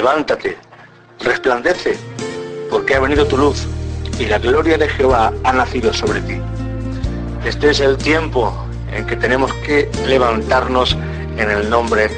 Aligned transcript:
levántate, 0.00 0.56
resplandece, 1.18 1.94
porque 2.70 2.94
ha 2.94 3.00
venido 3.00 3.26
tu 3.26 3.36
luz 3.36 3.66
y 4.18 4.24
la 4.24 4.38
gloria 4.38 4.78
de 4.78 4.88
Jehová 4.88 5.30
ha 5.44 5.52
nacido 5.52 5.92
sobre 5.92 6.22
ti. 6.22 6.40
Este 7.44 7.68
es 7.68 7.80
el 7.80 7.98
tiempo 7.98 8.50
en 8.90 9.06
que 9.06 9.14
tenemos 9.16 9.52
que 9.66 9.90
levantarnos 10.06 10.96
en 11.36 11.50
el 11.50 11.68
nombre 11.68 12.08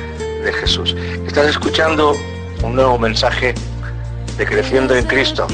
de 0.45 0.53
Jesús. 0.53 0.95
Estás 1.27 1.49
escuchando 1.49 2.17
un 2.63 2.77
nuevo 2.77 3.01
mensaje 3.01 3.53
de 4.39 4.47
Creciendo 4.47 4.95
en 4.95 5.05
Cristo. 5.05 5.49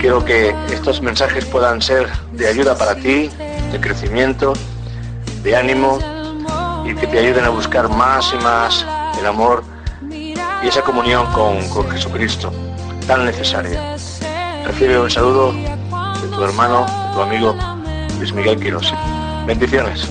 Quiero 0.00 0.22
que 0.22 0.54
estos 0.70 1.00
mensajes 1.00 1.46
puedan 1.46 1.80
ser 1.80 2.06
de 2.32 2.48
ayuda 2.48 2.76
para 2.76 2.94
ti, 2.94 3.30
de 3.72 3.80
crecimiento, 3.80 4.52
de 5.42 5.56
ánimo 5.56 6.00
y 6.84 6.94
que 6.94 7.06
te 7.06 7.18
ayuden 7.18 7.46
a 7.46 7.48
buscar 7.48 7.88
más 7.88 8.30
y 8.34 8.44
más 8.44 8.84
el 9.18 9.26
amor 9.26 9.64
y 10.62 10.68
esa 10.68 10.82
comunión 10.82 11.26
con, 11.32 11.60
Jesucristo 11.90 12.52
tan 13.06 13.24
necesaria. 13.24 13.96
Recibe 14.66 15.00
un 15.00 15.10
saludo 15.10 15.52
de 15.52 16.28
tu 16.34 16.44
hermano, 16.44 16.84
de 16.84 17.14
tu 17.14 17.22
amigo 17.22 17.56
Luis 18.18 18.32
Miguel 18.32 18.58
Quirós. 18.58 18.92
Bendiciones. 19.46 20.10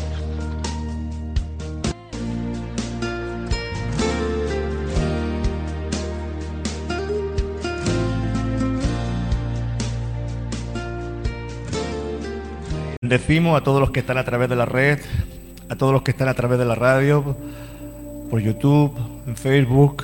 Decimos 13.02 13.60
a 13.60 13.64
todos 13.64 13.80
los 13.80 13.92
que 13.92 14.02
están 14.02 14.18
a 14.18 14.26
través 14.26 14.50
de 14.50 14.56
la 14.56 14.66
red, 14.66 15.00
a 15.70 15.76
todos 15.76 15.94
los 15.94 16.02
que 16.02 16.12
están 16.12 16.28
a 16.28 16.34
través 16.34 16.60
de 16.60 16.66
la 16.66 16.76
radio, 16.76 17.38
por 18.30 18.42
YouTube, 18.42 18.94
en 19.26 19.38
Facebook, 19.38 20.04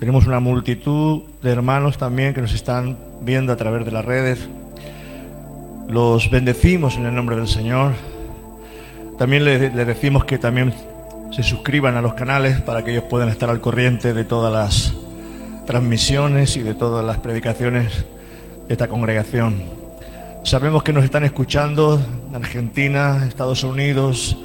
tenemos 0.00 0.26
una 0.26 0.40
multitud 0.40 1.24
de 1.42 1.50
hermanos 1.50 1.98
también 1.98 2.32
que 2.32 2.40
nos 2.40 2.54
están 2.54 2.96
viendo 3.20 3.52
a 3.52 3.56
través 3.56 3.84
de 3.84 3.92
las 3.92 4.02
redes. 4.02 4.48
Los 5.88 6.30
bendecimos 6.30 6.96
en 6.96 7.04
el 7.04 7.14
nombre 7.14 7.36
del 7.36 7.46
Señor. 7.46 7.92
También 9.18 9.44
les, 9.44 9.74
decimos 9.74 10.24
que 10.24 10.38
también 10.38 10.72
se 11.32 11.42
suscriban 11.42 11.98
a 11.98 12.00
los 12.00 12.14
canales 12.14 12.62
para 12.62 12.82
que 12.82 12.92
ellos 12.92 13.04
puedan 13.10 13.28
estar 13.28 13.50
al 13.50 13.60
corriente 13.60 14.14
de 14.14 14.24
todas 14.24 14.50
las 14.50 14.94
transmisiones 15.66 16.56
y 16.56 16.62
de 16.62 16.72
todas 16.72 17.04
las 17.04 17.18
predicaciones 17.18 18.06
de 18.68 18.72
esta 18.72 18.88
congregación. 18.88 19.62
Sabemos 20.44 20.82
que 20.82 20.94
nos 20.94 21.04
están 21.04 21.24
escuchando 21.24 22.00
en 22.30 22.36
Argentina, 22.36 23.26
Estados 23.28 23.64
Unidos, 23.64 24.38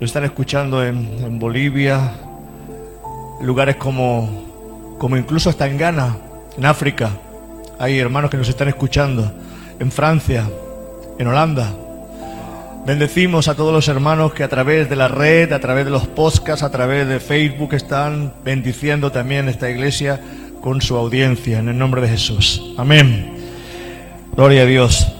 nos 0.00 0.08
están 0.08 0.24
escuchando 0.24 0.82
en, 0.82 0.96
en 1.22 1.38
Bolivia, 1.38 2.10
lugares 3.42 3.76
como 3.76 4.47
como 4.98 5.16
incluso 5.16 5.48
hasta 5.48 5.66
en 5.66 5.78
Ghana, 5.78 6.16
en 6.56 6.66
África. 6.66 7.10
Hay 7.78 7.98
hermanos 7.98 8.30
que 8.30 8.36
nos 8.36 8.48
están 8.48 8.68
escuchando, 8.68 9.32
en 9.78 9.90
Francia, 9.92 10.48
en 11.18 11.26
Holanda. 11.26 11.72
Bendecimos 12.84 13.48
a 13.48 13.54
todos 13.54 13.72
los 13.72 13.88
hermanos 13.88 14.32
que 14.32 14.42
a 14.42 14.48
través 14.48 14.88
de 14.88 14.96
la 14.96 15.08
red, 15.08 15.52
a 15.52 15.60
través 15.60 15.84
de 15.84 15.90
los 15.90 16.06
podcasts, 16.06 16.62
a 16.62 16.70
través 16.70 17.06
de 17.06 17.20
Facebook 17.20 17.74
están 17.74 18.32
bendiciendo 18.44 19.12
también 19.12 19.48
esta 19.48 19.70
iglesia 19.70 20.20
con 20.60 20.80
su 20.80 20.96
audiencia, 20.96 21.58
en 21.58 21.68
el 21.68 21.78
nombre 21.78 22.00
de 22.00 22.08
Jesús. 22.08 22.74
Amén. 22.76 23.36
Gloria 24.34 24.62
a 24.62 24.66
Dios. 24.66 25.12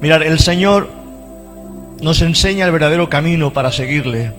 Mirad, 0.00 0.22
el 0.22 0.38
Señor 0.38 0.88
nos 2.00 2.22
enseña 2.22 2.64
el 2.64 2.72
verdadero 2.72 3.08
camino 3.08 3.52
para 3.52 3.70
seguirle. 3.70 4.32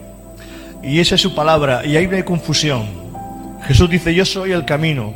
Y 0.84 1.00
esa 1.00 1.16
es 1.16 1.22
su 1.22 1.36
palabra. 1.36 1.86
Y 1.86 1.96
ahí 1.96 2.08
no 2.08 2.16
hay 2.16 2.24
confusión. 2.24 3.11
Jesús 3.72 3.90
dice, 3.90 4.14
yo 4.14 4.26
soy 4.26 4.52
el 4.52 4.66
camino, 4.66 5.14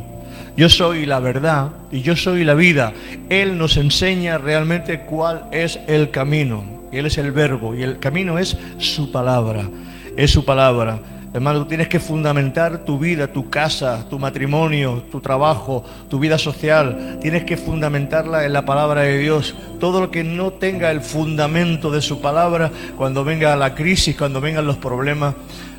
yo 0.56 0.70
soy 0.70 1.04
la 1.04 1.20
verdad 1.20 1.72
y 1.92 2.00
yo 2.00 2.16
soy 2.16 2.42
la 2.42 2.54
vida. 2.54 2.94
Él 3.28 3.58
nos 3.58 3.76
enseña 3.76 4.38
realmente 4.38 5.00
cuál 5.00 5.44
es 5.52 5.78
el 5.86 6.10
camino. 6.10 6.64
Él 6.90 7.04
es 7.04 7.18
el 7.18 7.32
verbo 7.32 7.74
y 7.74 7.82
el 7.82 7.98
camino 7.98 8.38
es 8.38 8.56
su 8.78 9.12
palabra, 9.12 9.68
es 10.16 10.30
su 10.30 10.46
palabra. 10.46 10.98
Hermano, 11.34 11.58
tú 11.58 11.64
tienes 11.66 11.88
que 11.88 12.00
fundamentar 12.00 12.78
tu 12.86 12.98
vida, 12.98 13.30
tu 13.30 13.50
casa, 13.50 14.08
tu 14.08 14.18
matrimonio, 14.18 15.04
tu 15.12 15.20
trabajo, 15.20 15.84
tu 16.08 16.18
vida 16.18 16.38
social. 16.38 17.18
Tienes 17.20 17.44
que 17.44 17.58
fundamentarla 17.58 18.46
en 18.46 18.54
la 18.54 18.64
palabra 18.64 19.02
de 19.02 19.18
Dios. 19.18 19.54
Todo 19.78 20.00
lo 20.00 20.10
que 20.10 20.24
no 20.24 20.52
tenga 20.52 20.90
el 20.90 21.02
fundamento 21.02 21.90
de 21.90 22.00
su 22.00 22.22
palabra, 22.22 22.70
cuando 22.96 23.22
venga 23.22 23.54
la 23.54 23.74
crisis, 23.74 24.16
cuando 24.16 24.40
vengan 24.40 24.66
los 24.66 24.78
problemas, 24.78 25.34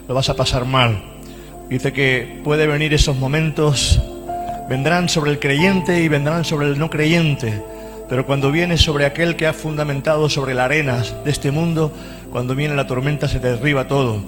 lo 0.07 0.13
vas 0.13 0.29
a 0.29 0.35
pasar 0.35 0.65
mal. 0.65 1.16
Dice 1.69 1.91
que 1.91 2.39
puede 2.45 2.66
venir 2.66 2.94
esos 2.94 3.17
momentos, 3.17 4.01
vendrán 4.69 5.09
sobre 5.09 5.31
el 5.31 5.39
creyente 5.39 6.01
y 6.01 6.07
vendrán 6.07 6.45
sobre 6.45 6.67
el 6.67 6.79
no 6.79 6.89
creyente, 6.89 7.61
pero 8.07 8.25
cuando 8.25 8.53
viene 8.53 8.78
sobre 8.78 9.05
aquel 9.05 9.35
que 9.35 9.47
ha 9.47 9.53
fundamentado 9.53 10.29
sobre 10.29 10.53
la 10.53 10.63
arena 10.63 11.03
de 11.25 11.29
este 11.29 11.51
mundo, 11.51 11.91
cuando 12.31 12.56
viene 12.56 12.73
la 12.73 12.88
tormenta 12.88 13.27
se 13.27 13.39
derriba 13.39 13.85
todo. 13.85 14.22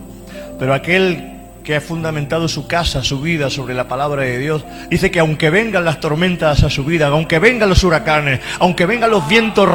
Pero 0.60 0.74
aquel 0.74 1.32
que 1.64 1.78
ha 1.78 1.82
fundamentado 1.82 2.50
su 2.50 2.68
casa, 2.68 3.06
su 3.06 3.22
vida 3.22 3.50
sobre 3.50 3.74
la 3.74 3.88
palabra 3.88 4.24
de 4.24 4.38
Dios, 4.38 4.66
dice 4.90 5.10
que 5.10 5.20
aunque 5.20 5.50
vengan 5.50 5.86
las 5.86 6.02
tormentas 6.02 6.64
a 6.64 6.70
su 6.70 6.84
vida, 6.84 7.08
aunque 7.08 7.40
vengan 7.40 7.70
los 7.70 7.86
huracanes, 7.86 8.42
aunque 8.60 8.86
vengan 8.86 9.12
los 9.12 9.26
vientos, 9.30 9.70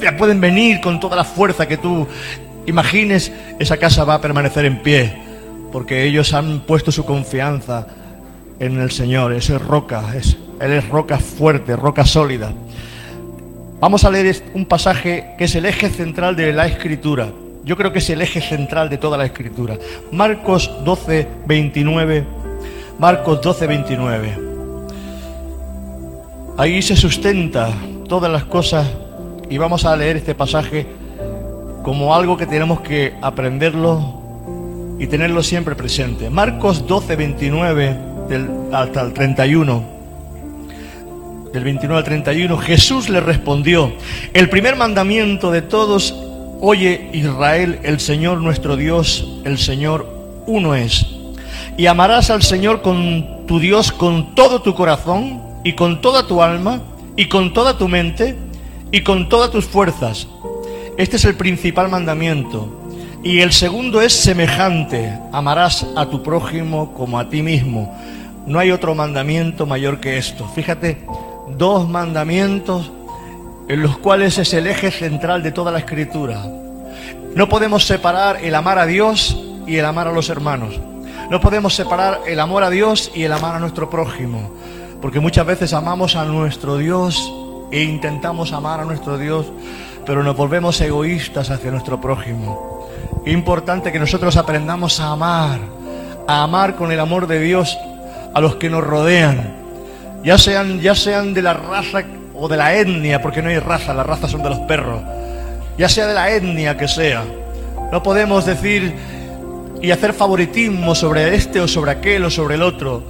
ya 0.00 0.16
pueden 0.16 0.40
venir 0.40 0.80
con 0.80 0.98
toda 0.98 1.14
la 1.14 1.24
fuerza 1.24 1.68
que 1.68 1.76
tú 1.76 2.08
imagines, 2.66 3.30
esa 3.60 3.76
casa 3.76 4.02
va 4.02 4.14
a 4.14 4.20
permanecer 4.20 4.64
en 4.64 4.82
pie 4.82 5.29
porque 5.72 6.04
ellos 6.04 6.34
han 6.34 6.60
puesto 6.60 6.92
su 6.92 7.04
confianza 7.04 7.86
en 8.58 8.80
el 8.80 8.90
Señor. 8.90 9.32
Eso 9.32 9.56
es 9.56 9.62
roca, 9.62 10.14
es, 10.16 10.36
Él 10.60 10.72
es 10.72 10.88
roca 10.88 11.18
fuerte, 11.18 11.76
roca 11.76 12.04
sólida. 12.04 12.52
Vamos 13.80 14.04
a 14.04 14.10
leer 14.10 14.42
un 14.54 14.66
pasaje 14.66 15.34
que 15.38 15.44
es 15.44 15.54
el 15.54 15.66
eje 15.66 15.88
central 15.88 16.36
de 16.36 16.52
la 16.52 16.66
escritura. 16.66 17.28
Yo 17.64 17.76
creo 17.76 17.92
que 17.92 17.98
es 17.98 18.10
el 18.10 18.20
eje 18.20 18.40
central 18.40 18.90
de 18.90 18.98
toda 18.98 19.16
la 19.16 19.24
escritura. 19.24 19.76
Marcos 20.12 20.70
12, 20.84 21.26
29. 21.46 22.24
Marcos 22.98 23.40
12, 23.40 23.66
29. 23.66 24.38
Ahí 26.58 26.82
se 26.82 26.94
sustenta 26.94 27.70
todas 28.06 28.30
las 28.30 28.44
cosas 28.44 28.86
y 29.48 29.56
vamos 29.56 29.86
a 29.86 29.96
leer 29.96 30.16
este 30.18 30.34
pasaje 30.34 30.86
como 31.82 32.14
algo 32.14 32.36
que 32.36 32.46
tenemos 32.46 32.80
que 32.82 33.14
aprenderlo 33.22 34.19
y 35.00 35.06
tenerlo 35.06 35.42
siempre 35.42 35.74
presente. 35.74 36.28
Marcos 36.28 36.86
12, 36.86 37.16
29 37.16 37.96
hasta 38.70 39.00
el 39.00 39.12
31. 39.14 39.82
Del 41.54 41.64
29 41.64 41.98
al 41.98 42.04
31, 42.04 42.58
Jesús 42.58 43.08
le 43.08 43.20
respondió, 43.20 43.92
el 44.34 44.50
primer 44.50 44.76
mandamiento 44.76 45.50
de 45.50 45.62
todos, 45.62 46.14
oye 46.60 47.08
Israel, 47.12 47.80
el 47.82 47.98
Señor 47.98 48.40
nuestro 48.42 48.76
Dios, 48.76 49.40
el 49.44 49.58
Señor 49.58 50.06
uno 50.46 50.74
es. 50.74 51.06
Y 51.76 51.86
amarás 51.86 52.30
al 52.30 52.42
Señor 52.42 52.82
con 52.82 53.46
tu 53.46 53.58
Dios 53.58 53.90
con 53.90 54.34
todo 54.34 54.60
tu 54.60 54.74
corazón 54.74 55.40
y 55.64 55.72
con 55.72 56.02
toda 56.02 56.26
tu 56.26 56.42
alma 56.42 56.82
y 57.16 57.26
con 57.26 57.54
toda 57.54 57.78
tu 57.78 57.88
mente 57.88 58.36
y 58.92 59.00
con 59.00 59.28
todas 59.30 59.50
tus 59.50 59.64
fuerzas. 59.64 60.28
Este 60.98 61.16
es 61.16 61.24
el 61.24 61.36
principal 61.36 61.88
mandamiento. 61.88 62.79
Y 63.22 63.40
el 63.40 63.52
segundo 63.52 64.00
es 64.00 64.14
semejante, 64.14 65.18
amarás 65.30 65.86
a 65.94 66.06
tu 66.06 66.22
prójimo 66.22 66.94
como 66.94 67.18
a 67.18 67.28
ti 67.28 67.42
mismo. 67.42 67.94
No 68.46 68.58
hay 68.58 68.70
otro 68.70 68.94
mandamiento 68.94 69.66
mayor 69.66 70.00
que 70.00 70.16
esto. 70.16 70.48
Fíjate, 70.48 71.04
dos 71.58 71.86
mandamientos 71.86 72.90
en 73.68 73.82
los 73.82 73.98
cuales 73.98 74.38
es 74.38 74.54
el 74.54 74.66
eje 74.66 74.90
central 74.90 75.42
de 75.42 75.52
toda 75.52 75.70
la 75.70 75.80
escritura. 75.80 76.46
No 77.34 77.48
podemos 77.50 77.84
separar 77.84 78.42
el 78.42 78.54
amar 78.54 78.78
a 78.78 78.86
Dios 78.86 79.38
y 79.66 79.76
el 79.76 79.84
amar 79.84 80.08
a 80.08 80.12
los 80.12 80.30
hermanos. 80.30 80.80
No 81.30 81.40
podemos 81.40 81.74
separar 81.74 82.22
el 82.26 82.40
amor 82.40 82.64
a 82.64 82.70
Dios 82.70 83.12
y 83.14 83.24
el 83.24 83.32
amar 83.34 83.54
a 83.54 83.60
nuestro 83.60 83.90
prójimo. 83.90 84.50
Porque 85.02 85.20
muchas 85.20 85.44
veces 85.44 85.74
amamos 85.74 86.16
a 86.16 86.24
nuestro 86.24 86.78
Dios 86.78 87.32
e 87.70 87.82
intentamos 87.82 88.52
amar 88.52 88.80
a 88.80 88.84
nuestro 88.86 89.18
Dios, 89.18 89.46
pero 90.06 90.22
nos 90.22 90.36
volvemos 90.36 90.80
egoístas 90.80 91.50
hacia 91.50 91.70
nuestro 91.70 92.00
prójimo. 92.00 92.79
Importante 93.26 93.92
que 93.92 93.98
nosotros 93.98 94.36
aprendamos 94.36 94.98
a 95.00 95.08
amar, 95.08 95.58
a 96.26 96.42
amar 96.42 96.76
con 96.76 96.90
el 96.92 97.00
amor 97.00 97.26
de 97.26 97.40
Dios 97.40 97.78
a 98.34 98.40
los 98.40 98.56
que 98.56 98.70
nos 98.70 98.82
rodean, 98.82 99.56
ya 100.24 100.38
sean, 100.38 100.80
ya 100.80 100.94
sean 100.94 101.34
de 101.34 101.42
la 101.42 101.54
raza 101.54 102.02
o 102.34 102.48
de 102.48 102.56
la 102.56 102.74
etnia, 102.74 103.20
porque 103.20 103.42
no 103.42 103.48
hay 103.48 103.58
raza, 103.58 103.92
las 103.92 104.06
razas 104.06 104.30
son 104.30 104.42
de 104.42 104.50
los 104.50 104.58
perros, 104.60 105.02
ya 105.76 105.88
sea 105.88 106.06
de 106.06 106.14
la 106.14 106.30
etnia 106.30 106.76
que 106.76 106.88
sea. 106.88 107.24
No 107.92 108.02
podemos 108.02 108.46
decir 108.46 108.94
y 109.82 109.90
hacer 109.90 110.12
favoritismo 110.12 110.94
sobre 110.94 111.34
este 111.34 111.60
o 111.60 111.68
sobre 111.68 111.90
aquel 111.92 112.24
o 112.24 112.30
sobre 112.30 112.54
el 112.54 112.62
otro. 112.62 113.02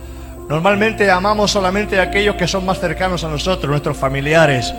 Normalmente 0.49 1.11
amamos 1.11 1.51
solamente 1.51 2.01
a 2.01 2.05
aquellos 2.05 2.37
que 2.37 2.49
son 2.49 2.65
más 2.67 2.81
cercanos 2.81 3.23
a 3.23 3.29
nosotros, 3.29 3.71
nuestros 3.71 3.97
familiares, 3.97 4.75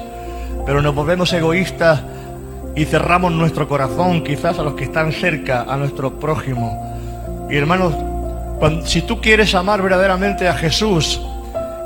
pero 0.65 0.81
nos 0.81 0.93
volvemos 0.93 1.31
egoístas 1.33 2.01
y 2.75 2.85
cerramos 2.85 3.31
nuestro 3.31 3.67
corazón 3.67 4.23
quizás 4.23 4.57
a 4.59 4.63
los 4.63 4.75
que 4.75 4.85
están 4.85 5.11
cerca, 5.11 5.63
a 5.67 5.77
nuestro 5.77 6.19
prójimo. 6.19 6.97
Y 7.49 7.57
hermanos, 7.57 7.93
si 8.85 9.01
tú 9.01 9.19
quieres 9.19 9.53
amar 9.55 9.81
verdaderamente 9.81 10.47
a 10.47 10.53
Jesús, 10.53 11.21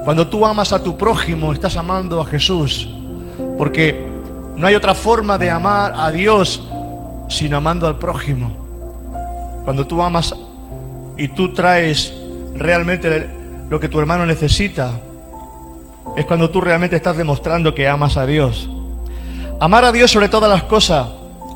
cuando 0.04 0.28
tú 0.28 0.46
amas 0.46 0.72
a 0.74 0.84
tu 0.84 0.98
prójimo, 0.98 1.52
estás 1.54 1.78
amando 1.78 2.22
a 2.22 2.26
Jesús. 2.26 2.90
Porque 3.58 4.08
no 4.56 4.68
hay 4.68 4.76
otra 4.76 4.94
forma 4.94 5.38
de 5.38 5.50
amar 5.50 5.94
a 5.96 6.12
Dios 6.12 6.62
sino 7.28 7.58
amando 7.58 7.88
al 7.88 7.98
prójimo. 7.98 8.56
Cuando 9.64 9.88
tú 9.88 10.02
amas 10.02 10.36
y 11.18 11.28
tú 11.30 11.54
traes 11.54 12.14
realmente 12.56 13.28
lo 13.70 13.80
que 13.80 13.90
tu 13.90 14.00
hermano 14.00 14.26
necesita, 14.26 14.92
es 16.16 16.26
cuando 16.26 16.50
tú 16.50 16.62
realmente 16.62 16.96
estás 16.96 17.18
demostrando 17.18 17.74
que 17.74 17.88
amas 17.88 18.16
a 18.18 18.26
Dios. 18.26 18.70
Amar 19.60 19.86
a 19.86 19.92
Dios 19.94 20.12
sobre 20.12 20.28
todas 20.28 20.50
las 20.50 20.63
cosas 20.63 21.07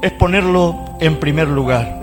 es 0.01 0.11
ponerlo 0.13 0.75
en 1.01 1.19
primer 1.19 1.49
lugar. 1.49 1.99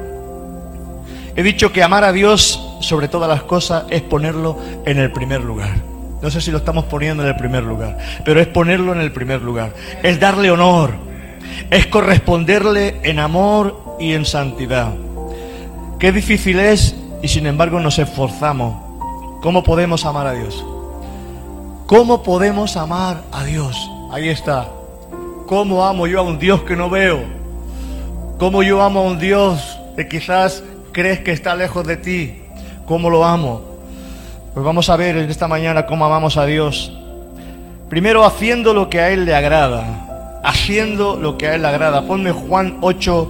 He 1.35 1.43
dicho 1.43 1.73
que 1.73 1.83
amar 1.83 2.05
a 2.05 2.13
Dios 2.13 2.63
sobre 2.81 3.09
todas 3.09 3.29
las 3.29 3.43
cosas 3.43 3.85
es 3.89 4.03
ponerlo 4.03 4.59
en 4.85 4.99
el 4.99 5.11
primer 5.11 5.41
lugar. 5.41 5.71
No 6.21 6.31
sé 6.31 6.43
si 6.43 6.51
lo 6.51 6.59
estamos 6.59 6.85
poniendo 6.85 7.23
en 7.23 7.31
el 7.31 7.37
primer 7.37 7.63
lugar, 7.63 7.97
pero 8.25 8.41
es 8.41 8.47
ponerlo 8.47 8.93
en 8.93 9.01
el 9.01 9.11
primer 9.11 9.41
lugar. 9.41 9.73
Es 10.03 10.21
darle 10.21 10.51
honor, 10.51 10.93
es 11.71 11.87
corresponderle 11.87 13.01
en 13.03 13.19
amor 13.19 13.97
y 13.99 14.13
en 14.13 14.27
santidad. 14.27 14.93
Qué 15.99 16.13
difícil 16.13 16.61
es 16.61 16.95
y 17.23 17.29
sin 17.29 17.47
embargo 17.47 17.81
nos 17.81 17.99
esforzamos. 17.99 19.41
¿Cómo 19.41 19.63
podemos 19.63 20.05
amar 20.05 20.27
a 20.27 20.33
Dios? 20.33 20.63
¿Cómo 21.87 22.23
podemos 22.23 22.77
amar 22.77 23.23
a 23.33 23.45
Dios? 23.45 23.91
Ahí 24.13 24.29
está. 24.29 24.76
¿Cómo 25.47 25.87
amo 25.87 26.09
yo 26.09 26.19
a 26.19 26.23
un 26.23 26.41
Dios 26.41 26.63
que 26.63 26.75
no 26.75 26.91
veo? 26.91 27.21
¿Cómo 28.37 28.65
yo 28.65 28.83
amo 28.83 29.01
a 29.01 29.03
un 29.05 29.19
Dios 29.21 29.79
que 29.97 30.09
quizás 30.09 30.65
crees 30.91 31.21
que 31.21 31.31
está 31.31 31.55
lejos 31.55 31.87
de 31.87 31.97
ti? 31.97 32.43
¿Cómo 32.85 33.09
lo 33.11 33.25
amo? 33.25 33.63
Pues 34.53 34.67
vamos 34.67 34.91
a 34.91 34.97
ver 34.97 35.17
en 35.17 35.31
esta 35.31 35.47
mañana 35.47 35.87
cómo 35.87 36.05
amamos 36.05 36.37
a 36.37 36.47
Dios. 36.47 36.93
Primero 37.89 38.25
haciendo 38.25 38.75
lo 38.75 38.91
que 38.91 38.99
a 38.99 39.11
Él 39.11 39.25
le 39.25 39.37
agrada. 39.37 40.41
Haciendo 40.43 41.17
lo 41.17 41.39
que 41.39 41.47
a 41.47 41.55
Él 41.55 41.63
le 41.63 41.69
agrada. 41.69 42.03
Ponme 42.03 42.33
Juan 42.33 42.79
8, 42.81 43.29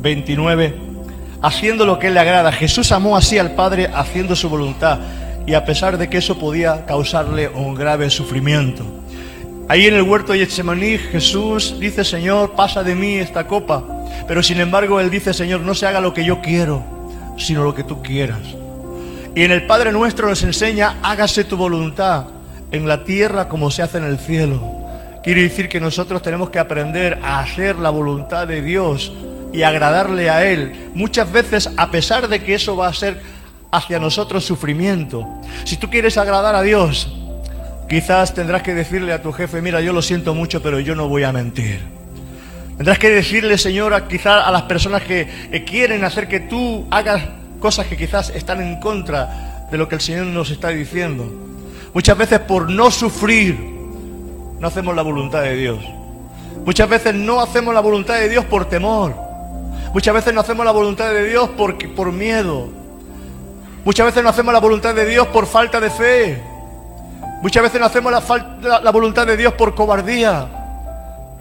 29. 0.00 0.74
Haciendo 1.40 1.86
lo 1.86 2.00
que 2.00 2.08
Él 2.08 2.14
le 2.14 2.20
agrada. 2.20 2.50
Jesús 2.50 2.90
amó 2.90 3.16
así 3.16 3.38
al 3.38 3.52
Padre 3.52 3.88
haciendo 3.94 4.34
su 4.34 4.48
voluntad. 4.48 4.98
Y 5.46 5.54
a 5.54 5.64
pesar 5.64 5.98
de 5.98 6.08
que 6.08 6.18
eso 6.18 6.36
podía 6.36 6.84
causarle 6.84 7.46
un 7.46 7.76
grave 7.76 8.10
sufrimiento. 8.10 9.03
Ahí 9.66 9.86
en 9.86 9.94
el 9.94 10.02
huerto 10.02 10.32
de 10.32 10.40
Getsemaní 10.40 10.98
Jesús 10.98 11.76
dice, 11.80 12.04
Señor, 12.04 12.52
pasa 12.52 12.82
de 12.82 12.94
mí 12.94 13.14
esta 13.14 13.46
copa. 13.46 13.82
Pero 14.28 14.42
sin 14.42 14.60
embargo 14.60 15.00
Él 15.00 15.10
dice, 15.10 15.32
Señor, 15.32 15.60
no 15.60 15.74
se 15.74 15.86
haga 15.86 16.00
lo 16.00 16.12
que 16.12 16.24
yo 16.24 16.42
quiero, 16.42 16.82
sino 17.38 17.64
lo 17.64 17.74
que 17.74 17.82
tú 17.82 18.02
quieras. 18.02 18.40
Y 19.34 19.42
en 19.42 19.50
el 19.50 19.66
Padre 19.66 19.90
nuestro 19.90 20.28
nos 20.28 20.42
enseña, 20.42 20.98
hágase 21.02 21.44
tu 21.44 21.56
voluntad 21.56 22.26
en 22.72 22.86
la 22.86 23.04
tierra 23.04 23.48
como 23.48 23.70
se 23.70 23.82
hace 23.82 23.98
en 23.98 24.04
el 24.04 24.18
cielo. 24.18 24.60
Quiere 25.22 25.42
decir 25.42 25.70
que 25.70 25.80
nosotros 25.80 26.20
tenemos 26.20 26.50
que 26.50 26.58
aprender 26.58 27.18
a 27.22 27.40
hacer 27.40 27.78
la 27.78 27.88
voluntad 27.88 28.46
de 28.46 28.60
Dios 28.60 29.12
y 29.54 29.62
agradarle 29.62 30.28
a 30.28 30.44
Él. 30.44 30.90
Muchas 30.94 31.32
veces, 31.32 31.70
a 31.78 31.90
pesar 31.90 32.28
de 32.28 32.42
que 32.42 32.54
eso 32.54 32.76
va 32.76 32.88
a 32.88 32.94
ser 32.94 33.22
hacia 33.70 33.98
nosotros 33.98 34.44
sufrimiento. 34.44 35.26
Si 35.64 35.78
tú 35.78 35.88
quieres 35.88 36.18
agradar 36.18 36.54
a 36.54 36.62
Dios, 36.62 37.10
Quizás 37.88 38.34
tendrás 38.34 38.62
que 38.62 38.74
decirle 38.74 39.12
a 39.12 39.22
tu 39.22 39.32
jefe, 39.32 39.60
mira, 39.60 39.80
yo 39.80 39.92
lo 39.92 40.02
siento 40.02 40.34
mucho, 40.34 40.62
pero 40.62 40.80
yo 40.80 40.94
no 40.94 41.08
voy 41.08 41.24
a 41.24 41.32
mentir. 41.32 41.80
Tendrás 42.76 42.98
que 42.98 43.10
decirle, 43.10 43.56
Señora, 43.58 44.08
quizás 44.08 44.46
a 44.46 44.50
las 44.50 44.62
personas 44.62 45.02
que 45.02 45.64
quieren 45.66 46.02
hacer 46.04 46.26
que 46.26 46.40
tú 46.40 46.86
hagas 46.90 47.22
cosas 47.60 47.86
que 47.86 47.96
quizás 47.96 48.30
están 48.30 48.60
en 48.60 48.80
contra 48.80 49.66
de 49.70 49.78
lo 49.78 49.88
que 49.88 49.94
el 49.94 50.00
Señor 50.00 50.26
nos 50.26 50.50
está 50.50 50.68
diciendo. 50.68 51.24
Muchas 51.92 52.18
veces 52.18 52.40
por 52.40 52.70
no 52.70 52.90
sufrir, 52.90 53.56
no 54.58 54.66
hacemos 54.66 54.96
la 54.96 55.02
voluntad 55.02 55.42
de 55.42 55.56
Dios. 55.56 55.78
Muchas 56.64 56.88
veces 56.88 57.14
no 57.14 57.40
hacemos 57.40 57.74
la 57.74 57.80
voluntad 57.80 58.14
de 58.14 58.28
Dios 58.28 58.44
por 58.46 58.68
temor. 58.68 59.14
Muchas 59.92 60.14
veces 60.14 60.34
no 60.34 60.40
hacemos 60.40 60.64
la 60.64 60.72
voluntad 60.72 61.12
de 61.12 61.24
Dios 61.24 61.50
por, 61.50 61.76
por 61.94 62.10
miedo. 62.10 62.68
Muchas 63.84 64.06
veces 64.06 64.22
no 64.22 64.30
hacemos 64.30 64.52
la 64.52 64.60
voluntad 64.60 64.94
de 64.94 65.06
Dios 65.06 65.26
por 65.28 65.46
falta 65.46 65.78
de 65.80 65.90
fe. 65.90 66.42
Muchas 67.44 67.62
veces 67.62 67.78
no 67.78 67.84
hacemos 67.84 68.10
la, 68.10 68.80
la, 68.80 68.90
voluntad 68.90 69.26
de 69.26 69.36
Dios 69.36 69.52
por 69.52 69.74
cobardía. 69.74 70.48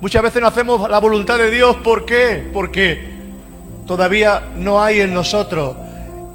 Muchas 0.01 0.21
veces 0.21 0.41
no 0.41 0.49
hacemos 0.49 0.89
la 0.89 0.99
voluntad 0.99 1.37
de 1.37 1.49
Dios 1.49 1.77
¿por 1.77 2.03
qué? 2.03 2.45
Porque 2.51 3.09
todavía 3.87 4.43
no 4.57 4.83
hay 4.83 4.99
en 4.99 5.13
nosotros 5.13 5.77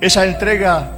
esa 0.01 0.25
entrega 0.25 0.93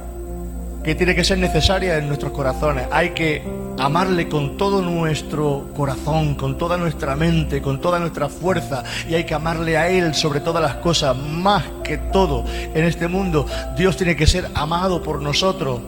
que 0.85 0.95
tiene 0.95 1.13
que 1.13 1.25
ser 1.25 1.37
necesaria 1.37 1.97
en 1.97 2.07
nuestros 2.07 2.31
corazones. 2.31 2.87
Hay 2.91 3.09
que 3.09 3.43
amarle 3.77 4.29
con 4.29 4.55
todo 4.55 4.81
nuestro 4.81 5.67
corazón, 5.75 6.35
con 6.35 6.57
toda 6.57 6.77
nuestra 6.77 7.17
mente, 7.17 7.61
con 7.61 7.81
toda 7.81 7.99
nuestra 7.99 8.29
fuerza 8.29 8.85
y 9.05 9.15
hay 9.15 9.25
que 9.25 9.33
amarle 9.33 9.77
a 9.77 9.89
Él 9.89 10.15
sobre 10.15 10.39
todas 10.39 10.63
las 10.63 10.75
cosas, 10.75 11.17
más 11.17 11.65
que 11.83 11.97
todo 11.97 12.45
en 12.47 12.85
este 12.85 13.09
mundo. 13.09 13.45
Dios 13.75 13.97
tiene 13.97 14.15
que 14.15 14.27
ser 14.27 14.47
amado 14.55 15.03
por 15.03 15.21
nosotros. 15.21 15.81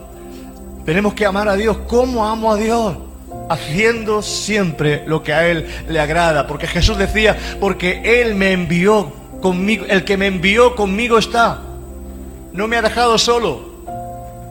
Tenemos 0.84 1.14
que 1.14 1.24
amar 1.24 1.48
a 1.48 1.56
Dios. 1.56 1.78
¿Cómo 1.88 2.26
amo 2.26 2.52
a 2.52 2.56
Dios? 2.56 2.96
Haciendo 3.48 4.22
siempre 4.22 5.04
lo 5.06 5.22
que 5.22 5.32
a 5.32 5.48
Él 5.48 5.66
le 5.88 6.00
agrada. 6.00 6.46
Porque 6.46 6.66
Jesús 6.66 6.98
decía, 6.98 7.36
porque 7.60 8.20
Él 8.20 8.34
me 8.34 8.52
envió 8.52 9.12
conmigo, 9.40 9.84
el 9.88 10.04
que 10.04 10.16
me 10.16 10.26
envió 10.26 10.74
conmigo 10.74 11.18
está. 11.18 11.60
No 12.52 12.68
me 12.68 12.76
ha 12.76 12.82
dejado 12.82 13.18
solo 13.18 13.60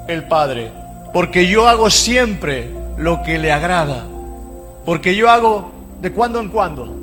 el 0.07 0.23
Padre. 0.23 0.71
Porque 1.13 1.47
yo 1.47 1.67
hago 1.67 1.89
siempre 1.89 2.71
lo 2.97 3.21
que 3.21 3.37
le 3.37 3.51
agrada. 3.51 4.05
Porque 4.85 5.15
yo 5.15 5.29
hago 5.29 5.71
de 6.01 6.11
cuando 6.11 6.39
en 6.39 6.49
cuando. 6.49 6.93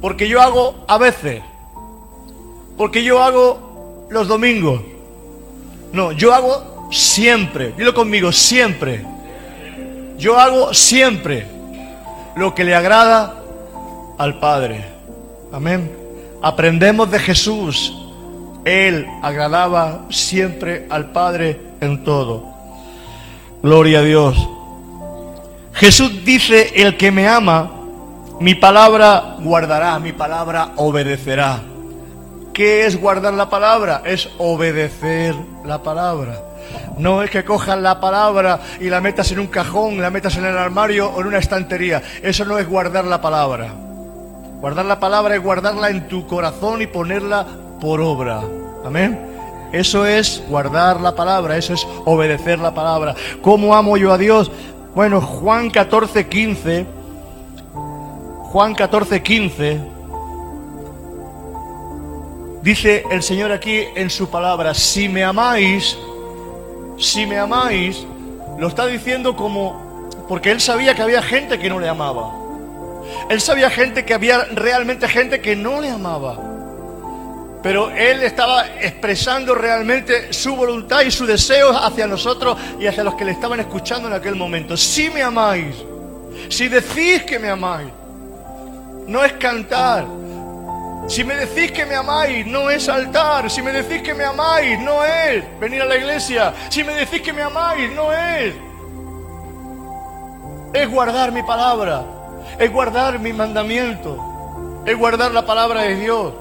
Porque 0.00 0.28
yo 0.28 0.40
hago 0.40 0.84
a 0.88 0.96
veces. 0.98 1.42
Porque 2.76 3.04
yo 3.04 3.22
hago 3.22 4.06
los 4.08 4.26
domingos. 4.26 4.80
No, 5.92 6.12
yo 6.12 6.32
hago 6.32 6.69
siempre, 6.90 7.72
dilo 7.76 7.94
conmigo, 7.94 8.32
siempre. 8.32 9.04
Yo 10.18 10.38
hago 10.38 10.74
siempre 10.74 11.46
lo 12.36 12.54
que 12.54 12.64
le 12.64 12.74
agrada 12.74 13.34
al 14.18 14.38
Padre. 14.38 14.84
Amén. 15.52 15.90
Aprendemos 16.42 17.10
de 17.10 17.18
Jesús. 17.18 17.96
Él 18.64 19.06
agradaba 19.22 20.06
siempre 20.10 20.86
al 20.90 21.10
Padre 21.12 21.58
en 21.80 22.04
todo. 22.04 22.44
Gloria 23.62 24.00
a 24.00 24.02
Dios. 24.02 24.48
Jesús 25.72 26.24
dice, 26.24 26.72
el 26.74 26.96
que 26.96 27.10
me 27.10 27.26
ama, 27.26 27.70
mi 28.40 28.54
palabra 28.54 29.36
guardará, 29.40 29.98
mi 29.98 30.12
palabra 30.12 30.72
obedecerá. 30.76 31.60
¿Qué 32.52 32.84
es 32.84 33.00
guardar 33.00 33.32
la 33.34 33.48
palabra? 33.48 34.02
Es 34.04 34.28
obedecer 34.38 35.34
la 35.64 35.82
palabra. 35.82 36.49
No 36.98 37.22
es 37.22 37.30
que 37.30 37.44
cojas 37.44 37.78
la 37.78 38.00
palabra 38.00 38.60
y 38.80 38.88
la 38.90 39.00
metas 39.00 39.30
en 39.32 39.40
un 39.40 39.46
cajón, 39.46 40.00
la 40.00 40.10
metas 40.10 40.36
en 40.36 40.44
el 40.44 40.56
armario 40.56 41.08
o 41.08 41.20
en 41.20 41.28
una 41.28 41.38
estantería. 41.38 42.02
Eso 42.22 42.44
no 42.44 42.58
es 42.58 42.68
guardar 42.68 43.04
la 43.04 43.20
palabra. 43.20 43.68
Guardar 44.60 44.84
la 44.84 45.00
palabra 45.00 45.34
es 45.34 45.42
guardarla 45.42 45.88
en 45.90 46.06
tu 46.08 46.26
corazón 46.26 46.82
y 46.82 46.86
ponerla 46.86 47.46
por 47.80 48.00
obra. 48.00 48.42
Amén. 48.84 49.18
Eso 49.72 50.04
es 50.04 50.42
guardar 50.48 51.00
la 51.00 51.14
palabra, 51.14 51.56
eso 51.56 51.74
es 51.74 51.86
obedecer 52.04 52.58
la 52.58 52.74
palabra. 52.74 53.14
¿Cómo 53.40 53.74
amo 53.74 53.96
yo 53.96 54.12
a 54.12 54.18
Dios? 54.18 54.50
Bueno, 54.94 55.20
Juan 55.20 55.70
14, 55.70 56.26
15. 56.28 56.86
Juan 58.50 58.74
14, 58.74 59.22
15. 59.22 59.80
Dice 62.62 63.04
el 63.10 63.22
Señor 63.22 63.52
aquí 63.52 63.84
en 63.94 64.10
su 64.10 64.28
palabra, 64.28 64.74
si 64.74 65.08
me 65.08 65.24
amáis, 65.24 65.96
si 67.00 67.26
me 67.26 67.38
amáis, 67.38 68.06
lo 68.58 68.68
está 68.68 68.86
diciendo 68.86 69.34
como, 69.34 70.08
porque 70.28 70.50
él 70.50 70.60
sabía 70.60 70.94
que 70.94 71.02
había 71.02 71.22
gente 71.22 71.58
que 71.58 71.68
no 71.68 71.80
le 71.80 71.88
amaba. 71.88 72.30
Él 73.28 73.40
sabía 73.40 73.70
gente 73.70 74.04
que 74.04 74.14
había 74.14 74.44
realmente 74.52 75.08
gente 75.08 75.40
que 75.40 75.56
no 75.56 75.80
le 75.80 75.88
amaba. 75.88 76.38
Pero 77.62 77.90
él 77.90 78.22
estaba 78.22 78.66
expresando 78.80 79.54
realmente 79.54 80.32
su 80.32 80.56
voluntad 80.56 81.02
y 81.02 81.10
su 81.10 81.26
deseo 81.26 81.70
hacia 81.70 82.06
nosotros 82.06 82.56
y 82.78 82.86
hacia 82.86 83.04
los 83.04 83.14
que 83.14 83.24
le 83.24 83.32
estaban 83.32 83.60
escuchando 83.60 84.08
en 84.08 84.14
aquel 84.14 84.34
momento. 84.34 84.76
Si 84.76 85.10
me 85.10 85.22
amáis, 85.22 85.76
si 86.48 86.68
decís 86.68 87.22
que 87.24 87.38
me 87.38 87.50
amáis, 87.50 87.88
no 89.06 89.24
es 89.24 89.32
cantar, 89.34 90.06
si 91.10 91.24
me 91.24 91.34
decís 91.34 91.72
que 91.72 91.84
me 91.84 91.96
amáis, 91.96 92.46
no 92.46 92.70
es 92.70 92.84
saltar. 92.84 93.50
Si 93.50 93.60
me 93.62 93.72
decís 93.72 94.00
que 94.00 94.14
me 94.14 94.24
amáis, 94.24 94.78
no 94.78 95.04
es 95.04 95.42
venir 95.58 95.82
a 95.82 95.84
la 95.84 95.96
iglesia. 95.96 96.54
Si 96.68 96.84
me 96.84 96.94
decís 96.94 97.20
que 97.20 97.32
me 97.32 97.42
amáis, 97.42 97.90
no 97.90 98.12
es. 98.12 98.54
Es 100.72 100.88
guardar 100.88 101.32
mi 101.32 101.42
palabra. 101.42 102.04
Es 102.60 102.70
guardar 102.70 103.18
mi 103.18 103.32
mandamiento. 103.32 104.82
Es 104.86 104.96
guardar 104.96 105.32
la 105.32 105.44
palabra 105.44 105.82
de 105.82 105.96
Dios. 105.96 106.32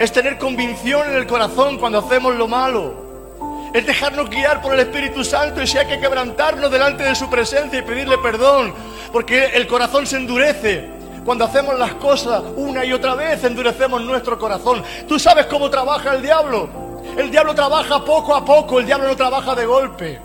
Es 0.00 0.10
tener 0.10 0.36
convicción 0.36 1.08
en 1.08 1.14
el 1.14 1.28
corazón 1.28 1.78
cuando 1.78 2.00
hacemos 2.00 2.34
lo 2.34 2.48
malo. 2.48 3.70
Es 3.72 3.86
dejarnos 3.86 4.30
guiar 4.30 4.60
por 4.60 4.74
el 4.74 4.80
Espíritu 4.80 5.22
Santo 5.22 5.62
y 5.62 5.66
si 5.68 5.78
hay 5.78 5.86
que 5.86 6.00
quebrantarnos 6.00 6.72
delante 6.72 7.04
de 7.04 7.14
su 7.14 7.30
presencia 7.30 7.78
y 7.78 7.82
pedirle 7.82 8.18
perdón, 8.18 8.74
porque 9.12 9.44
el 9.54 9.68
corazón 9.68 10.08
se 10.08 10.16
endurece. 10.16 10.97
Cuando 11.28 11.44
hacemos 11.44 11.78
las 11.78 11.92
cosas 11.92 12.42
una 12.56 12.86
y 12.86 12.92
otra 12.94 13.14
vez, 13.14 13.44
endurecemos 13.44 14.00
nuestro 14.00 14.38
corazón. 14.38 14.82
¿Tú 15.06 15.18
sabes 15.18 15.44
cómo 15.44 15.68
trabaja 15.68 16.14
el 16.14 16.22
diablo? 16.22 16.70
El 17.18 17.30
diablo 17.30 17.54
trabaja 17.54 18.02
poco 18.02 18.34
a 18.34 18.42
poco, 18.42 18.80
el 18.80 18.86
diablo 18.86 19.08
no 19.08 19.14
trabaja 19.14 19.54
de 19.54 19.66
golpe. 19.66 20.18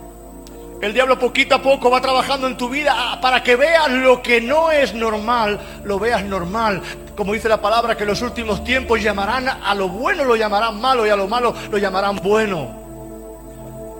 El 0.82 0.94
diablo 0.94 1.20
poquito 1.20 1.56
a 1.56 1.62
poco 1.62 1.92
va 1.92 2.00
trabajando 2.00 2.48
en 2.48 2.56
tu 2.56 2.70
vida 2.70 3.20
para 3.22 3.44
que 3.44 3.58
veas 3.58 3.92
lo 3.92 4.22
que 4.22 4.40
no 4.40 4.72
es 4.72 4.94
normal, 4.94 5.60
lo 5.84 6.00
veas 6.00 6.24
normal. 6.24 6.82
Como 7.18 7.34
dice 7.34 7.50
la 7.50 7.60
palabra, 7.60 7.98
que 7.98 8.04
en 8.04 8.10
los 8.10 8.22
últimos 8.22 8.64
tiempos 8.64 9.04
llamarán 9.04 9.50
a 9.50 9.76
lo 9.76 9.90
bueno, 9.90 10.24
lo 10.24 10.38
llamarán 10.38 10.80
malo 10.80 11.06
y 11.06 11.10
a 11.10 11.18
lo 11.18 11.28
malo 11.28 11.54
lo 11.70 11.78
llamarán 11.78 12.16
bueno. 12.24 12.84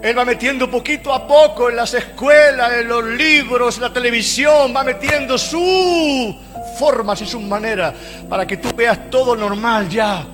Él 0.02 0.18
va 0.18 0.24
metiendo 0.24 0.72
poquito 0.72 1.14
a 1.14 1.28
poco 1.28 1.70
en 1.70 1.76
las 1.76 1.94
escuelas, 1.94 2.72
en 2.74 2.88
los 2.88 3.04
libros, 3.04 3.76
en 3.76 3.82
la 3.84 3.92
televisión, 3.92 4.74
va 4.74 4.86
metiendo 4.86 5.38
sus 5.38 6.34
formas 6.78 7.22
y 7.22 7.26
sus 7.26 7.42
maneras 7.42 7.94
para 8.30 8.46
que 8.46 8.58
tú 8.58 8.70
veas 8.76 9.10
todo 9.10 9.36
normal 9.36 9.90
ya. 9.90 10.26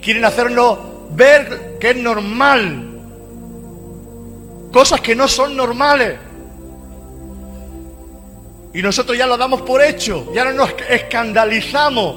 Quieren 0.00 0.24
hacernos 0.24 0.78
ver 1.12 1.78
que 1.80 1.90
es 1.90 1.96
normal 1.96 2.94
cosas 4.74 5.00
que 5.00 5.14
no 5.14 5.28
son 5.28 5.56
normales. 5.56 6.18
Y 8.72 8.82
nosotros 8.82 9.16
ya 9.16 9.24
lo 9.24 9.36
damos 9.36 9.62
por 9.62 9.80
hecho, 9.80 10.32
ya 10.34 10.44
no 10.44 10.52
nos 10.52 10.74
escandalizamos 10.90 12.16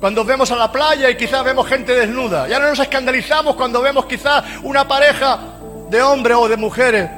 cuando 0.00 0.24
vemos 0.24 0.50
a 0.50 0.56
la 0.56 0.72
playa 0.72 1.08
y 1.08 1.16
quizás 1.16 1.44
vemos 1.44 1.68
gente 1.68 1.94
desnuda. 1.94 2.48
Ya 2.48 2.58
no 2.58 2.68
nos 2.68 2.80
escandalizamos 2.80 3.54
cuando 3.54 3.80
vemos 3.80 4.06
quizás 4.06 4.42
una 4.64 4.88
pareja 4.88 5.38
de 5.88 6.02
hombres 6.02 6.36
o 6.36 6.48
de 6.48 6.56
mujeres. 6.56 7.08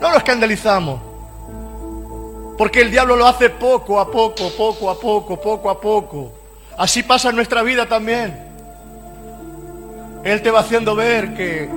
No 0.00 0.08
nos 0.08 0.16
escandalizamos. 0.16 1.09
Porque 2.60 2.82
el 2.82 2.90
diablo 2.90 3.16
lo 3.16 3.26
hace 3.26 3.48
poco 3.48 3.98
a 3.98 4.10
poco, 4.10 4.50
poco 4.50 4.90
a 4.90 5.00
poco, 5.00 5.40
poco 5.40 5.70
a 5.70 5.80
poco. 5.80 6.30
Así 6.76 7.02
pasa 7.02 7.30
en 7.30 7.36
nuestra 7.36 7.62
vida 7.62 7.86
también. 7.86 8.38
Él 10.22 10.42
te 10.42 10.50
va 10.50 10.60
haciendo 10.60 10.94
ver 10.94 11.32
que 11.32 11.70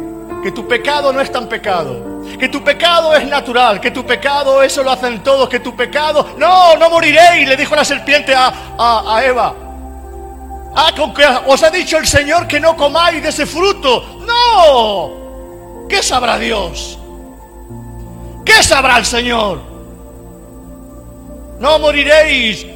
que 0.44 0.52
tu 0.52 0.68
pecado 0.68 1.14
no 1.14 1.22
es 1.22 1.32
tan 1.32 1.48
pecado, 1.48 2.22
que 2.38 2.50
tu 2.50 2.62
pecado 2.62 3.16
es 3.16 3.26
natural, 3.26 3.80
que 3.80 3.92
tu 3.92 4.06
pecado 4.06 4.62
eso 4.62 4.84
lo 4.84 4.92
hacen 4.92 5.24
todos, 5.24 5.48
que 5.48 5.62
tu 5.62 5.74
pecado, 5.74 6.36
no, 6.38 6.76
no 6.76 6.90
moriréis, 6.90 7.48
le 7.48 7.56
dijo 7.56 7.78
la 7.78 7.86
serpiente 7.86 8.36
a, 8.36 8.54
a, 8.78 9.24
Eva. 9.24 9.56
Ah, 10.76 10.92
con 10.98 11.14
que 11.14 11.26
os 11.48 11.64
ha 11.64 11.70
dicho 11.70 11.98
el 11.98 12.08
Señor 12.08 12.46
que 12.46 12.60
no 12.60 12.76
comáis 12.76 13.24
de 13.24 13.30
ese 13.30 13.46
fruto. 13.46 14.20
No, 14.28 15.88
¿qué 15.88 16.04
sabrá 16.04 16.38
Dios? 16.38 17.00
¿Qué 18.44 18.62
sabrá 18.62 18.98
el 18.98 19.06
Señor? 19.06 19.73
No 21.64 21.80
moriréis. 21.80 22.68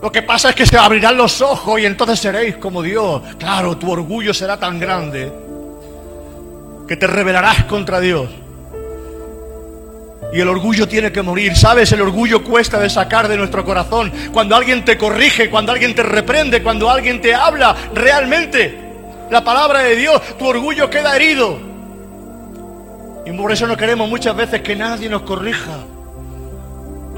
Lo 0.00 0.10
que 0.10 0.22
pasa 0.22 0.48
es 0.48 0.54
que 0.54 0.64
se 0.64 0.78
abrirán 0.78 1.14
los 1.18 1.42
ojos 1.42 1.78
y 1.78 1.84
entonces 1.84 2.18
seréis 2.18 2.56
como 2.56 2.80
Dios. 2.80 3.20
Claro, 3.38 3.76
tu 3.76 3.90
orgullo 3.90 4.32
será 4.32 4.56
tan 4.56 4.80
grande 4.80 5.30
que 6.88 6.96
te 6.96 7.06
rebelarás 7.06 7.64
contra 7.64 8.00
Dios. 8.00 8.30
Y 10.32 10.40
el 10.40 10.48
orgullo 10.48 10.88
tiene 10.88 11.12
que 11.12 11.20
morir. 11.20 11.54
¿Sabes? 11.54 11.92
El 11.92 12.00
orgullo 12.00 12.42
cuesta 12.42 12.78
de 12.80 12.88
sacar 12.88 13.28
de 13.28 13.36
nuestro 13.36 13.62
corazón. 13.62 14.10
Cuando 14.32 14.56
alguien 14.56 14.86
te 14.86 14.96
corrige, 14.96 15.50
cuando 15.50 15.72
alguien 15.72 15.94
te 15.94 16.02
reprende, 16.02 16.62
cuando 16.62 16.88
alguien 16.88 17.20
te 17.20 17.34
habla 17.34 17.76
realmente 17.92 18.74
la 19.30 19.44
palabra 19.44 19.80
de 19.80 19.96
Dios, 19.96 20.38
tu 20.38 20.46
orgullo 20.46 20.88
queda 20.88 21.14
herido. 21.14 21.58
Y 23.26 23.32
por 23.32 23.52
eso 23.52 23.66
no 23.66 23.76
queremos 23.76 24.08
muchas 24.08 24.34
veces 24.34 24.62
que 24.62 24.74
nadie 24.74 25.10
nos 25.10 25.20
corrija. 25.24 25.76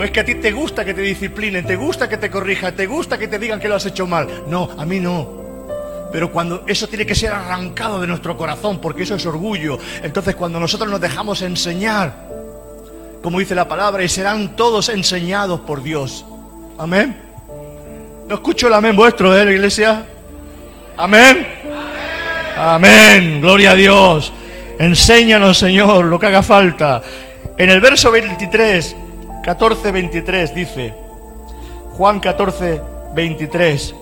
Es 0.03 0.11
que 0.11 0.21
a 0.21 0.25
ti 0.25 0.37
te 0.37 0.53
gusta 0.53 0.85
que 0.85 0.95
te 0.95 1.03
disciplinen, 1.03 1.67
te 1.67 1.77
gusta 1.77 2.09
que 2.09 2.17
te 2.17 2.31
corrijan, 2.31 2.75
te 2.75 2.87
gusta 2.87 3.19
que 3.19 3.29
te 3.29 3.39
digan 3.39 3.61
que 3.61 3.69
lo 3.69 3.77
has 3.77 3.87
hecho 3.87 4.07
mal. 4.07 4.27
No, 4.47 4.71
a 4.79 4.87
mí 4.87 4.99
no. 5.01 5.41
Pero 6.13 6.33
cuando 6.33 6.65
eso 6.67 6.89
tiene 6.89 7.07
que 7.07 7.15
ser 7.15 7.33
arrancado 7.33 8.01
de 8.01 8.07
nuestro 8.07 8.37
corazón, 8.37 8.81
porque 8.81 9.03
eso 9.05 9.15
es 9.15 9.25
orgullo, 9.27 9.79
entonces 10.03 10.35
cuando 10.35 10.59
nosotros 10.59 10.91
nos 10.91 11.01
dejamos 11.01 11.43
enseñar, 11.43 12.29
como 13.23 13.39
dice 13.39 13.55
la 13.55 13.69
palabra, 13.69 14.03
y 14.03 14.09
serán 14.09 14.57
todos 14.57 14.89
enseñados 14.89 15.61
por 15.61 15.83
Dios. 15.83 16.25
Amén. 16.79 17.17
No 18.27 18.35
escucho 18.35 18.69
el 18.69 18.75
amén 18.75 18.97
vuestro, 18.97 19.37
¿eh, 19.37 19.53
iglesia? 19.53 20.05
Amén. 20.97 21.47
Amén. 22.57 23.41
Gloria 23.41 23.73
a 23.73 23.75
Dios. 23.75 24.33
Enséñanos, 24.79 25.59
Señor, 25.59 26.07
lo 26.07 26.19
que 26.19 26.27
haga 26.27 26.43
falta. 26.43 27.03
En 27.57 27.71
el 27.71 27.81
verso 27.81 28.11
23, 28.11 28.97
14, 29.43 29.93
23 29.93 30.55
dice, 30.55 30.95
Juan 31.97 32.21
14, 32.21 32.81
23. 33.15 33.95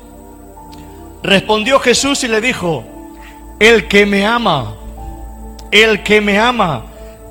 Respondió 1.23 1.81
Jesús 1.81 2.23
y 2.25 2.29
le 2.29 2.41
dijo, 2.41 2.85
el 3.59 3.89
que 3.89 4.07
me 4.07 4.27
ama, 4.27 4.75
el 5.71 6.03
que 6.03 6.21
me 6.21 6.39
ama, 6.39 6.85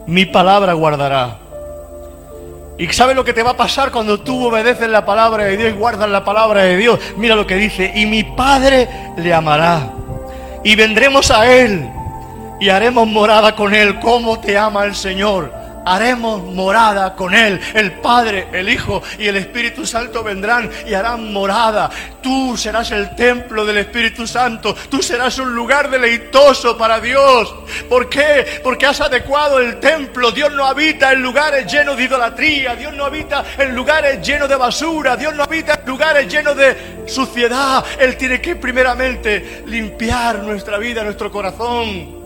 mi 0.05 0.25
palabra 0.25 0.73
guardará. 0.73 1.37
¿Y 2.77 2.87
sabe 2.89 3.15
lo 3.15 3.25
que 3.25 3.33
te 3.33 3.41
va 3.41 3.51
a 3.51 3.57
pasar 3.57 3.91
cuando 3.91 4.19
tú 4.19 4.47
obedeces 4.47 4.87
la 4.87 5.05
palabra 5.05 5.45
de 5.45 5.57
Dios 5.57 5.69
y 5.71 5.77
guardas 5.77 6.09
la 6.09 6.23
palabra 6.23 6.63
de 6.63 6.77
Dios? 6.77 6.99
Mira 7.17 7.35
lo 7.35 7.47
que 7.47 7.55
dice, 7.55 7.91
y 7.95 8.05
mi 8.05 8.23
Padre 8.23 8.87
le 9.17 9.33
amará. 9.33 9.91
Y 10.63 10.75
vendremos 10.75 11.31
a 11.31 11.51
Él 11.51 11.89
y 12.59 12.69
haremos 12.69 13.07
morada 13.07 13.55
con 13.55 13.73
Él. 13.73 13.99
¿Cómo 13.99 14.39
te 14.39 14.57
ama 14.57 14.85
el 14.85 14.95
Señor? 14.95 15.56
Haremos 15.87 16.43
morada 16.43 17.15
con 17.15 17.33
Él. 17.33 17.59
El 17.73 17.93
Padre, 17.93 18.47
el 18.51 18.69
Hijo 18.69 19.01
y 19.17 19.27
el 19.27 19.37
Espíritu 19.37 19.85
Santo 19.85 20.23
vendrán 20.23 20.69
y 20.85 20.93
harán 20.93 21.31
morada. 21.31 21.89
Tú 22.21 22.57
serás 22.57 22.91
el 22.91 23.15
templo 23.15 23.65
del 23.65 23.77
Espíritu 23.77 24.27
Santo. 24.27 24.75
Tú 24.89 25.01
serás 25.01 25.39
un 25.39 25.55
lugar 25.55 25.89
deleitoso 25.89 26.77
para 26.77 26.99
Dios. 26.99 27.55
¿Por 27.87 28.09
qué? 28.09 28.59
Porque 28.63 28.85
has 28.85 28.99
adecuado 28.99 29.59
el 29.59 29.79
templo. 29.79 30.31
Dios 30.31 30.51
no 30.53 30.65
habita 30.65 31.13
en 31.13 31.21
lugares 31.21 31.71
llenos 31.71 31.95
de 31.95 32.03
idolatría. 32.03 32.75
Dios 32.75 32.93
no 32.93 33.05
habita 33.05 33.43
en 33.57 33.75
lugares 33.75 34.25
llenos 34.25 34.49
de 34.49 34.55
basura. 34.55 35.15
Dios 35.15 35.33
no 35.35 35.43
habita 35.43 35.75
en 35.75 35.87
lugares 35.89 36.31
llenos 36.31 36.57
de 36.57 37.05
suciedad. 37.07 37.83
Él 37.99 38.17
tiene 38.17 38.41
que 38.41 38.55
primeramente 38.55 39.63
limpiar 39.65 40.39
nuestra 40.39 40.77
vida, 40.77 41.03
nuestro 41.03 41.31
corazón. 41.31 42.16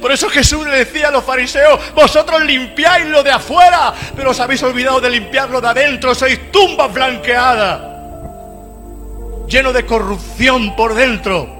Por 0.00 0.12
eso 0.12 0.28
Jesús 0.28 0.66
le 0.66 0.78
decía 0.78 1.08
a 1.08 1.10
los 1.10 1.24
fariseos, 1.24 1.80
vosotros 1.94 2.42
limpiáis 2.42 3.06
lo 3.06 3.22
de 3.22 3.30
afuera, 3.30 3.94
pero 4.14 4.30
os 4.30 4.40
habéis 4.40 4.62
olvidado 4.62 5.00
de 5.00 5.10
limpiarlo 5.10 5.60
de 5.60 5.68
adentro, 5.68 6.14
sois 6.14 6.50
tumba 6.52 6.86
blanqueada, 6.88 7.86
lleno 9.48 9.72
de 9.72 9.86
corrupción 9.86 10.76
por 10.76 10.94
dentro. 10.94 11.58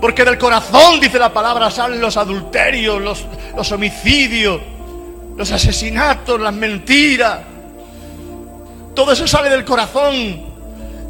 Porque 0.00 0.24
del 0.24 0.38
corazón, 0.38 1.00
dice 1.00 1.18
la 1.18 1.32
palabra, 1.32 1.70
salen 1.70 2.00
los 2.00 2.16
adulterios, 2.16 3.00
los, 3.00 3.24
los 3.56 3.72
homicidios, 3.72 4.60
los 5.36 5.50
asesinatos, 5.50 6.40
las 6.40 6.52
mentiras. 6.52 7.40
Todo 8.94 9.12
eso 9.12 9.26
sale 9.26 9.50
del 9.50 9.64
corazón 9.64 10.53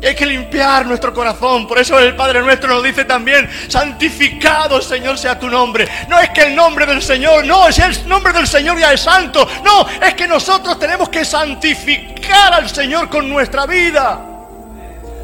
hay 0.07 0.15
que 0.15 0.27
limpiar 0.27 0.87
nuestro 0.87 1.13
corazón. 1.15 1.67
Por 1.67 1.79
eso 1.79 1.99
el 1.99 2.15
Padre 2.15 2.41
nuestro 2.43 2.69
nos 2.69 2.83
dice 2.83 3.05
también, 3.05 3.49
santificado 3.69 4.81
Señor 4.83 5.19
sea 5.19 5.39
tu 5.39 5.49
nombre. 5.49 5.89
No 6.09 6.19
es 6.19 6.31
que 6.31 6.43
el 6.43 6.55
nombre 6.55 6.87
del 6.87 7.03
Señor, 7.03 7.45
no, 7.45 7.69
es 7.69 7.79
el 7.79 8.09
nombre 8.09 8.33
del 8.33 8.47
Señor 8.47 8.79
ya 8.79 8.93
es 8.93 9.01
santo. 9.01 9.47
No, 9.65 9.87
es 10.07 10.15
que 10.15 10.27
nosotros 10.27 10.79
tenemos 10.79 11.09
que 11.09 11.25
santificar 11.25 12.55
al 12.55 12.69
Señor 12.69 13.09
con 13.09 13.29
nuestra 13.29 13.67
vida. 13.67 14.21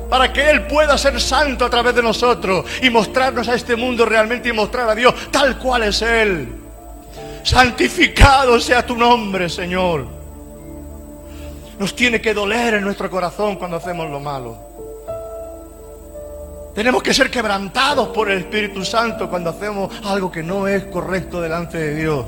Para 0.08 0.32
que 0.32 0.50
Él 0.50 0.66
pueda 0.66 0.98
ser 0.98 1.20
santo 1.20 1.64
a 1.64 1.70
través 1.70 1.94
de 1.94 2.02
nosotros 2.02 2.64
y 2.82 2.90
mostrarnos 2.90 3.48
a 3.48 3.54
este 3.54 3.76
mundo 3.76 4.04
realmente 4.04 4.48
y 4.48 4.52
mostrar 4.52 4.88
a 4.88 4.94
Dios 4.94 5.14
tal 5.30 5.56
cual 5.58 5.84
es 5.84 6.02
Él. 6.02 6.48
Santificado 7.42 8.58
sea 8.60 8.84
tu 8.84 8.96
nombre, 8.96 9.48
Señor. 9.48 10.06
Nos 11.78 11.94
tiene 11.94 12.20
que 12.20 12.34
doler 12.34 12.74
en 12.74 12.84
nuestro 12.84 13.08
corazón 13.08 13.56
cuando 13.56 13.76
hacemos 13.76 14.10
lo 14.10 14.20
malo. 14.20 14.69
Tenemos 16.80 17.02
que 17.02 17.12
ser 17.12 17.30
quebrantados 17.30 18.08
por 18.08 18.30
el 18.30 18.38
Espíritu 18.38 18.82
Santo 18.86 19.28
cuando 19.28 19.50
hacemos 19.50 19.92
algo 20.02 20.32
que 20.32 20.42
no 20.42 20.66
es 20.66 20.84
correcto 20.84 21.42
delante 21.42 21.76
de 21.76 21.94
Dios. 21.94 22.24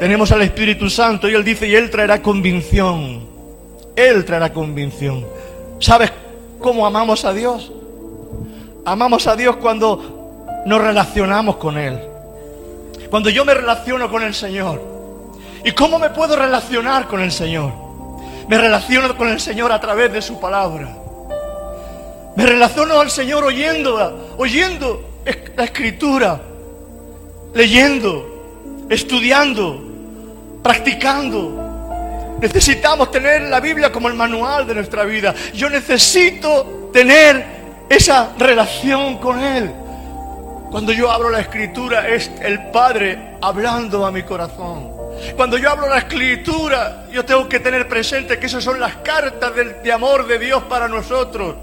Tenemos 0.00 0.32
al 0.32 0.42
Espíritu 0.42 0.90
Santo 0.90 1.28
y 1.28 1.34
Él 1.34 1.44
dice, 1.44 1.68
y 1.68 1.76
Él 1.76 1.90
traerá 1.90 2.20
convicción. 2.20 3.24
Él 3.94 4.24
traerá 4.24 4.52
convicción. 4.52 5.24
¿Sabes 5.78 6.10
cómo 6.58 6.84
amamos 6.84 7.24
a 7.24 7.32
Dios? 7.32 7.70
Amamos 8.84 9.28
a 9.28 9.36
Dios 9.36 9.54
cuando 9.58 10.64
nos 10.66 10.80
relacionamos 10.80 11.54
con 11.54 11.78
Él. 11.78 12.00
Cuando 13.10 13.30
yo 13.30 13.44
me 13.44 13.54
relaciono 13.54 14.10
con 14.10 14.24
el 14.24 14.34
Señor. 14.34 14.82
¿Y 15.64 15.70
cómo 15.70 16.00
me 16.00 16.10
puedo 16.10 16.34
relacionar 16.34 17.06
con 17.06 17.20
el 17.20 17.30
Señor? 17.30 17.70
Me 18.48 18.58
relaciono 18.58 19.16
con 19.16 19.28
el 19.28 19.38
Señor 19.38 19.70
a 19.70 19.80
través 19.80 20.12
de 20.12 20.20
su 20.20 20.40
palabra. 20.40 21.03
Me 22.36 22.46
relaciono 22.46 23.00
al 23.00 23.10
Señor 23.10 23.44
oyendo, 23.44 24.34
oyendo 24.38 25.22
la 25.56 25.64
escritura. 25.64 26.40
leyendo, 27.54 28.86
estudiando, 28.90 29.80
practicando. 30.62 32.36
Necesitamos 32.40 33.12
tener 33.12 33.42
la 33.42 33.60
Biblia 33.60 33.92
como 33.92 34.08
el 34.08 34.14
manual 34.14 34.66
de 34.66 34.74
nuestra 34.74 35.04
vida. 35.04 35.32
Yo 35.54 35.70
necesito 35.70 36.90
tener 36.92 37.44
esa 37.88 38.32
relación 38.38 39.18
con 39.18 39.38
Él. 39.38 39.70
Cuando 40.70 40.92
yo 40.92 41.10
abro 41.12 41.30
la 41.30 41.40
escritura 41.40 42.08
es 42.08 42.28
el 42.42 42.72
Padre 42.72 43.36
hablando 43.40 44.04
a 44.04 44.10
mi 44.10 44.24
corazón. 44.24 44.90
Cuando 45.36 45.56
yo 45.56 45.70
hablo 45.70 45.88
la 45.88 45.98
escritura, 45.98 47.06
yo 47.12 47.24
tengo 47.24 47.48
que 47.48 47.60
tener 47.60 47.88
presente 47.88 48.36
que 48.38 48.46
esas 48.46 48.64
son 48.64 48.80
las 48.80 48.96
cartas 48.96 49.52
de 49.54 49.92
amor 49.92 50.26
de 50.26 50.40
Dios 50.40 50.64
para 50.64 50.88
nosotros. 50.88 51.54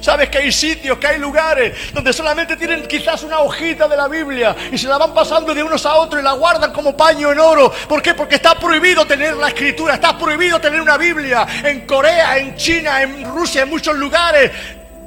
Sabes 0.00 0.28
que 0.28 0.38
hay 0.38 0.52
sitios, 0.52 0.98
que 0.98 1.06
hay 1.06 1.18
lugares 1.18 1.92
donde 1.92 2.12
solamente 2.12 2.56
tienen 2.56 2.86
quizás 2.86 3.22
una 3.22 3.38
hojita 3.40 3.88
de 3.88 3.96
la 3.96 4.08
Biblia 4.08 4.54
y 4.70 4.78
se 4.78 4.88
la 4.88 4.98
van 4.98 5.12
pasando 5.12 5.54
de 5.54 5.62
unos 5.62 5.84
a 5.86 5.94
otros 5.94 6.20
y 6.20 6.24
la 6.24 6.32
guardan 6.32 6.72
como 6.72 6.96
paño 6.96 7.32
en 7.32 7.38
oro. 7.38 7.72
¿Por 7.88 8.02
qué? 8.02 8.14
Porque 8.14 8.36
está 8.36 8.54
prohibido 8.54 9.04
tener 9.06 9.36
la 9.36 9.48
escritura, 9.48 9.94
está 9.94 10.16
prohibido 10.18 10.60
tener 10.60 10.80
una 10.80 10.96
Biblia 10.96 11.46
en 11.64 11.86
Corea, 11.86 12.38
en 12.38 12.56
China, 12.56 13.02
en 13.02 13.24
Rusia, 13.24 13.62
en 13.62 13.70
muchos 13.70 13.96
lugares, 13.96 14.50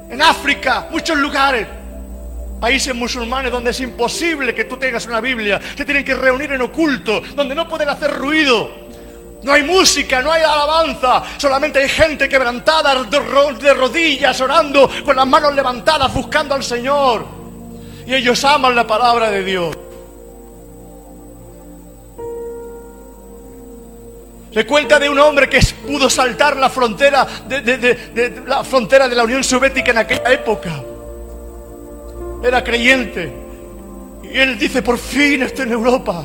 en 0.08 0.20
África, 0.22 0.88
muchos 0.90 1.16
lugares. 1.16 1.66
Países 2.60 2.94
musulmanes 2.94 3.50
donde 3.50 3.70
es 3.70 3.80
imposible 3.80 4.54
que 4.54 4.64
tú 4.64 4.76
tengas 4.76 5.06
una 5.06 5.20
Biblia, 5.20 5.58
se 5.76 5.84
tienen 5.84 6.04
que 6.04 6.14
reunir 6.14 6.52
en 6.52 6.60
oculto, 6.60 7.22
donde 7.34 7.54
no 7.54 7.66
pueden 7.66 7.88
hacer 7.88 8.12
ruido. 8.12 8.89
No 9.42 9.52
hay 9.52 9.62
música, 9.62 10.20
no 10.20 10.30
hay 10.30 10.42
alabanza, 10.42 11.22
solamente 11.38 11.78
hay 11.78 11.88
gente 11.88 12.28
quebrantada 12.28 13.02
de 13.04 13.74
rodillas, 13.74 14.38
orando 14.40 14.90
con 15.04 15.16
las 15.16 15.26
manos 15.26 15.54
levantadas, 15.54 16.12
buscando 16.12 16.54
al 16.54 16.62
Señor. 16.62 17.24
Y 18.06 18.14
ellos 18.14 18.44
aman 18.44 18.74
la 18.74 18.86
palabra 18.86 19.30
de 19.30 19.42
Dios. 19.42 19.76
Se 24.52 24.66
cuenta 24.66 24.98
de 24.98 25.08
un 25.08 25.18
hombre 25.18 25.48
que 25.48 25.60
pudo 25.86 26.10
saltar 26.10 26.56
la 26.56 26.68
frontera 26.68 27.24
de, 27.48 28.42
la 28.46 28.64
frontera 28.64 29.08
de 29.08 29.14
la 29.14 29.22
Unión 29.22 29.44
Soviética 29.44 29.92
en 29.92 29.98
aquella 29.98 30.32
época. 30.32 30.82
Era 32.42 32.62
creyente. 32.64 33.32
Y 34.24 34.36
él 34.36 34.58
dice, 34.58 34.82
por 34.82 34.98
fin 34.98 35.42
estoy 35.42 35.66
en 35.66 35.72
Europa. 35.72 36.24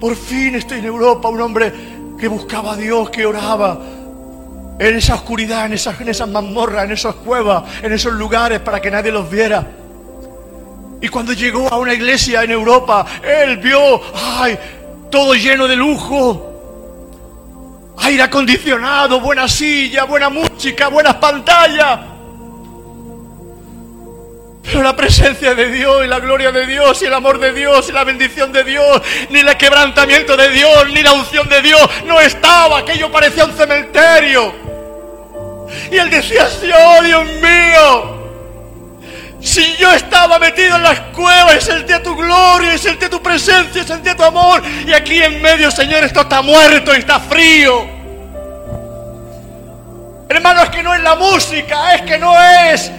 Por 0.00 0.16
fin 0.16 0.54
estoy 0.54 0.78
en 0.78 0.86
Europa, 0.86 1.28
un 1.28 1.42
hombre 1.42 1.72
que 2.18 2.26
buscaba 2.26 2.72
a 2.72 2.76
Dios, 2.76 3.10
que 3.10 3.26
oraba 3.26 3.78
en 4.78 4.96
esa 4.96 5.14
oscuridad, 5.14 5.66
en 5.66 5.74
esas, 5.74 6.26
mazmorras, 6.26 6.84
en 6.84 6.92
esas 6.92 7.16
cuevas, 7.16 7.64
en 7.82 7.92
esos 7.92 8.14
lugares 8.14 8.60
para 8.60 8.80
que 8.80 8.90
nadie 8.90 9.12
los 9.12 9.30
viera. 9.30 9.66
Y 11.02 11.08
cuando 11.08 11.34
llegó 11.34 11.68
a 11.68 11.76
una 11.76 11.92
iglesia 11.92 12.42
en 12.42 12.50
Europa, 12.50 13.04
él 13.22 13.58
vio, 13.58 14.00
ay, 14.14 14.58
todo 15.10 15.34
lleno 15.34 15.68
de 15.68 15.76
lujo. 15.76 16.46
Aire 17.98 18.22
acondicionado, 18.22 19.20
buena 19.20 19.46
silla, 19.46 20.04
buena 20.04 20.30
música, 20.30 20.88
buenas 20.88 21.16
pantallas. 21.16 22.00
Pero 24.62 24.82
la 24.82 24.94
presencia 24.94 25.54
de 25.54 25.70
Dios 25.70 26.04
y 26.04 26.08
la 26.08 26.20
gloria 26.20 26.52
de 26.52 26.66
Dios 26.66 27.00
y 27.02 27.06
el 27.06 27.14
amor 27.14 27.38
de 27.38 27.52
Dios 27.52 27.88
y 27.88 27.92
la 27.92 28.04
bendición 28.04 28.52
de 28.52 28.62
Dios, 28.62 29.00
ni 29.30 29.40
el 29.40 29.56
quebrantamiento 29.56 30.36
de 30.36 30.50
Dios, 30.50 30.90
ni 30.92 31.02
la 31.02 31.12
unción 31.12 31.48
de 31.48 31.62
Dios, 31.62 31.80
no 32.04 32.20
estaba. 32.20 32.78
Aquello 32.78 33.10
parecía 33.10 33.44
un 33.44 33.56
cementerio. 33.56 34.52
Y 35.90 35.96
él 35.96 36.10
decía 36.10 36.44
así, 36.44 36.70
oh 36.72 37.02
Dios 37.02 37.24
mío, 37.40 38.20
si 39.40 39.76
yo 39.76 39.90
estaba 39.92 40.38
metido 40.38 40.76
en 40.76 40.82
las 40.82 41.00
cuevas 41.14 41.56
y 41.56 41.60
sentía 41.60 42.02
tu 42.02 42.14
gloria, 42.14 42.74
y 42.74 42.78
sentía 42.78 43.08
tu 43.08 43.22
presencia, 43.22 43.82
y 43.82 43.86
sentía 43.86 44.14
tu 44.14 44.24
amor, 44.24 44.62
y 44.86 44.92
aquí 44.92 45.22
en 45.22 45.40
medio, 45.40 45.70
Señor, 45.70 46.04
esto 46.04 46.20
está 46.20 46.42
muerto 46.42 46.94
y 46.94 46.98
está 46.98 47.18
frío. 47.18 47.86
Hermano, 50.28 50.62
es 50.62 50.70
que 50.70 50.82
no 50.82 50.94
es 50.94 51.00
la 51.00 51.16
música, 51.16 51.94
es 51.94 52.02
que 52.02 52.18
no 52.18 52.40
es 52.40 52.92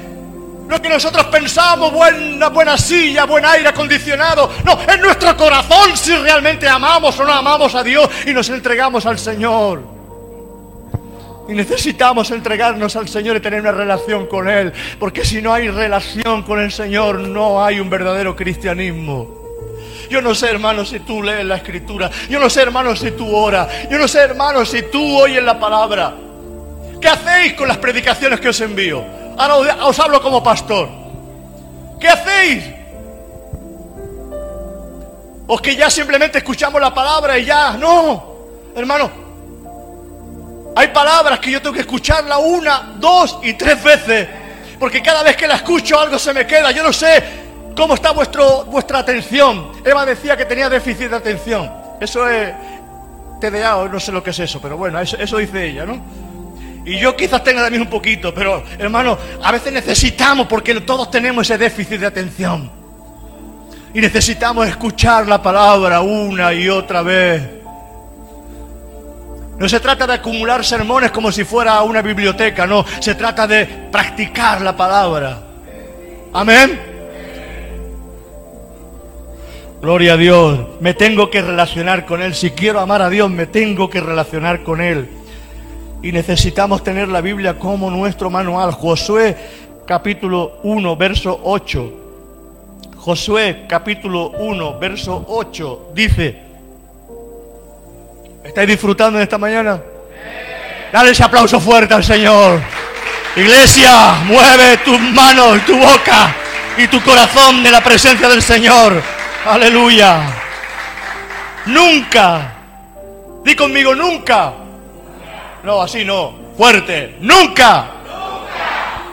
lo 0.71 0.81
que 0.81 0.87
nosotros 0.87 1.25
pensamos, 1.25 1.91
buena, 1.91 2.47
buena 2.47 2.77
silla, 2.77 3.25
buen 3.25 3.43
aire 3.43 3.67
acondicionado. 3.67 4.49
No, 4.63 4.79
es 4.81 4.99
nuestro 5.01 5.35
corazón 5.35 5.97
si 5.97 6.15
realmente 6.15 6.65
amamos 6.65 7.19
o 7.19 7.25
no 7.25 7.33
amamos 7.33 7.75
a 7.75 7.83
Dios 7.83 8.09
y 8.25 8.31
nos 8.31 8.47
entregamos 8.47 9.05
al 9.05 9.19
Señor. 9.19 9.83
Y 11.49 11.53
necesitamos 11.53 12.31
entregarnos 12.31 12.95
al 12.95 13.09
Señor 13.09 13.35
y 13.35 13.41
tener 13.41 13.59
una 13.59 13.73
relación 13.73 14.27
con 14.27 14.47
Él. 14.47 14.71
Porque 14.97 15.25
si 15.25 15.41
no 15.41 15.53
hay 15.53 15.69
relación 15.69 16.43
con 16.43 16.61
el 16.61 16.71
Señor, 16.71 17.19
no 17.19 17.61
hay 17.61 17.81
un 17.81 17.89
verdadero 17.89 18.33
cristianismo. 18.33 19.27
Yo 20.09 20.21
no 20.21 20.33
sé, 20.33 20.51
hermano, 20.51 20.85
si 20.85 21.01
tú 21.01 21.21
lees 21.21 21.43
la 21.43 21.57
escritura. 21.57 22.09
Yo 22.29 22.39
no 22.39 22.49
sé, 22.49 22.61
hermano, 22.61 22.95
si 22.95 23.11
tú 23.11 23.35
oras. 23.35 23.67
Yo 23.89 23.97
no 23.97 24.07
sé, 24.07 24.19
hermano, 24.19 24.63
si 24.63 24.83
tú 24.83 25.19
oyes 25.19 25.43
la 25.43 25.59
palabra. 25.59 26.13
¿Qué 27.01 27.09
hacéis 27.09 27.53
con 27.55 27.67
las 27.67 27.77
predicaciones 27.77 28.39
que 28.39 28.47
os 28.47 28.61
envío? 28.61 29.20
Ahora 29.37 29.85
os 29.85 29.99
hablo 29.99 30.21
como 30.21 30.43
pastor. 30.43 30.89
¿Qué 31.99 32.07
hacéis? 32.07 32.63
¿O 35.47 35.57
que 35.57 35.75
ya 35.75 35.89
simplemente 35.89 36.37
escuchamos 36.37 36.81
la 36.81 36.93
palabra 36.93 37.37
y 37.37 37.45
ya? 37.45 37.71
No, 37.73 38.23
hermano. 38.75 39.11
Hay 40.75 40.87
palabras 40.87 41.39
que 41.39 41.51
yo 41.51 41.61
tengo 41.61 41.73
que 41.73 41.81
escucharla 41.81 42.37
una, 42.37 42.93
dos 42.97 43.39
y 43.43 43.53
tres 43.53 43.83
veces. 43.83 44.27
Porque 44.79 45.01
cada 45.01 45.21
vez 45.21 45.35
que 45.35 45.47
la 45.47 45.55
escucho 45.55 45.99
algo 45.99 46.17
se 46.17 46.33
me 46.33 46.47
queda. 46.47 46.71
Yo 46.71 46.83
no 46.83 46.93
sé 46.93 47.23
cómo 47.75 47.95
está 47.95 48.11
vuestro, 48.11 48.65
vuestra 48.65 48.99
atención. 48.99 49.73
Eva 49.83 50.05
decía 50.05 50.37
que 50.37 50.45
tenía 50.45 50.69
déficit 50.69 51.09
de 51.09 51.15
atención. 51.17 51.71
Eso 51.99 52.27
es 52.27 52.53
TDA 53.39 53.77
o 53.77 53.87
no 53.89 53.99
sé 53.99 54.11
lo 54.11 54.23
que 54.23 54.29
es 54.29 54.39
eso, 54.39 54.61
pero 54.61 54.77
bueno, 54.77 54.99
eso, 54.99 55.17
eso 55.17 55.37
dice 55.37 55.67
ella, 55.67 55.85
¿no? 55.85 56.01
Y 56.85 56.97
yo 56.97 57.15
quizás 57.15 57.43
tenga 57.43 57.61
también 57.61 57.83
un 57.83 57.89
poquito, 57.89 58.33
pero 58.33 58.63
hermano, 58.77 59.17
a 59.43 59.51
veces 59.51 59.71
necesitamos, 59.71 60.47
porque 60.47 60.73
todos 60.81 61.11
tenemos 61.11 61.47
ese 61.47 61.57
déficit 61.57 61.99
de 61.99 62.07
atención. 62.07 62.71
Y 63.93 64.01
necesitamos 64.01 64.67
escuchar 64.67 65.27
la 65.27 65.41
palabra 65.41 66.01
una 66.01 66.53
y 66.53 66.69
otra 66.69 67.01
vez. 67.03 67.41
No 69.59 69.69
se 69.69 69.79
trata 69.79 70.07
de 70.07 70.13
acumular 70.13 70.65
sermones 70.65 71.11
como 71.11 71.31
si 71.31 71.43
fuera 71.43 71.83
una 71.83 72.01
biblioteca, 72.01 72.65
no. 72.65 72.83
Se 72.99 73.13
trata 73.13 73.45
de 73.45 73.65
practicar 73.91 74.61
la 74.61 74.75
palabra. 74.75 75.39
Amén. 76.33 76.81
Gloria 79.81 80.13
a 80.13 80.17
Dios. 80.17 80.59
Me 80.79 80.95
tengo 80.95 81.29
que 81.29 81.43
relacionar 81.43 82.07
con 82.07 82.23
Él. 82.23 82.33
Si 82.33 82.51
quiero 82.51 82.79
amar 82.79 83.03
a 83.03 83.09
Dios, 83.09 83.29
me 83.29 83.45
tengo 83.45 83.87
que 83.89 84.01
relacionar 84.01 84.63
con 84.63 84.81
Él 84.81 85.20
y 86.01 86.11
necesitamos 86.11 86.83
tener 86.83 87.07
la 87.07 87.21
Biblia 87.21 87.57
como 87.57 87.89
nuestro 87.89 88.29
manual. 88.29 88.71
Josué 88.71 89.35
capítulo 89.85 90.59
1, 90.63 90.95
verso 90.95 91.39
8. 91.43 91.93
Josué 92.97 93.65
capítulo 93.67 94.29
1, 94.31 94.79
verso 94.79 95.25
8 95.27 95.91
dice, 95.93 96.41
¿estáis 98.43 98.67
disfrutando 98.67 99.19
en 99.19 99.23
esta 99.23 99.37
mañana? 99.37 99.81
Dale 100.91 101.11
ese 101.11 101.23
aplauso 101.23 101.59
fuerte 101.59 101.93
al 101.93 102.03
Señor. 102.03 102.59
Iglesia, 103.35 104.15
mueve 104.25 104.77
tus 104.83 104.99
manos, 104.99 105.65
tu 105.65 105.77
boca 105.77 106.35
y 106.77 106.87
tu 106.87 107.01
corazón 107.01 107.63
de 107.63 107.71
la 107.71 107.81
presencia 107.81 108.27
del 108.27 108.41
Señor. 108.41 109.01
Aleluya. 109.45 110.21
Nunca, 111.67 112.53
di 113.43 113.55
conmigo, 113.55 113.95
nunca 113.95 114.60
no, 115.63 115.81
así 115.81 116.03
no. 116.03 116.33
Fuerte. 116.57 117.15
Nunca. 117.19 117.91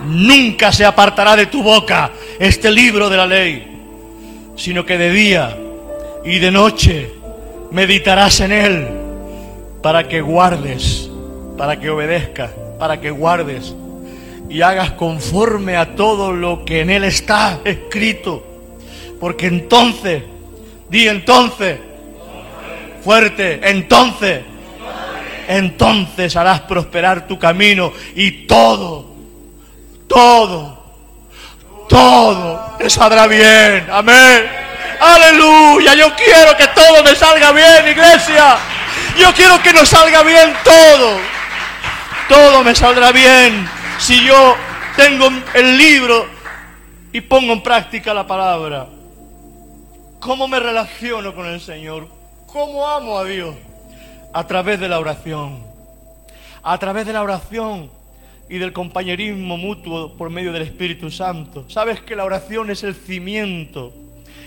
Nunca. 0.03 0.73
se 0.73 0.85
apartará 0.85 1.37
de 1.37 1.47
tu 1.47 1.63
boca 1.63 2.11
este 2.39 2.71
libro 2.71 3.09
de 3.09 3.17
la 3.17 3.27
ley, 3.27 3.67
sino 4.57 4.85
que 4.85 4.97
de 4.97 5.11
día 5.11 5.57
y 6.25 6.39
de 6.39 6.51
noche 6.51 7.11
meditarás 7.71 8.41
en 8.41 8.53
él 8.53 8.89
para 9.83 10.09
que 10.09 10.21
guardes, 10.21 11.11
para 11.57 11.79
que 11.79 11.91
obedezcas, 11.91 12.51
para 12.79 13.01
que 13.01 13.11
guardes 13.11 13.75
y 14.49 14.63
hagas 14.63 14.93
conforme 14.93 15.77
a 15.77 15.95
todo 15.95 16.33
lo 16.33 16.65
que 16.65 16.81
en 16.81 16.91
él 16.91 17.05
está 17.05 17.61
escrito. 17.65 18.45
Porque 19.21 19.47
entonces, 19.47 20.23
di 20.89 21.09
entonces, 21.09 21.79
fuerte, 23.05 23.61
entonces 23.63 24.43
entonces 25.49 26.37
harás 26.37 26.61
prosperar 26.61 27.27
tu 27.27 27.39
camino 27.39 27.93
y 28.15 28.47
todo, 28.47 29.07
todo, 30.07 30.85
todo 31.89 32.77
te 32.79 32.89
saldrá 32.89 33.27
bien. 33.27 33.89
Amén. 33.91 34.49
Aleluya. 35.01 35.95
Yo 35.95 36.15
quiero 36.15 36.57
que 36.57 36.69
todo 36.69 37.03
me 37.03 37.15
salga 37.15 37.53
bien, 37.53 37.89
iglesia. 37.89 38.57
Yo 39.19 39.33
quiero 39.35 39.61
que 39.63 39.73
nos 39.73 39.89
salga 39.89 40.23
bien 40.23 40.55
todo. 40.63 41.19
Todo 42.29 42.63
me 42.63 42.75
saldrá 42.75 43.11
bien 43.11 43.69
si 43.99 44.23
yo 44.25 44.57
tengo 44.97 45.29
el 45.55 45.79
libro 45.79 46.27
y 47.13 47.21
pongo 47.23 47.53
en 47.53 47.63
práctica 47.63 48.13
la 48.13 48.27
palabra. 48.27 48.87
¿Cómo 50.21 50.47
me 50.47 50.61
relaciono 50.61 51.35
con 51.35 51.47
el 51.47 51.61
Señor? 51.61 52.09
¿Cómo 52.47 52.87
amo 52.87 53.19
a 53.19 53.25
Dios? 53.25 53.55
A 54.33 54.47
través 54.47 54.79
de 54.81 54.89
la 54.89 54.99
oración. 55.01 55.65
A 56.63 56.79
través 56.79 57.07
de 57.07 57.13
la 57.13 57.23
oración 57.23 57.91
y 58.49 58.59
del 58.59 58.73
compañerismo 58.73 59.57
mutuo 59.57 60.17
por 60.17 60.31
medio 60.31 60.53
del 60.53 60.63
Espíritu 60.63 61.11
Santo. 61.11 61.69
Sabes 61.69 62.01
que 62.01 62.17
la 62.17 62.25
oración 62.25 62.71
es 62.71 62.83
el 62.83 62.95
cimiento, 62.95 63.93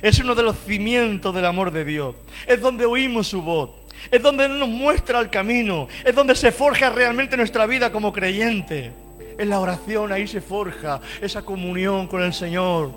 es 0.02 0.20
uno 0.20 0.34
de 0.34 0.44
los 0.44 0.58
cimientos 0.58 1.34
del 1.34 1.46
amor 1.46 1.72
de 1.72 1.86
Dios. 1.86 2.16
Es 2.48 2.60
donde 2.62 2.86
oímos 2.86 3.28
su 3.28 3.42
voz, 3.42 3.70
es 4.10 4.22
donde 4.22 4.50
nos 4.50 4.70
muestra 4.70 5.20
el 5.20 5.30
camino, 5.30 5.88
es 6.04 6.16
donde 6.16 6.36
se 6.36 6.52
forja 6.52 6.90
realmente 6.90 7.38
nuestra 7.38 7.66
vida 7.66 7.92
como 7.92 8.12
creyente. 8.12 8.92
En 9.38 9.50
la 9.50 9.60
oración 9.60 10.12
ahí 10.12 10.28
se 10.28 10.42
forja 10.42 11.02
esa 11.22 11.44
comunión 11.44 12.08
con 12.08 12.24
el 12.24 12.34
Señor. 12.34 12.92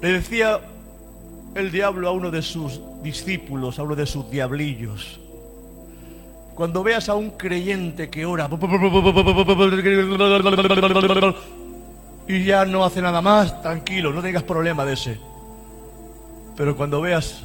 Le 0.00 0.12
decía 0.12 0.60
el 1.54 1.70
diablo 1.70 2.08
a 2.08 2.12
uno 2.12 2.30
de 2.30 2.42
sus 2.42 2.80
discípulos, 3.02 3.78
uno 3.78 3.96
de 3.96 4.06
sus 4.06 4.30
diablillos. 4.30 5.20
Cuando 6.54 6.82
veas 6.82 7.08
a 7.08 7.14
un 7.14 7.30
creyente 7.30 8.10
que 8.10 8.26
ora 8.26 8.48
y 12.28 12.44
ya 12.44 12.64
no 12.64 12.84
hace 12.84 13.00
nada 13.00 13.22
más, 13.22 13.62
tranquilo, 13.62 14.12
no 14.12 14.22
tengas 14.22 14.42
problema 14.42 14.84
de 14.84 14.92
ese. 14.92 15.18
Pero 16.56 16.76
cuando 16.76 17.00
veas 17.00 17.44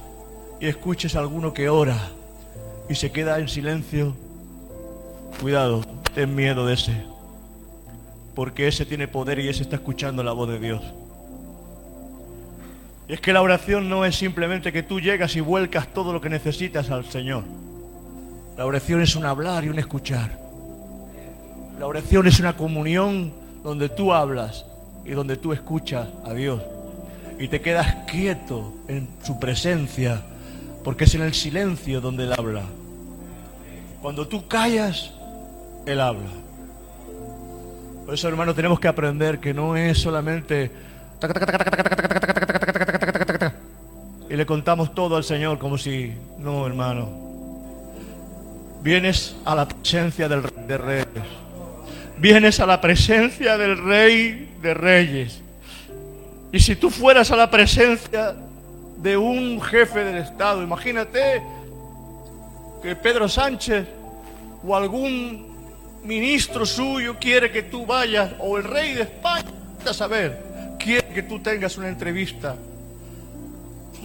y 0.59 0.67
escuches 0.67 1.15
a 1.15 1.19
alguno 1.19 1.53
que 1.53 1.69
ora 1.69 1.97
y 2.89 2.95
se 2.95 3.11
queda 3.11 3.39
en 3.39 3.47
silencio, 3.47 4.15
cuidado, 5.39 5.83
ten 6.13 6.35
miedo 6.35 6.65
de 6.65 6.73
ese. 6.73 7.03
Porque 8.35 8.67
ese 8.67 8.85
tiene 8.85 9.07
poder 9.07 9.39
y 9.39 9.47
ese 9.47 9.63
está 9.63 9.77
escuchando 9.77 10.23
la 10.23 10.33
voz 10.33 10.49
de 10.49 10.59
Dios. 10.59 10.81
Y 13.07 13.13
es 13.13 13.21
que 13.21 13.33
la 13.33 13.41
oración 13.41 13.87
no 13.89 14.03
es 14.03 14.15
simplemente 14.15 14.71
que 14.71 14.83
tú 14.83 14.99
llegas 14.99 15.35
y 15.35 15.41
vuelcas 15.41 15.87
todo 15.93 16.11
lo 16.11 16.21
que 16.21 16.29
necesitas 16.29 16.89
al 16.89 17.05
Señor. 17.05 17.43
La 18.57 18.65
oración 18.65 19.01
es 19.01 19.15
un 19.15 19.25
hablar 19.25 19.63
y 19.63 19.69
un 19.69 19.77
escuchar. 19.77 20.39
La 21.79 21.85
oración 21.85 22.25
es 22.25 22.39
una 22.39 22.55
comunión 22.55 23.33
donde 23.63 23.89
tú 23.89 24.13
hablas 24.13 24.65
y 25.03 25.11
donde 25.11 25.37
tú 25.37 25.53
escuchas 25.53 26.07
a 26.25 26.33
Dios. 26.33 26.61
Y 27.37 27.47
te 27.47 27.61
quedas 27.61 28.05
quieto 28.07 28.73
en 28.87 29.09
su 29.23 29.39
presencia, 29.39 30.21
porque 30.83 31.03
es 31.03 31.13
en 31.15 31.21
el 31.21 31.33
silencio 31.33 32.01
donde 32.01 32.23
Él 32.23 32.33
habla. 32.33 32.63
Cuando 34.01 34.27
tú 34.27 34.47
callas, 34.47 35.11
Él 35.85 35.99
habla. 35.99 36.29
Por 38.05 38.13
eso, 38.13 38.27
hermano, 38.27 38.55
tenemos 38.55 38.79
que 38.79 38.87
aprender 38.87 39.39
que 39.39 39.53
no 39.53 39.75
es 39.75 39.97
solamente 39.97 40.71
y 44.35 44.37
le 44.37 44.45
contamos 44.45 44.93
todo 44.93 45.15
al 45.15 45.23
Señor 45.23 45.57
como 45.57 45.77
si, 45.77 46.11
no, 46.39 46.67
hermano. 46.67 47.09
Vienes 48.81 49.33
a 49.45 49.55
la 49.55 49.65
presencia 49.65 50.27
del 50.27 50.43
Rey 50.43 50.65
de 50.67 50.77
Reyes. 50.77 51.23
Vienes 52.17 52.59
a 52.59 52.65
la 52.65 52.81
presencia 52.81 53.57
del 53.57 53.77
Rey 53.77 54.57
de 54.61 54.73
Reyes. 54.73 55.41
Y 56.51 56.59
si 56.59 56.75
tú 56.75 56.89
fueras 56.89 57.31
a 57.31 57.37
la 57.37 57.49
presencia 57.49 58.35
de 58.97 59.15
un 59.15 59.61
jefe 59.61 60.03
del 60.03 60.17
Estado, 60.17 60.61
imagínate 60.61 61.41
que 62.83 62.93
Pedro 62.97 63.29
Sánchez 63.29 63.87
o 64.67 64.75
algún 64.75 65.55
ministro 66.03 66.65
suyo 66.65 67.15
quiere 67.21 67.53
que 67.53 67.63
tú 67.63 67.85
vayas, 67.85 68.33
o 68.39 68.57
el 68.57 68.65
rey 68.65 68.95
de 68.95 69.03
España, 69.03 69.45
a 69.89 69.93
saber, 69.93 70.75
quiere 70.77 71.07
que 71.13 71.23
tú 71.23 71.39
tengas 71.39 71.77
una 71.77 71.87
entrevista 71.87 72.57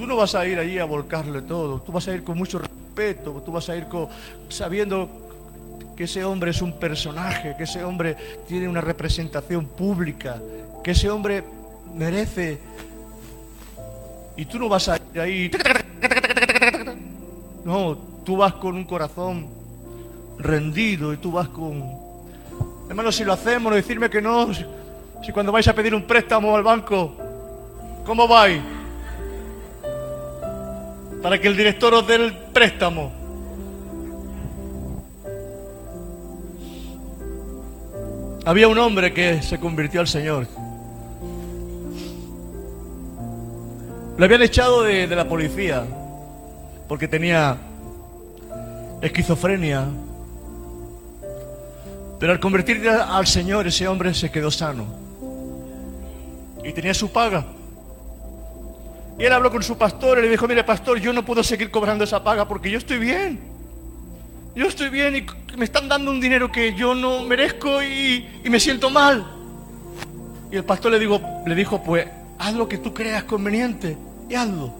Tú 0.00 0.06
no 0.06 0.16
vas 0.16 0.34
a 0.34 0.46
ir 0.46 0.58
allí 0.58 0.78
a 0.78 0.86
volcarle 0.86 1.42
todo, 1.42 1.82
tú 1.82 1.92
vas 1.92 2.08
a 2.08 2.14
ir 2.14 2.24
con 2.24 2.38
mucho 2.38 2.58
respeto, 2.58 3.42
tú 3.44 3.52
vas 3.52 3.68
a 3.68 3.76
ir 3.76 3.86
sabiendo 4.48 5.10
que 5.94 6.04
ese 6.04 6.24
hombre 6.24 6.52
es 6.52 6.62
un 6.62 6.78
personaje, 6.78 7.54
que 7.54 7.64
ese 7.64 7.84
hombre 7.84 8.16
tiene 8.48 8.66
una 8.66 8.80
representación 8.80 9.66
pública, 9.66 10.40
que 10.82 10.92
ese 10.92 11.10
hombre 11.10 11.44
merece. 11.94 12.58
Y 14.38 14.46
tú 14.46 14.58
no 14.58 14.70
vas 14.70 14.88
a 14.88 14.96
ir 14.96 15.20
ahí. 15.20 15.50
No, 17.62 17.98
tú 18.24 18.38
vas 18.38 18.54
con 18.54 18.76
un 18.76 18.84
corazón 18.84 19.48
rendido 20.38 21.12
y 21.12 21.18
tú 21.18 21.30
vas 21.32 21.48
con... 21.48 21.84
Hermano, 22.88 23.12
si 23.12 23.22
lo 23.22 23.34
hacemos, 23.34 23.74
decirme 23.74 24.08
que 24.08 24.22
no, 24.22 24.48
si 24.54 25.30
cuando 25.34 25.52
vais 25.52 25.68
a 25.68 25.74
pedir 25.74 25.94
un 25.94 26.04
préstamo 26.04 26.56
al 26.56 26.62
banco, 26.62 27.14
¿cómo 28.06 28.26
vais? 28.26 28.79
Para 31.22 31.40
que 31.40 31.48
el 31.48 31.56
director 31.56 31.92
os 31.94 32.06
dé 32.06 32.14
el 32.16 32.32
préstamo. 32.32 33.12
Había 38.44 38.68
un 38.68 38.78
hombre 38.78 39.12
que 39.12 39.42
se 39.42 39.58
convirtió 39.58 40.00
al 40.00 40.08
Señor. 40.08 40.46
Le 44.16 44.24
habían 44.24 44.42
echado 44.42 44.82
de, 44.82 45.06
la 45.06 45.28
policía 45.28 45.84
porque 46.88 47.06
tenía 47.06 47.56
esquizofrenia. 49.02 49.86
Pero 52.18 52.32
al 52.32 52.40
convertirse 52.40 52.88
al 52.88 53.26
Señor 53.26 53.66
ese 53.66 53.86
hombre 53.88 54.14
se 54.14 54.30
quedó 54.30 54.50
sano. 54.50 54.86
Y 56.64 56.72
tenía 56.72 56.94
su 56.94 57.10
paga. 57.10 57.44
Y 59.20 59.24
él 59.26 59.32
habló 59.34 59.50
con 59.50 59.62
su 59.62 59.76
pastor 59.76 60.18
y 60.18 60.22
le 60.22 60.30
dijo, 60.30 60.48
mire 60.48 60.64
pastor, 60.64 60.98
yo 60.98 61.12
no 61.12 61.22
puedo 61.22 61.44
seguir 61.44 61.70
cobrando 61.70 62.04
esa 62.04 62.24
paga 62.24 62.48
porque 62.48 62.70
yo 62.70 62.78
estoy 62.78 62.98
bien. 62.98 63.38
Yo 64.54 64.64
estoy 64.64 64.88
bien 64.88 65.14
y 65.14 65.56
me 65.58 65.66
están 65.66 65.90
dando 65.90 66.10
un 66.10 66.22
dinero 66.22 66.50
que 66.50 66.74
yo 66.74 66.94
no 66.94 67.22
merezco 67.24 67.82
y, 67.82 68.26
me 68.44 68.58
siento 68.58 68.88
mal. 68.88 69.30
Y 70.50 70.56
el 70.56 70.64
pastor 70.64 70.92
le, 70.92 70.98
dijo, 70.98 71.20
le 71.46 71.54
dijo, 71.54 71.84
pues 71.84 72.06
haz 72.38 72.54
lo 72.54 72.66
que 72.66 72.78
tú 72.78 72.94
creas 72.94 73.24
conveniente 73.24 73.94
y 74.26 74.34
hazlo. 74.36 74.72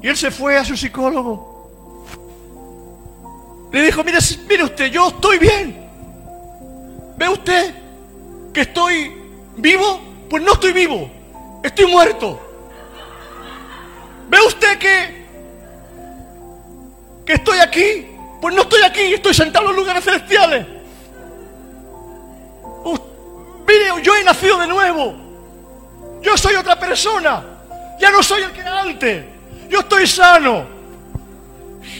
Y 0.00 0.06
él 0.06 0.16
se 0.16 0.30
fue 0.30 0.56
a 0.56 0.64
su 0.64 0.76
psicólogo. 0.76 1.68
Le 3.72 3.82
dijo, 3.82 4.04
mire, 4.04 4.18
mire 4.48 4.62
usted, 4.62 4.86
yo 4.86 5.08
estoy 5.08 5.38
bien. 5.40 5.84
¿Ve 7.16 7.28
usted 7.28 7.74
que 8.52 8.60
estoy 8.60 9.10
vivo? 9.56 10.00
Pues 10.30 10.44
no 10.44 10.52
estoy 10.52 10.72
vivo, 10.72 11.10
estoy 11.64 11.86
muerto. 11.90 12.50
¿Ve 14.28 14.38
usted 14.46 14.78
que, 14.78 15.26
que 17.26 17.32
estoy 17.34 17.58
aquí? 17.58 18.06
Pues 18.40 18.54
no 18.54 18.62
estoy 18.62 18.82
aquí, 18.82 19.00
estoy 19.14 19.34
sentado 19.34 19.66
en 19.66 19.70
los 19.70 19.80
lugares 19.80 20.04
celestiales. 20.04 20.66
mire, 23.66 24.02
yo 24.02 24.16
he 24.16 24.24
nacido 24.24 24.58
de 24.58 24.66
nuevo. 24.66 25.14
Yo 26.22 26.36
soy 26.36 26.54
otra 26.54 26.78
persona. 26.78 27.42
Ya 28.00 28.10
no 28.10 28.22
soy 28.22 28.42
el 28.42 28.52
que 28.52 28.60
era 28.60 28.80
antes. 28.80 29.24
Yo 29.68 29.80
estoy 29.80 30.06
sano. 30.06 30.66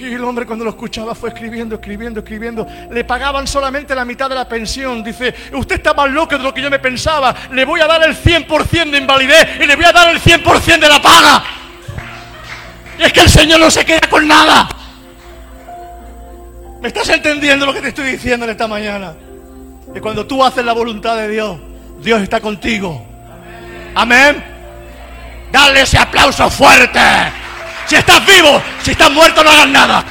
Y 0.01 0.15
el 0.15 0.25
hombre 0.25 0.47
cuando 0.47 0.65
lo 0.65 0.71
escuchaba 0.71 1.15
fue 1.15 1.29
escribiendo, 1.29 1.77
escribiendo, 1.77 2.21
escribiendo. 2.21 2.67
Le 2.91 3.05
pagaban 3.05 3.47
solamente 3.47 3.95
la 3.95 4.05
mitad 4.05 4.29
de 4.29 4.35
la 4.35 4.49
pensión. 4.49 5.03
Dice, 5.03 5.35
usted 5.53 5.77
está 5.77 5.95
más 5.95 6.11
loco 6.11 6.37
de 6.37 6.43
lo 6.43 6.53
que 6.55 6.63
yo 6.63 6.71
me 6.71 6.79
pensaba. 6.79 7.35
Le 7.51 7.65
voy 7.65 7.81
a 7.81 7.87
dar 7.87 8.03
el 8.03 8.17
100% 8.17 8.91
de 8.91 8.99
invalidez 8.99 9.61
y 9.61 9.67
le 9.67 9.77
voy 9.77 9.85
a 9.85 9.93
dar 9.93 10.09
el 10.11 10.21
100% 10.21 10.79
de 10.79 10.89
la 10.89 11.01
paga. 11.01 11.45
Es 13.03 13.13
que 13.13 13.21
el 13.21 13.29
Señor 13.29 13.61
no 13.61 13.71
se 13.71 13.85
queda 13.85 14.09
con 14.09 14.27
nada. 14.27 14.69
¿Me 16.81 16.89
estás 16.89 17.09
entendiendo 17.09 17.67
lo 17.67 17.75
que 17.75 17.81
te 17.81 17.89
estoy 17.89 18.13
diciendo 18.13 18.45
en 18.45 18.51
esta 18.53 18.67
mañana? 18.67 19.13
Que 19.93 20.01
cuando 20.01 20.27
tú 20.27 20.43
haces 20.45 20.65
la 20.65 20.73
voluntad 20.73 21.17
de 21.17 21.29
Dios, 21.29 21.59
Dios 21.99 22.23
está 22.23 22.41
contigo. 22.41 23.05
Amén. 23.95 24.43
Dale 25.51 25.83
ese 25.83 25.99
aplauso 25.99 26.49
fuerte. 26.51 27.01
Si 27.87 27.97
estás 27.97 28.25
vivo, 28.25 28.63
si 28.83 28.93
estás 28.93 29.11
muerto, 29.11 29.45
no 29.45 29.51
hagas 29.51 29.69
nada. 29.69 30.05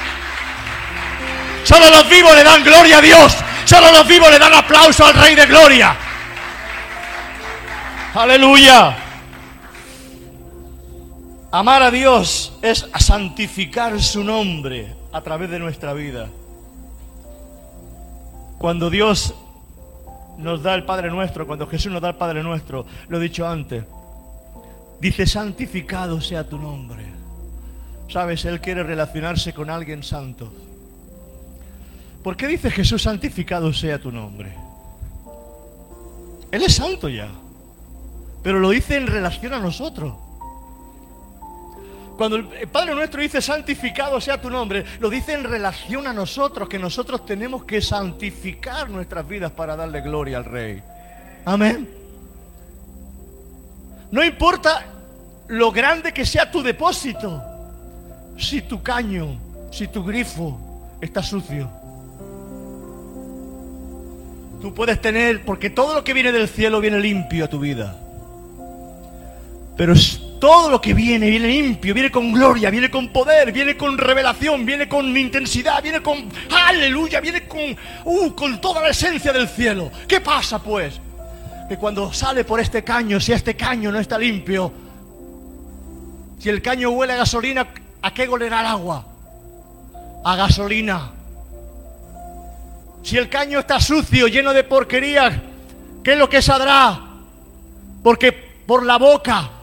Solo 1.64 1.90
los 1.90 2.10
vivos 2.10 2.36
le 2.36 2.44
dan 2.44 2.64
gloria 2.64 2.98
a 2.98 3.02
Dios. 3.02 3.36
Solo 3.66 3.92
los 3.92 4.06
vivos 4.06 4.30
le 4.30 4.40
dan 4.40 4.54
aplauso 4.54 5.06
al 5.06 5.14
Rey 5.14 5.36
de 5.36 5.46
Gloria. 5.46 5.96
Aleluya. 8.14 9.01
Amar 11.54 11.84
a 11.84 11.92
Dios 11.92 12.54
es 12.62 12.88
santificar 12.98 14.02
su 14.02 14.24
nombre 14.24 14.96
a 15.12 15.20
través 15.22 15.50
de 15.50 15.60
nuestra 15.60 15.94
vida. 15.94 16.30
Cuando 18.58 18.90
Dios 18.90 19.36
nos 20.38 20.64
da 20.64 20.74
el 20.76 20.86
Padre 20.86 21.10
nuestro, 21.10 21.46
cuando 21.46 21.68
Jesús 21.68 21.92
nos 21.92 22.02
da 22.02 22.10
el 22.10 22.16
Padre 22.16 22.42
nuestro, 22.42 22.86
lo 23.10 23.18
he 23.18 23.22
dicho 23.22 23.46
antes, 23.46 23.84
dice 25.02 25.26
santificado 25.28 26.22
sea 26.22 26.48
tu 26.48 26.58
nombre. 26.58 27.04
Sabes, 28.08 28.46
Él 28.46 28.62
quiere 28.62 28.84
relacionarse 28.84 29.54
con 29.54 29.70
alguien 29.70 30.04
santo. 30.04 30.54
¿Por 32.24 32.38
qué 32.38 32.48
dice 32.48 32.72
Jesús 32.72 33.02
santificado 33.02 33.74
sea 33.74 34.00
tu 34.00 34.10
nombre? 34.10 34.54
Él 36.50 36.64
es 36.64 36.76
santo 36.76 37.10
ya. 37.10 37.30
pero 38.42 38.60
lo 38.60 38.70
dice 38.70 38.96
en 38.96 39.08
relación 39.08 39.54
a 39.54 39.60
nosotros. 39.60 40.31
Cuando 42.22 42.36
el 42.36 42.68
Padre 42.68 42.94
nuestro 42.94 43.20
dice 43.20 43.42
santificado 43.42 44.22
sea 44.22 44.40
tu 44.40 44.48
nombre, 44.48 44.86
lo 45.00 45.10
dice 45.10 45.34
en 45.34 45.44
relación 45.44 46.06
a 46.06 46.14
nosotros, 46.14 46.70
que 46.70 46.78
nosotros 46.78 47.26
tenemos 47.26 47.64
que 47.64 47.82
santificar 47.82 48.92
nuestras 48.92 49.28
vidas 49.28 49.52
para 49.52 49.76
darle 49.76 50.02
gloria 50.02 50.38
al 50.38 50.46
Rey. 50.46 50.84
Amén. 51.46 51.90
No 54.12 54.24
importa 54.24 54.86
lo 55.48 55.72
grande 55.72 56.14
que 56.14 56.24
sea 56.24 56.52
tu 56.52 56.62
depósito, 56.62 57.42
si 58.38 58.62
tu 58.62 58.84
caño, 58.84 59.40
si 59.72 59.88
tu 59.88 60.04
grifo 60.04 61.00
está 61.02 61.24
sucio. 61.24 61.72
Tú 64.62 64.76
puedes 64.76 65.02
tener, 65.02 65.44
porque 65.44 65.72
todo 65.72 65.96
lo 65.96 66.04
que 66.04 66.14
viene 66.14 66.32
del 66.32 66.48
cielo 66.48 66.82
viene 66.82 67.00
limpio 67.00 67.46
a 67.46 67.48
tu 67.48 67.60
vida. 67.60 67.96
Pero 69.76 69.96
todo 70.42 70.72
lo 70.72 70.82
que 70.82 70.96
viene, 70.96 71.30
viene 71.30 71.48
limpio, 71.48 71.94
viene 71.94 72.10
con 72.10 72.34
gloria, 72.34 72.72
viene 72.72 72.90
con 72.90 73.10
poder, 73.10 73.52
viene 73.52 73.78
con 73.78 73.96
revelación, 73.96 74.66
viene 74.66 74.90
con 74.90 75.16
intensidad, 75.16 75.84
viene 75.84 76.02
con 76.02 76.28
aleluya, 76.50 77.22
viene 77.22 77.48
con, 77.48 77.78
uh, 78.06 78.34
con 78.34 78.60
toda 78.60 78.82
la 78.82 78.90
esencia 78.90 79.32
del 79.32 79.48
cielo. 79.48 79.92
¿Qué 80.08 80.20
pasa 80.20 80.58
pues? 80.58 81.00
Que 81.70 81.78
cuando 81.78 82.12
sale 82.12 82.44
por 82.44 82.60
este 82.60 82.84
caño, 82.84 83.20
si 83.20 83.32
este 83.34 83.56
caño 83.56 83.92
no 83.92 84.00
está 84.00 84.18
limpio, 84.18 84.74
si 86.40 86.50
el 86.50 86.60
caño 86.60 86.90
huele 86.90 87.14
a 87.14 87.18
gasolina, 87.18 87.68
¿a 88.02 88.12
qué 88.12 88.28
olerá 88.28 88.62
el 88.62 88.66
agua? 88.66 89.06
A 90.26 90.36
gasolina. 90.36 91.12
Si 93.04 93.16
el 93.16 93.30
caño 93.30 93.60
está 93.60 93.80
sucio, 93.80 94.28
lleno 94.28 94.54
de 94.54 94.64
porquería, 94.64 95.40
¿qué 96.04 96.14
es 96.14 96.18
lo 96.18 96.28
que 96.28 96.42
saldrá? 96.42 97.00
Porque 98.02 98.32
por 98.66 98.84
la 98.84 98.98
boca, 98.98 99.61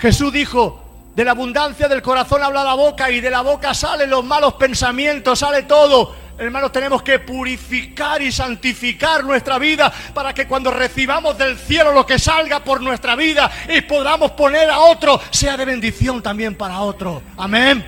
Jesús 0.00 0.32
dijo, 0.32 0.84
de 1.14 1.24
la 1.24 1.32
abundancia 1.32 1.88
del 1.88 2.00
corazón 2.00 2.42
habla 2.42 2.62
la 2.62 2.74
boca 2.74 3.10
y 3.10 3.20
de 3.20 3.30
la 3.30 3.40
boca 3.40 3.74
salen 3.74 4.08
los 4.08 4.24
malos 4.24 4.54
pensamientos, 4.54 5.40
sale 5.40 5.64
todo. 5.64 6.14
Hermanos, 6.38 6.70
tenemos 6.70 7.02
que 7.02 7.18
purificar 7.18 8.22
y 8.22 8.30
santificar 8.30 9.24
nuestra 9.24 9.58
vida 9.58 9.92
para 10.14 10.32
que 10.32 10.46
cuando 10.46 10.70
recibamos 10.70 11.36
del 11.36 11.58
cielo 11.58 11.92
lo 11.92 12.06
que 12.06 12.20
salga 12.20 12.60
por 12.60 12.80
nuestra 12.80 13.16
vida 13.16 13.50
y 13.68 13.80
podamos 13.80 14.30
poner 14.32 14.70
a 14.70 14.78
otro, 14.78 15.20
sea 15.30 15.56
de 15.56 15.64
bendición 15.64 16.22
también 16.22 16.54
para 16.54 16.80
otro. 16.80 17.20
Amén. 17.36 17.84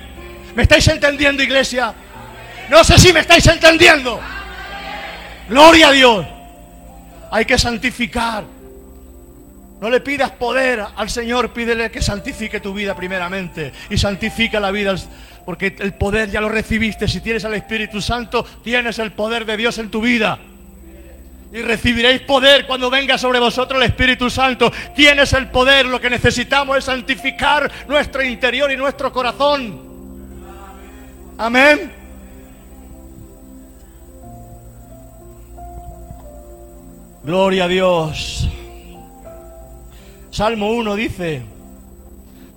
¿Me 0.53 0.63
estáis 0.63 0.85
entendiendo, 0.89 1.41
iglesia? 1.41 1.93
No 2.69 2.83
sé 2.83 2.97
si 2.97 3.13
me 3.13 3.21
estáis 3.21 3.47
entendiendo. 3.47 4.19
Gloria 5.47 5.87
a 5.87 5.91
Dios. 5.91 6.25
Hay 7.31 7.45
que 7.45 7.57
santificar. 7.57 8.43
No 9.81 9.89
le 9.89 9.99
pidas 9.99 10.29
poder 10.29 10.85
al 10.95 11.09
Señor, 11.09 11.53
pídele 11.53 11.89
que 11.89 12.03
santifique 12.03 12.59
tu 12.59 12.71
vida 12.71 12.95
primeramente 12.95 13.73
y 13.89 13.97
santifica 13.97 14.59
la 14.59 14.69
vida 14.69 14.93
porque 15.43 15.75
el 15.79 15.95
poder 15.95 16.29
ya 16.29 16.39
lo 16.39 16.49
recibiste. 16.49 17.07
Si 17.07 17.19
tienes 17.19 17.43
al 17.45 17.55
Espíritu 17.55 17.99
Santo, 17.99 18.45
tienes 18.63 18.99
el 18.99 19.11
poder 19.11 19.43
de 19.43 19.57
Dios 19.57 19.79
en 19.79 19.89
tu 19.89 19.99
vida. 19.99 20.37
Y 21.51 21.63
recibiréis 21.63 22.21
poder 22.21 22.67
cuando 22.67 22.91
venga 22.91 23.17
sobre 23.17 23.39
vosotros 23.39 23.81
el 23.81 23.89
Espíritu 23.89 24.29
Santo. 24.29 24.71
Tienes 24.95 25.33
el 25.33 25.47
poder. 25.47 25.87
Lo 25.87 25.99
que 25.99 26.11
necesitamos 26.11 26.77
es 26.77 26.85
santificar 26.85 27.69
nuestro 27.87 28.23
interior 28.23 28.71
y 28.71 28.77
nuestro 28.77 29.11
corazón. 29.11 29.81
Amén. 31.39 31.91
Gloria 37.23 37.63
a 37.63 37.67
Dios. 37.67 38.47
Salmo 40.31 40.71
1 40.71 40.95
dice, 40.95 41.41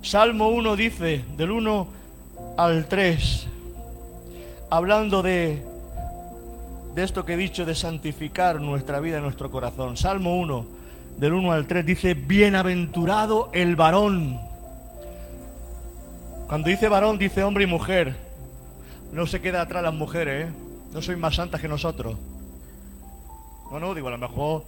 Salmo 0.01 0.47
1 0.47 0.77
dice, 0.77 1.25
del 1.35 1.51
1 1.51 1.87
al 2.55 2.87
3, 2.87 3.47
hablando 4.69 5.21
de, 5.21 5.61
de 6.95 7.03
esto 7.03 7.25
que 7.25 7.33
he 7.33 7.37
dicho, 7.37 7.65
de 7.65 7.75
santificar 7.75 8.61
nuestra 8.61 9.01
vida 9.01 9.19
nuestro 9.19 9.51
corazón. 9.51 9.97
Salmo 9.97 10.39
1, 10.39 10.65
del 11.17 11.33
1 11.33 11.51
al 11.51 11.67
3, 11.67 11.85
dice, 11.85 12.13
bienaventurado 12.13 13.49
el 13.51 13.75
varón. 13.75 14.39
Cuando 16.47 16.69
dice 16.69 16.87
varón, 16.87 17.17
dice 17.17 17.43
hombre 17.43 17.65
y 17.65 17.67
mujer. 17.67 18.15
No 19.11 19.27
se 19.27 19.41
queda 19.41 19.59
atrás 19.59 19.83
las 19.83 19.93
mujeres, 19.93 20.47
¿eh? 20.47 20.53
No 20.93 21.01
soy 21.01 21.17
más 21.17 21.35
santas 21.35 21.59
que 21.59 21.67
nosotros. 21.67 22.15
No, 23.69 23.81
no, 23.81 23.93
digo, 23.93 24.07
a 24.07 24.11
lo 24.11 24.17
mejor 24.17 24.63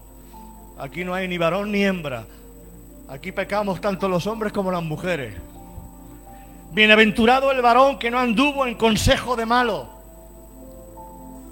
aquí 0.77 1.05
no 1.05 1.13
hay 1.13 1.29
ni 1.29 1.37
varón 1.37 1.71
ni 1.71 1.85
hembra. 1.85 2.25
Aquí 3.09 3.31
pecamos 3.31 3.79
tanto 3.79 4.09
los 4.09 4.27
hombres 4.27 4.51
como 4.51 4.69
las 4.69 4.83
mujeres. 4.83 5.33
Bienaventurado 6.71 7.51
el 7.51 7.61
varón 7.61 7.97
que 7.97 8.11
no 8.11 8.19
anduvo 8.19 8.65
en 8.65 8.75
consejo 8.75 9.37
de 9.37 9.45
malo. 9.45 9.87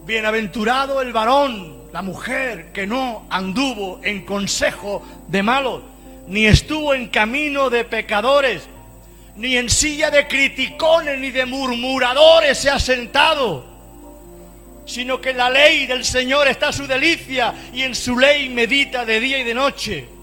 Bienaventurado 0.06 1.02
el 1.02 1.14
varón, 1.14 1.90
la 1.94 2.02
mujer 2.02 2.74
que 2.74 2.86
no 2.86 3.26
anduvo 3.30 4.02
en 4.04 4.26
consejo 4.26 5.02
de 5.30 5.44
malo, 5.44 5.82
ni 6.28 6.46
estuvo 6.46 6.94
en 6.94 7.08
camino 7.08 7.70
de 7.70 7.86
pecadores, 7.86 8.68
ni 9.38 9.56
en 9.56 9.70
silla 9.70 10.12
de 10.12 10.28
criticones, 10.28 11.18
ni 11.18 11.32
de 11.32 11.46
murmuradores 11.46 12.58
se 12.58 12.70
ha 12.70 12.80
sentado, 12.80 13.66
sino 14.86 15.22
que 15.22 15.34
la 15.34 15.50
ley 15.50 15.88
del 15.88 16.04
Señor 16.04 16.50
está 16.50 16.74
su 16.74 16.86
delicia 16.86 17.54
y 17.74 17.84
en 17.84 17.96
su 17.96 18.20
ley 18.20 18.50
medita 18.50 19.06
de 19.06 19.20
día 19.22 19.40
y 19.40 19.44
de 19.44 19.54
noche. 19.54 20.15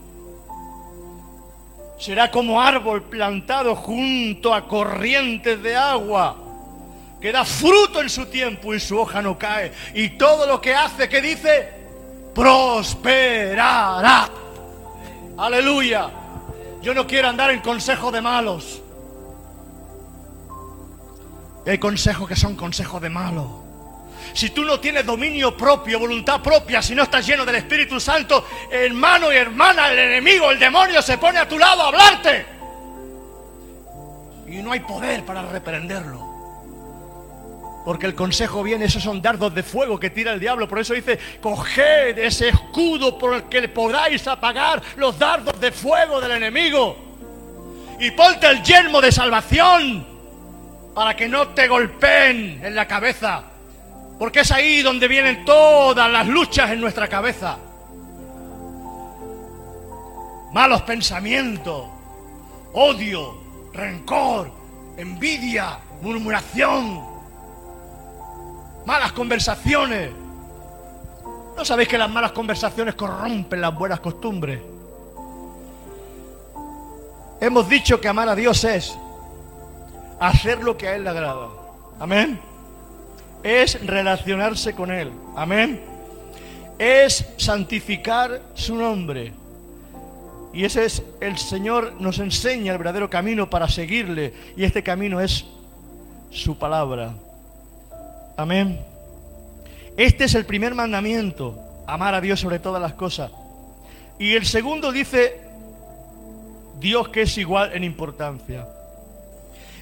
Será 2.03 2.33
como 2.33 2.61
árbol 2.61 3.05
plantado 3.05 3.77
junto 3.77 4.53
a 4.53 4.67
corrientes 4.67 5.63
de 5.63 5.77
agua, 5.77 6.37
que 7.21 7.31
da 7.31 7.45
fruto 7.45 8.01
en 8.01 8.11
su 8.11 8.27
tiempo 8.27 8.75
y 8.75 8.81
su 8.81 8.99
hoja 8.99 9.23
no 9.23 9.39
cae. 9.39 9.73
Y 9.95 10.09
todo 10.19 10.45
lo 10.45 10.61
que 10.61 10.75
hace, 10.75 11.09
que 11.09 11.21
dice, 11.23 11.73
prosperará. 12.35 14.29
Aleluya. 15.39 16.11
Yo 16.83 16.93
no 16.93 17.07
quiero 17.07 17.29
andar 17.29 17.53
en 17.53 17.61
consejo 17.61 18.11
de 18.11 18.21
malos. 18.21 18.83
hay 21.65 21.79
consejos 21.79 22.27
que 22.29 22.35
son 22.35 22.57
consejos 22.57 23.01
de 23.01 23.11
malos. 23.11 23.47
Si 24.35 24.51
tú 24.51 24.65
no 24.65 24.81
tienes 24.81 25.05
dominio 25.05 25.57
propio, 25.57 25.99
voluntad 25.99 26.41
propia, 26.41 26.81
si 26.81 26.95
no 26.95 27.03
estás 27.03 27.27
lleno 27.27 27.45
del 27.45 27.57
Espíritu 27.57 28.01
Santo, 28.01 28.47
hermano 28.71 29.33
y 29.33 29.37
hermana, 29.37 29.91
el 29.91 29.99
enemigo, 29.99 30.51
el 30.51 30.59
demonio 30.59 31.03
se 31.03 31.19
pone 31.19 31.39
a 31.39 31.49
tu 31.49 31.59
lado 31.59 31.83
a 31.83 31.89
hablarte. 31.89 32.47
Y 34.47 34.63
no 34.63 34.73
hay 34.73 34.81
poder 34.81 35.25
para 35.25 35.43
reprenderlo. 35.43 36.33
Porque 37.85 38.07
el 38.07 38.15
consejo 38.15 38.63
viene, 38.63 38.85
esos 38.85 39.03
son 39.03 39.21
dardos 39.21 39.55
de 39.55 39.63
fuego 39.63 39.99
que 39.99 40.11
tira 40.11 40.33
el 40.33 40.41
diablo. 40.41 40.69
Por 40.69 40.79
eso 40.79 40.95
dice, 40.95 41.19
coged 41.41 42.17
ese 42.19 42.49
escudo 42.49 43.19
por 43.19 43.35
el 43.35 43.43
que 43.45 43.67
podáis 43.69 44.27
apagar 44.29 44.81
los 44.97 45.19
dardos 45.19 45.61
de 45.61 45.73
fuego 45.73 46.21
del 46.21 46.33
enemigo. 46.33 46.97
Y 47.99 48.11
ponte 48.13 48.47
el 48.47 48.63
yelmo 48.63 49.01
de 49.01 49.11
salvación 49.11 50.07
para 50.95 51.17
que 51.17 51.29
no 51.29 51.49
te 51.49 51.67
golpeen 51.67 52.61
en 52.65 52.75
la 52.75 52.87
cabeza. 52.87 53.52
Porque 54.19 54.41
es 54.41 54.53
ahí 54.53 54.83
donde 54.83 55.09
vienen 55.09 55.45
todas 55.45 56.11
las 56.11 56.27
luchas 56.27 56.71
en 56.71 56.81
nuestra 56.81 57.09
cabeza. 57.09 57.59
Malos 60.53 60.83
pensamientos, 60.83 61.87
odio, 62.75 63.35
rencor, 63.73 64.51
envidia, 64.97 65.79
murmuración, 66.03 67.03
malas 68.85 69.13
conversaciones. 69.13 70.11
¿No 71.57 71.65
sabéis 71.65 71.89
que 71.89 71.99
las 71.99 72.11
malas 72.11 72.33
conversaciones 72.33 72.95
corrompen 72.95 73.61
las 73.61 73.75
buenas 73.75 74.01
costumbres? 74.01 74.61
Hemos 77.41 77.69
dicho 77.69 78.01
que 78.01 78.09
amar 78.09 78.29
a 78.29 78.37
Dios 78.37 78.63
es 78.65 78.97
hacer 80.21 80.63
lo 80.63 80.77
que 80.77 80.89
a 80.89 80.97
Él 80.97 81.05
le 81.05 81.11
agrada. 81.11 81.49
Amén 81.99 82.52
es 83.43 83.85
relacionarse 83.85 84.75
con 84.75 84.91
Él. 84.91 85.11
Amén. 85.37 85.81
Es 86.79 87.27
santificar 87.37 88.41
su 88.55 88.75
nombre. 88.75 89.33
Y 90.53 90.65
ese 90.65 90.85
es 90.85 91.03
el 91.21 91.39
Señor 91.39 91.95
nos 91.99 92.19
enseña 92.19 92.73
el 92.73 92.79
verdadero 92.79 93.09
camino 93.09 93.49
para 93.49 93.69
seguirle. 93.69 94.33
Y 94.57 94.65
este 94.65 94.83
camino 94.83 95.21
es 95.21 95.45
su 96.31 96.59
palabra. 96.59 97.15
Amén. 98.37 98.81
Este 99.97 100.25
es 100.25 100.35
el 100.35 100.47
primer 100.47 100.75
mandamiento, 100.75 101.59
amar 101.87 102.15
a 102.15 102.21
Dios 102.21 102.41
sobre 102.41 102.59
todas 102.59 102.81
las 102.81 102.95
cosas. 102.95 103.31
Y 104.19 104.35
el 104.35 104.47
segundo 104.47 104.93
dice, 104.93 105.41
Dios 106.81 107.09
que 107.09 107.23
es 107.23 107.37
igual 107.39 107.73
en 107.75 107.85
importancia. 107.85 108.67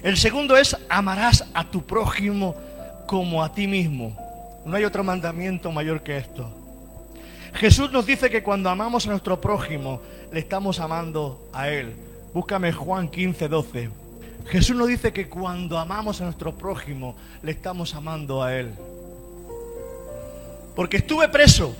El 0.03 0.17
segundo 0.17 0.57
es, 0.57 0.75
amarás 0.89 1.45
a 1.53 1.63
tu 1.65 1.85
prójimo 1.85 2.55
como 3.11 3.43
a 3.43 3.51
ti 3.51 3.67
mismo. 3.67 4.15
No 4.63 4.77
hay 4.77 4.85
otro 4.85 5.03
mandamiento 5.03 5.69
mayor 5.69 6.01
que 6.01 6.15
esto. 6.15 6.49
Jesús 7.55 7.91
nos 7.91 8.05
dice 8.05 8.29
que 8.29 8.41
cuando 8.41 8.69
amamos 8.69 9.05
a 9.05 9.09
nuestro 9.09 9.41
prójimo, 9.41 9.99
le 10.31 10.39
estamos 10.39 10.79
amando 10.79 11.49
a 11.51 11.67
Él. 11.67 11.93
Búscame 12.33 12.71
Juan 12.71 13.09
15, 13.09 13.49
12. 13.49 13.89
Jesús 14.47 14.77
nos 14.77 14.87
dice 14.87 15.11
que 15.11 15.27
cuando 15.27 15.77
amamos 15.77 16.21
a 16.21 16.23
nuestro 16.23 16.57
prójimo, 16.57 17.17
le 17.43 17.51
estamos 17.51 17.93
amando 17.95 18.41
a 18.41 18.55
Él. 18.55 18.73
Porque 20.73 20.95
estuve 20.95 21.27
preso 21.27 21.75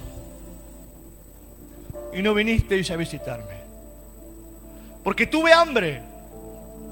y 2.13 2.21
no 2.21 2.33
vinisteis 2.33 2.91
a 2.91 2.97
visitarme. 2.97 3.55
Porque 5.01 5.27
tuve 5.27 5.53
hambre 5.53 6.01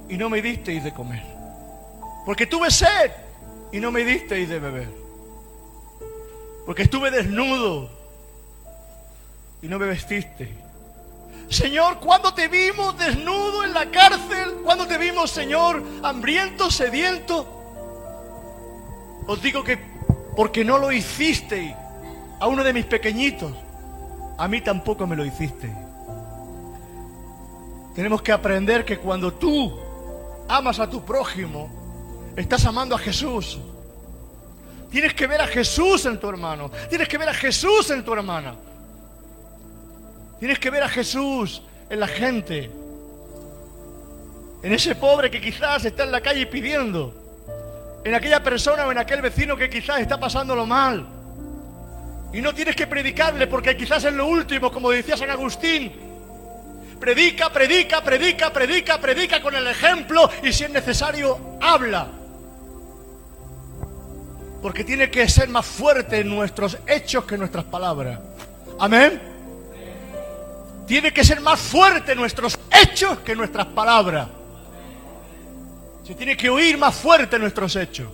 y 0.07 0.15
no 0.15 0.29
me 0.29 0.41
disteis 0.41 0.81
de 0.81 0.93
comer. 0.93 1.25
Porque 2.25 2.45
tuve 2.45 2.71
sed 2.71 3.11
y 3.71 3.79
no 3.79 3.91
me 3.91 4.03
disteis 4.03 4.49
de 4.49 4.59
beber. 4.59 4.89
Porque 6.65 6.83
estuve 6.83 7.11
desnudo 7.11 7.89
y 9.61 9.67
no 9.67 9.79
me 9.79 9.85
vestiste. 9.87 10.53
Señor, 11.49 11.99
cuando 11.99 12.33
te 12.33 12.47
vimos 12.47 12.97
desnudo 12.97 13.63
en 13.63 13.73
la 13.73 13.89
cárcel, 13.89 14.57
cuando 14.63 14.85
te 14.85 14.97
vimos, 14.97 15.31
Señor, 15.31 15.83
hambriento, 16.03 16.69
sediento, 16.69 17.47
os 19.25 19.41
digo 19.41 19.63
que 19.63 19.79
porque 20.35 20.63
no 20.63 20.77
lo 20.77 20.91
hicisteis 20.91 21.73
a 22.39 22.47
uno 22.47 22.63
de 22.63 22.71
mis 22.71 22.85
pequeñitos, 22.85 23.51
a 24.37 24.47
mí 24.47 24.61
tampoco 24.61 25.05
me 25.05 25.15
lo 25.15 25.25
hiciste. 25.25 25.69
Tenemos 27.95 28.21
que 28.21 28.31
aprender 28.31 28.85
que 28.85 28.99
cuando 28.99 29.33
tú 29.33 29.77
amas 30.47 30.79
a 30.79 30.89
tu 30.89 31.03
prójimo, 31.03 31.69
estás 32.35 32.65
amando 32.65 32.95
a 32.95 32.99
Jesús. 32.99 33.59
Tienes 34.91 35.13
que 35.13 35.27
ver 35.27 35.39
a 35.41 35.47
Jesús 35.47 36.05
en 36.05 36.19
tu 36.19 36.29
hermano. 36.29 36.71
Tienes 36.89 37.07
que 37.07 37.17
ver 37.17 37.29
a 37.29 37.33
Jesús 37.33 37.89
en 37.91 38.03
tu 38.03 38.13
hermana. 38.13 38.55
Tienes 40.39 40.57
que 40.57 40.69
ver 40.69 40.83
a 40.83 40.89
Jesús 40.89 41.61
en 41.89 41.99
la 41.99 42.07
gente. 42.07 42.71
En 44.63 44.73
ese 44.73 44.95
pobre 44.95 45.29
que 45.29 45.39
quizás 45.39 45.85
está 45.85 46.03
en 46.03 46.11
la 46.11 46.21
calle 46.21 46.47
pidiendo. 46.47 47.13
En 48.03 48.15
aquella 48.15 48.41
persona 48.41 48.87
o 48.87 48.91
en 48.91 48.97
aquel 48.97 49.21
vecino 49.21 49.55
que 49.55 49.69
quizás 49.69 49.99
está 49.99 50.19
pasándolo 50.19 50.65
mal. 50.65 51.05
Y 52.33 52.41
no 52.41 52.53
tienes 52.53 52.75
que 52.75 52.87
predicarle 52.87 53.47
porque 53.47 53.75
quizás 53.77 54.03
es 54.03 54.13
lo 54.13 54.27
último, 54.27 54.71
como 54.71 54.89
decía 54.89 55.17
San 55.17 55.29
Agustín. 55.29 55.91
Predica, 56.99 57.51
predica, 57.51 58.03
predica, 58.03 58.51
predica, 58.51 58.99
predica 58.99 59.41
con 59.41 59.55
el 59.55 59.67
ejemplo 59.67 60.29
y 60.43 60.51
si 60.51 60.65
es 60.65 60.69
necesario, 60.69 61.57
habla. 61.61 62.18
Porque 64.61 64.83
tiene 64.83 65.09
que 65.09 65.27
ser 65.29 65.49
más 65.49 65.65
fuerte 65.65 66.19
en 66.19 66.29
nuestros 66.29 66.77
hechos 66.85 67.23
que 67.25 67.37
nuestras 67.37 67.65
palabras. 67.65 68.19
Amén. 68.79 69.21
Tiene 70.85 71.13
que 71.13 71.23
ser 71.23 71.39
más 71.39 71.59
fuerte 71.59 72.15
nuestros 72.15 72.57
hechos 72.71 73.19
que 73.19 73.35
nuestras 73.35 73.67
palabras. 73.67 74.27
Se 76.05 76.15
tiene 76.15 76.35
que 76.35 76.49
oír 76.49 76.77
más 76.77 76.95
fuerte 76.95 77.37
nuestros 77.37 77.75
hechos. 77.75 78.11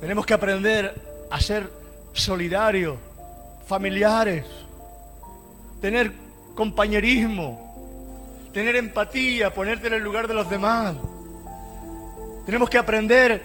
Tenemos 0.00 0.24
que 0.24 0.34
aprender 0.34 1.26
a 1.30 1.40
ser 1.40 1.68
solidarios, 2.12 2.96
familiares, 3.66 4.44
tener 5.80 6.12
compañerismo, 6.54 8.50
tener 8.52 8.76
empatía, 8.76 9.52
ponerte 9.52 9.88
en 9.88 9.94
el 9.94 10.02
lugar 10.02 10.28
de 10.28 10.34
los 10.34 10.48
demás. 10.48 10.94
Tenemos 12.44 12.68
que 12.68 12.78
aprender 12.78 13.42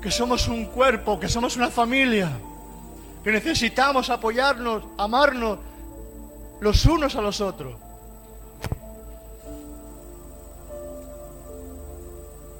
que 0.00 0.10
somos 0.10 0.48
un 0.48 0.66
cuerpo, 0.66 1.20
que 1.20 1.28
somos 1.28 1.56
una 1.56 1.70
familia, 1.70 2.30
que 3.22 3.30
necesitamos 3.30 4.10
apoyarnos, 4.10 4.84
amarnos 4.98 5.58
los 6.60 6.84
unos 6.86 7.14
a 7.16 7.20
los 7.20 7.40
otros. 7.40 7.74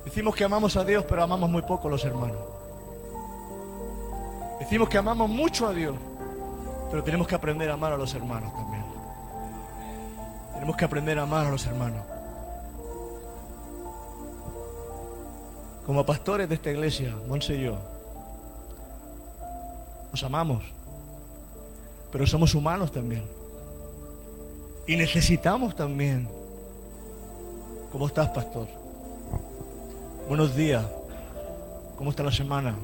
Decimos 0.05 0.35
que 0.35 0.45
amamos 0.45 0.77
a 0.77 0.85
Dios, 0.85 1.05
pero 1.09 1.23
amamos 1.23 1.49
muy 1.49 1.63
poco 1.63 1.89
a 1.89 1.91
los 1.93 2.05
hermanos. 2.05 2.39
Decimos 4.59 4.89
que 4.89 4.99
amamos 4.99 5.31
mucho 5.31 5.67
a 5.69 5.73
Dios, 5.73 5.97
pero 6.91 7.03
tenemos 7.03 7.27
que 7.27 7.35
aprender 7.35 7.71
a 7.71 7.75
amar 7.75 7.93
a 7.93 7.97
los 7.97 8.13
hermanos 8.15 8.53
también. 8.53 8.85
Tenemos 10.55 10.77
que 10.77 10.85
aprender 10.85 11.19
a 11.19 11.23
amar 11.23 11.47
a 11.47 11.51
los 11.51 11.65
hermanos. 11.65 12.03
Como 15.91 16.07
pastores 16.07 16.49
de 16.49 16.55
esta 16.55 16.71
iglesia, 16.71 17.17
Monse 17.27 17.57
y 17.57 17.65
yo, 17.65 17.77
nos 20.13 20.23
amamos, 20.23 20.63
pero 22.13 22.25
somos 22.29 22.55
humanos 22.55 22.93
también. 22.93 23.25
Y 24.87 24.95
necesitamos 24.95 25.75
también. 25.75 26.29
¿Cómo 27.91 28.07
estás, 28.07 28.29
pastor? 28.29 28.69
Buenos 30.29 30.55
días. 30.55 30.87
¿Cómo 31.97 32.11
está 32.11 32.23
la 32.23 32.31
semana? 32.31 32.77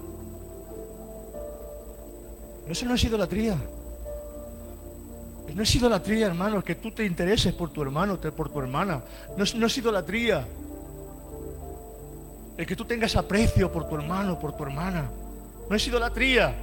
Eso 2.68 2.86
no 2.86 2.94
es 2.96 3.04
idolatría. 3.04 3.56
No 5.54 5.62
es 5.62 5.76
idolatría, 5.76 6.26
hermano, 6.26 6.64
que 6.64 6.74
tú 6.74 6.90
te 6.90 7.06
intereses 7.06 7.54
por 7.54 7.70
tu 7.70 7.82
hermano, 7.82 8.18
por 8.18 8.48
tu 8.48 8.58
hermana. 8.58 9.00
No 9.36 9.44
es, 9.44 9.54
no 9.54 9.68
es 9.68 9.78
idolatría. 9.78 10.44
El 12.56 12.66
que 12.66 12.76
tú 12.76 12.84
tengas 12.84 13.16
aprecio 13.16 13.70
por 13.70 13.88
tu 13.88 13.96
hermano, 13.96 14.38
por 14.38 14.56
tu 14.56 14.64
hermana. 14.64 15.10
No 15.68 15.76
es 15.76 15.86
idolatría. 15.86 16.54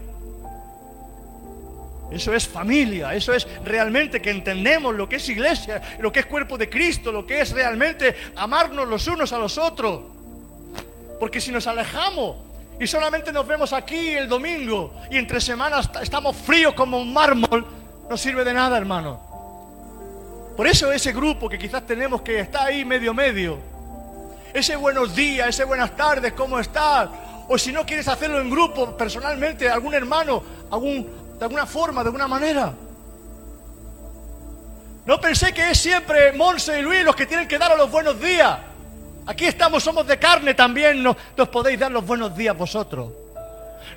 Eso 2.11 2.33
es 2.33 2.47
familia, 2.47 3.13
eso 3.15 3.33
es 3.33 3.47
realmente 3.63 4.21
que 4.21 4.29
entendemos 4.29 4.93
lo 4.93 5.09
que 5.09 5.15
es 5.15 5.29
iglesia, 5.29 5.81
lo 5.99 6.11
que 6.11 6.19
es 6.19 6.25
cuerpo 6.27 6.57
de 6.59 6.69
Cristo, 6.69 7.11
lo 7.11 7.25
que 7.25 7.41
es 7.41 7.51
realmente 7.51 8.15
amarnos 8.35 8.87
los 8.87 9.07
unos 9.07 9.33
a 9.33 9.39
los 9.39 9.57
otros. 9.57 10.01
Porque 11.19 11.41
si 11.41 11.51
nos 11.51 11.65
alejamos 11.65 12.37
y 12.79 12.85
solamente 12.85 13.31
nos 13.31 13.47
vemos 13.47 13.73
aquí 13.73 14.09
el 14.09 14.27
domingo 14.27 14.93
y 15.09 15.17
entre 15.17 15.41
semanas 15.41 15.89
estamos 16.01 16.35
fríos 16.35 16.75
como 16.75 16.99
un 16.99 17.11
mármol, 17.11 17.65
no 18.09 18.17
sirve 18.17 18.43
de 18.43 18.53
nada, 18.53 18.77
hermano. 18.77 19.19
Por 20.55 20.67
eso 20.67 20.91
ese 20.91 21.13
grupo 21.13 21.49
que 21.49 21.57
quizás 21.57 21.85
tenemos 21.87 22.21
que 22.21 22.39
está 22.39 22.65
ahí 22.65 22.85
medio 22.85 23.13
medio, 23.13 23.57
ese 24.53 24.75
buenos 24.75 25.15
días, 25.15 25.49
ese 25.49 25.63
buenas 25.63 25.95
tardes, 25.95 26.33
¿cómo 26.33 26.59
estás? 26.59 27.09
O 27.47 27.57
si 27.57 27.71
no 27.71 27.85
quieres 27.85 28.07
hacerlo 28.07 28.39
en 28.39 28.49
grupo, 28.49 28.95
personalmente, 28.95 29.69
algún 29.69 29.93
hermano, 29.93 30.43
algún, 30.71 31.09
de 31.37 31.43
alguna 31.43 31.65
forma, 31.65 32.03
de 32.03 32.07
alguna 32.07 32.27
manera. 32.27 32.73
No 35.05 35.19
pensé 35.19 35.53
que 35.53 35.71
es 35.71 35.79
siempre 35.79 36.31
Monse 36.33 36.79
y 36.79 36.81
Luis 36.81 37.03
los 37.03 37.15
que 37.15 37.25
tienen 37.25 37.47
que 37.47 37.57
dar 37.57 37.75
los 37.77 37.91
buenos 37.91 38.19
días. 38.21 38.57
Aquí 39.25 39.45
estamos, 39.45 39.83
somos 39.83 40.05
de 40.07 40.17
carne 40.17 40.53
también, 40.53 41.01
nos, 41.01 41.17
nos 41.35 41.49
podéis 41.49 41.79
dar 41.79 41.91
los 41.91 42.05
buenos 42.05 42.35
días 42.35 42.55
vosotros. 42.55 43.11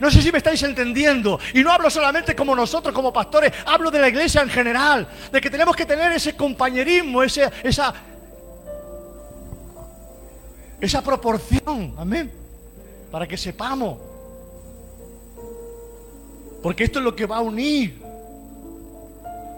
No 0.01 0.11
sé 0.11 0.21
si 0.21 0.33
me 0.33 0.39
estáis 0.39 0.63
entendiendo. 0.63 1.39
Y 1.55 1.63
no 1.63 1.71
hablo 1.71 1.91
solamente 1.91 2.35
como 2.35 2.55
nosotros, 2.57 2.95
como 2.95 3.13
pastores, 3.13 3.53
hablo 3.67 3.91
de 3.91 4.01
la 4.01 4.09
iglesia 4.09 4.43
en 4.43 4.51
general, 4.51 5.07
de 5.31 5.41
que 5.41 5.51
tenemos 5.51 5.77
que 5.77 5.87
tener 5.87 6.13
ese 6.13 6.35
compañerismo, 6.35 7.23
ese, 7.23 7.51
esa, 7.63 7.95
esa 10.81 11.03
proporción, 11.03 11.95
amén, 11.97 12.33
para 13.11 13.27
que 13.27 13.37
sepamos. 13.37 13.99
Porque 16.63 16.85
esto 16.85 16.99
es 16.99 17.05
lo 17.05 17.15
que 17.15 17.27
va 17.27 17.39
a 17.39 17.41
unir. 17.41 18.03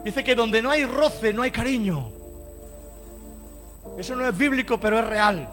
Dice 0.05 0.23
que 0.23 0.35
donde 0.35 0.63
no 0.63 0.71
hay 0.71 0.85
roce, 0.85 1.33
no 1.33 1.43
hay 1.43 1.51
cariño. 1.51 2.11
Eso 3.99 4.15
no 4.15 4.29
es 4.29 4.37
bíblico, 4.37 4.79
pero 4.79 4.99
es 4.99 5.07
real. 5.07 5.49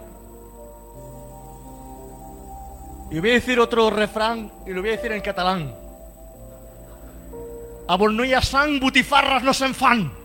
Y 3.10 3.20
voy 3.20 3.32
a 3.32 3.34
decir 3.34 3.60
otro 3.60 3.90
refrán 3.90 4.52
y 4.66 4.72
lo 4.72 4.82
voy 4.82 4.90
a 4.90 4.94
decir 4.94 5.12
en 5.12 5.22
catalán. 5.22 5.74
A 7.88 8.42
sang, 8.42 8.80
butifarras 8.80 9.44
no 9.44 9.54
se'n 9.54 9.74
fan. 9.74 10.25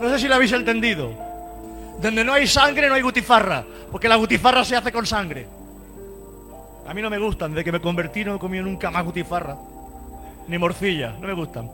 No 0.00 0.08
sé 0.10 0.18
si 0.18 0.28
lo 0.28 0.36
habéis 0.36 0.52
entendido. 0.52 1.12
Donde 2.00 2.24
no 2.24 2.32
hay 2.32 2.46
sangre 2.46 2.88
no 2.88 2.94
hay 2.94 3.02
butifarra, 3.02 3.64
porque 3.90 4.08
la 4.08 4.16
butifarra 4.16 4.64
se 4.64 4.76
hace 4.76 4.92
con 4.92 5.04
sangre. 5.04 5.46
A 6.86 6.94
mí 6.94 7.02
no 7.02 7.10
me 7.10 7.18
gustan, 7.18 7.52
desde 7.52 7.64
que 7.64 7.72
me 7.72 7.80
convertí 7.80 8.24
no 8.24 8.36
he 8.36 8.38
comido 8.38 8.64
nunca 8.64 8.90
más 8.90 9.04
butifarra, 9.04 9.56
ni 10.46 10.56
morcilla, 10.58 11.14
no 11.20 11.26
me 11.26 11.34
gustan. 11.34 11.70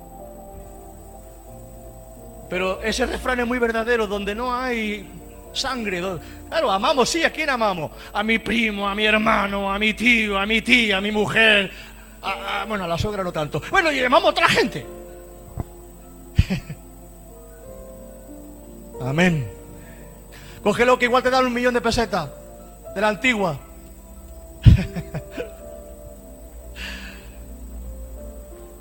Pero 2.49 2.83
ese 2.83 3.07
refrán 3.07 3.41
es 3.41 3.47
muy 3.47 3.59
verdadero, 3.59 4.07
donde 4.07 4.35
no 4.35 4.55
hay 4.55 5.07
sangre. 5.53 6.03
Claro, 6.49 6.71
amamos, 6.71 7.09
sí, 7.09 7.23
¿a 7.23 7.31
quién 7.31 7.51
amamos? 7.51 7.93
A 8.13 8.23
mi 8.23 8.39
primo, 8.39 8.89
a 8.89 8.95
mi 8.95 9.05
hermano, 9.05 9.73
a 9.73 9.79
mi 9.79 9.95
tío, 9.95 10.39
a 10.39 10.47
mi 10.47 10.63
tía, 10.63 10.97
a 10.97 11.01
mi 11.01 11.13
mujer. 11.13 11.71
bueno, 12.67 12.85
a 12.85 12.89
la 12.89 12.99
suegra 12.99 13.23
no 13.23 13.33
tanto. 13.33 13.63
Bueno, 13.71 13.93
y 13.93 14.01
amamos 14.01 14.29
a 14.29 14.31
otra 14.31 14.49
gente. 14.49 15.04
Amén. 19.05 19.47
Coge 20.63 20.85
lo 20.85 20.99
que 20.99 21.05
igual 21.05 21.23
te 21.23 21.31
dan 21.31 21.47
un 21.47 21.53
millón 21.53 21.75
de 21.75 21.81
pesetas 21.81 22.31
de 22.95 23.01
la 23.01 23.09
antigua. 23.09 23.59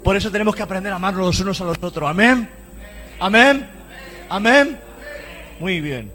Por 0.03 0.15
eso 0.15 0.31
tenemos 0.31 0.55
que 0.55 0.63
aprender 0.63 0.93
a 0.93 0.95
amarnos 0.95 1.25
los 1.25 1.39
unos 1.39 1.59
a 1.61 1.65
los 1.65 1.77
otros. 1.81 2.09
Amén. 2.09 2.49
Amén. 3.19 3.67
Amén. 4.29 4.79
Muy 5.59 5.81
bien. 5.81 6.11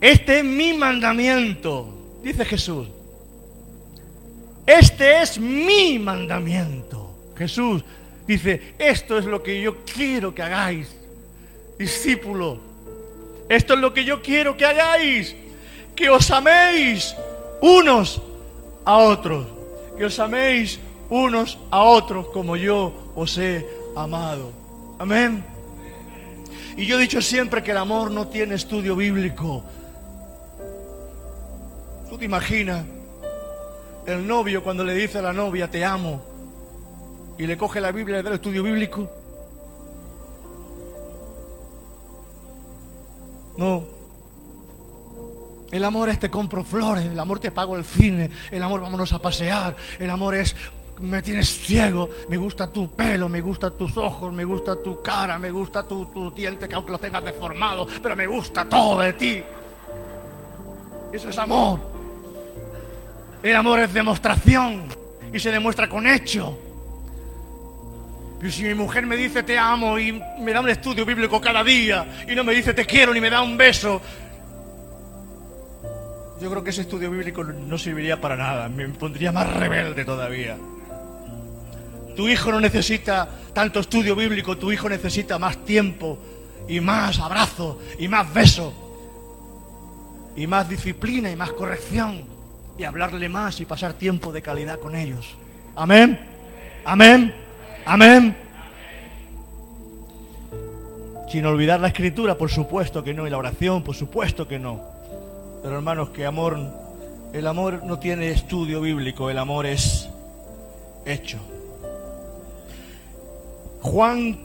Este 0.00 0.38
es 0.38 0.44
mi 0.44 0.74
mandamiento, 0.74 2.20
dice 2.22 2.44
Jesús. 2.44 2.88
Este 4.66 5.22
es 5.22 5.38
mi 5.38 5.98
mandamiento. 5.98 7.32
Jesús 7.36 7.84
dice, 8.26 8.74
esto 8.78 9.18
es 9.18 9.24
lo 9.24 9.42
que 9.42 9.60
yo 9.60 9.84
quiero 9.84 10.34
que 10.34 10.42
hagáis 10.42 10.97
discípulo. 11.78 12.58
Esto 13.48 13.74
es 13.74 13.80
lo 13.80 13.94
que 13.94 14.04
yo 14.04 14.20
quiero 14.20 14.56
que 14.56 14.66
hagáis, 14.66 15.34
que 15.94 16.10
os 16.10 16.30
améis 16.30 17.14
unos 17.62 18.20
a 18.84 18.98
otros, 18.98 19.46
que 19.96 20.04
os 20.04 20.18
améis 20.18 20.78
unos 21.08 21.58
a 21.70 21.82
otros 21.82 22.28
como 22.28 22.56
yo 22.56 23.12
os 23.14 23.38
he 23.38 23.66
amado. 23.96 24.52
Amén. 24.98 25.44
Y 26.76 26.86
yo 26.86 26.98
he 26.98 27.02
dicho 27.02 27.22
siempre 27.22 27.62
que 27.62 27.70
el 27.70 27.78
amor 27.78 28.10
no 28.10 28.28
tiene 28.28 28.54
estudio 28.54 28.94
bíblico. 28.94 29.64
¿Tú 32.08 32.18
te 32.18 32.24
imaginas 32.24 32.84
el 34.06 34.26
novio 34.26 34.62
cuando 34.62 34.84
le 34.84 34.94
dice 34.94 35.18
a 35.18 35.22
la 35.22 35.32
novia 35.32 35.68
te 35.70 35.84
amo 35.84 36.22
y 37.36 37.46
le 37.46 37.56
coge 37.56 37.80
la 37.80 37.92
Biblia 37.92 38.14
y 38.14 38.18
le 38.18 38.22
da 38.22 38.28
el 38.30 38.36
estudio 38.36 38.62
bíblico? 38.62 39.10
No. 43.58 43.82
El 45.70 45.84
amor 45.84 46.08
es 46.08 46.18
te 46.18 46.30
compro 46.30 46.64
flores, 46.64 47.04
el 47.04 47.18
amor 47.18 47.40
te 47.40 47.50
pago 47.50 47.76
el 47.76 47.84
cine, 47.84 48.30
el 48.50 48.62
amor 48.62 48.80
vámonos 48.80 49.12
a 49.12 49.18
pasear, 49.18 49.76
el 49.98 50.08
amor 50.08 50.36
es 50.36 50.56
me 51.00 51.22
tienes 51.22 51.48
ciego, 51.48 52.08
me 52.28 52.36
gusta 52.36 52.72
tu 52.72 52.90
pelo, 52.90 53.28
me 53.28 53.40
gusta 53.40 53.70
tus 53.70 53.96
ojos, 53.96 54.32
me 54.32 54.44
gusta 54.44 54.80
tu 54.80 55.02
cara, 55.02 55.38
me 55.38 55.50
gusta 55.50 55.82
tu, 55.86 56.06
tu 56.06 56.30
diente 56.30 56.68
que 56.68 56.74
aunque 56.74 56.92
lo 56.92 56.98
tengas 56.98 57.22
deformado, 57.22 57.86
pero 58.02 58.16
me 58.16 58.26
gusta 58.26 58.64
todo 58.64 59.00
de 59.00 59.12
ti. 59.12 59.42
Eso 61.12 61.28
es 61.28 61.38
amor. 61.38 61.80
El 63.42 63.56
amor 63.56 63.80
es 63.80 63.92
demostración 63.92 64.86
y 65.32 65.38
se 65.38 65.50
demuestra 65.50 65.88
con 65.88 66.06
hecho. 66.06 66.56
Pero 68.38 68.52
si 68.52 68.62
mi 68.62 68.74
mujer 68.74 69.04
me 69.04 69.16
dice 69.16 69.42
te 69.42 69.58
amo 69.58 69.98
y 69.98 70.12
me 70.40 70.52
da 70.52 70.60
un 70.60 70.68
estudio 70.68 71.04
bíblico 71.04 71.40
cada 71.40 71.64
día 71.64 72.24
y 72.28 72.34
no 72.34 72.44
me 72.44 72.54
dice 72.54 72.72
te 72.72 72.86
quiero 72.86 73.12
ni 73.12 73.20
me 73.20 73.30
da 73.30 73.42
un 73.42 73.56
beso, 73.56 74.00
yo 76.40 76.50
creo 76.50 76.62
que 76.62 76.70
ese 76.70 76.82
estudio 76.82 77.10
bíblico 77.10 77.42
no 77.42 77.78
serviría 77.78 78.20
para 78.20 78.36
nada, 78.36 78.68
me 78.68 78.88
pondría 78.90 79.32
más 79.32 79.52
rebelde 79.52 80.04
todavía. 80.04 80.56
Tu 82.14 82.28
hijo 82.28 82.52
no 82.52 82.60
necesita 82.60 83.28
tanto 83.52 83.80
estudio 83.80 84.14
bíblico, 84.14 84.56
tu 84.56 84.70
hijo 84.70 84.88
necesita 84.88 85.38
más 85.38 85.64
tiempo 85.64 86.18
y 86.68 86.80
más 86.80 87.18
abrazo 87.18 87.80
y 87.98 88.06
más 88.06 88.32
beso 88.32 88.72
y 90.36 90.46
más 90.46 90.68
disciplina 90.68 91.30
y 91.30 91.36
más 91.36 91.52
corrección 91.52 92.22
y 92.78 92.84
hablarle 92.84 93.28
más 93.28 93.60
y 93.60 93.64
pasar 93.64 93.94
tiempo 93.94 94.32
de 94.32 94.42
calidad 94.42 94.78
con 94.78 94.94
ellos. 94.94 95.36
Amén. 95.74 96.20
Amén. 96.84 97.47
Amén. 97.88 98.36
Sin 101.30 101.46
olvidar 101.46 101.80
la 101.80 101.88
escritura, 101.88 102.36
por 102.36 102.50
supuesto 102.50 103.02
que 103.02 103.14
no, 103.14 103.26
y 103.26 103.30
la 103.30 103.38
oración, 103.38 103.82
por 103.82 103.94
supuesto 103.94 104.46
que 104.46 104.58
no. 104.58 104.82
Pero 105.62 105.76
hermanos, 105.76 106.10
que 106.10 106.26
amor, 106.26 106.58
el 107.32 107.46
amor 107.46 107.84
no 107.84 107.98
tiene 107.98 108.28
estudio 108.28 108.82
bíblico, 108.82 109.30
el 109.30 109.38
amor 109.38 109.64
es 109.64 110.06
hecho. 111.06 111.38
Juan... 113.80 114.38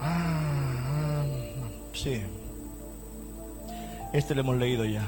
Ah, 0.00 1.22
sí. 1.92 2.20
Este 4.12 4.34
lo 4.34 4.40
hemos 4.40 4.56
leído 4.56 4.84
ya. 4.84 5.04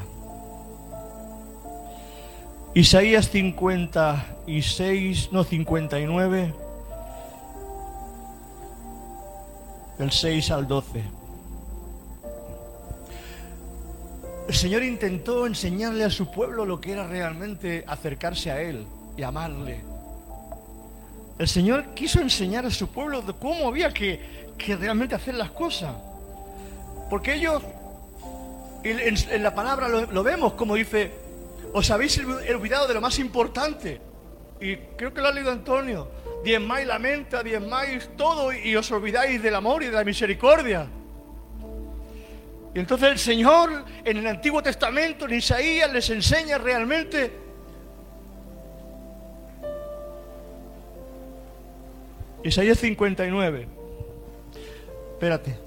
Isaías 2.76 3.30
56, 3.30 5.32
no 5.32 5.44
59, 5.44 6.54
del 9.98 10.12
6 10.12 10.50
al 10.50 10.68
12. 10.68 11.02
El 14.48 14.54
Señor 14.54 14.82
intentó 14.82 15.46
enseñarle 15.46 16.04
a 16.04 16.10
su 16.10 16.30
pueblo 16.30 16.66
lo 16.66 16.78
que 16.78 16.92
era 16.92 17.06
realmente 17.06 17.82
acercarse 17.86 18.50
a 18.50 18.60
Él 18.60 18.86
y 19.16 19.22
amarle. 19.22 19.80
El 21.38 21.48
Señor 21.48 21.94
quiso 21.94 22.20
enseñar 22.20 22.66
a 22.66 22.70
su 22.70 22.88
pueblo 22.88 23.22
de 23.22 23.32
cómo 23.32 23.68
había 23.68 23.90
que, 23.90 24.20
realmente 24.78 25.14
hacer 25.14 25.36
las 25.36 25.50
cosas. 25.52 25.94
Porque 27.08 27.36
ellos, 27.36 27.62
en, 28.84 29.42
la 29.42 29.54
palabra 29.54 29.88
lo, 29.88 30.22
vemos 30.22 30.52
como 30.52 30.74
dice, 30.74 31.24
os 31.76 31.90
habéis 31.90 32.18
olvidado 32.18 32.88
de 32.88 32.94
lo 32.94 33.02
más 33.02 33.18
importante. 33.18 34.00
Y 34.62 34.76
creo 34.96 35.12
que 35.12 35.20
lo 35.20 35.28
ha 35.28 35.32
leído 35.32 35.52
Antonio. 35.52 36.08
Diezmáis 36.42 36.86
la 36.86 36.98
mente, 36.98 37.42
diezmáis 37.44 38.08
todo 38.16 38.50
y 38.50 38.74
os 38.74 38.90
olvidáis 38.90 39.42
del 39.42 39.54
amor 39.54 39.82
y 39.82 39.86
de 39.86 39.92
la 39.92 40.02
misericordia. 40.02 40.88
Y 42.74 42.78
entonces 42.78 43.10
el 43.10 43.18
Señor 43.18 43.84
en 44.02 44.16
el 44.16 44.26
Antiguo 44.26 44.62
Testamento, 44.62 45.26
en 45.26 45.34
Isaías, 45.34 45.92
les 45.92 46.08
enseña 46.08 46.56
realmente 46.56 47.30
Isaías 52.42 52.78
59. 52.78 53.68
Espérate. 55.12 55.58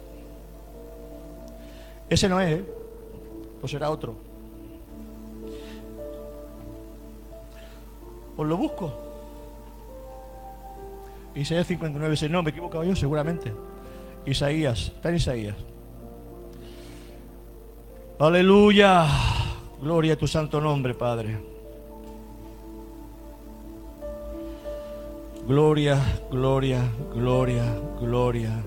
Ese 2.09 2.27
no 2.27 2.41
es, 2.41 2.57
¿eh? 2.57 2.65
Pues 3.59 3.71
será 3.71 3.91
otro. 3.91 4.28
Os 8.39 8.47
lo 8.47 8.55
busco. 8.55 8.93
Isaías 11.35 11.67
59. 11.67 12.13
Ese 12.13 12.29
no, 12.29 12.41
me 12.41 12.49
he 12.49 12.51
equivocado 12.51 12.85
yo, 12.85 12.95
seguramente. 12.95 13.51
Isaías. 14.25 14.93
Está 14.95 15.09
en 15.09 15.15
Isaías. 15.15 15.55
Aleluya. 18.17 19.05
Gloria 19.81 20.13
a 20.13 20.15
tu 20.15 20.25
santo 20.25 20.61
nombre, 20.61 20.93
Padre. 20.93 21.37
Gloria, 25.45 25.99
gloria, 26.31 26.89
gloria, 27.13 27.65
gloria, 27.99 28.63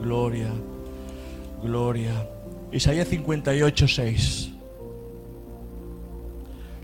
gloria, 0.00 0.50
gloria. 1.62 2.28
Isaías 2.72 3.06
58, 3.06 3.86
6. 3.86 4.50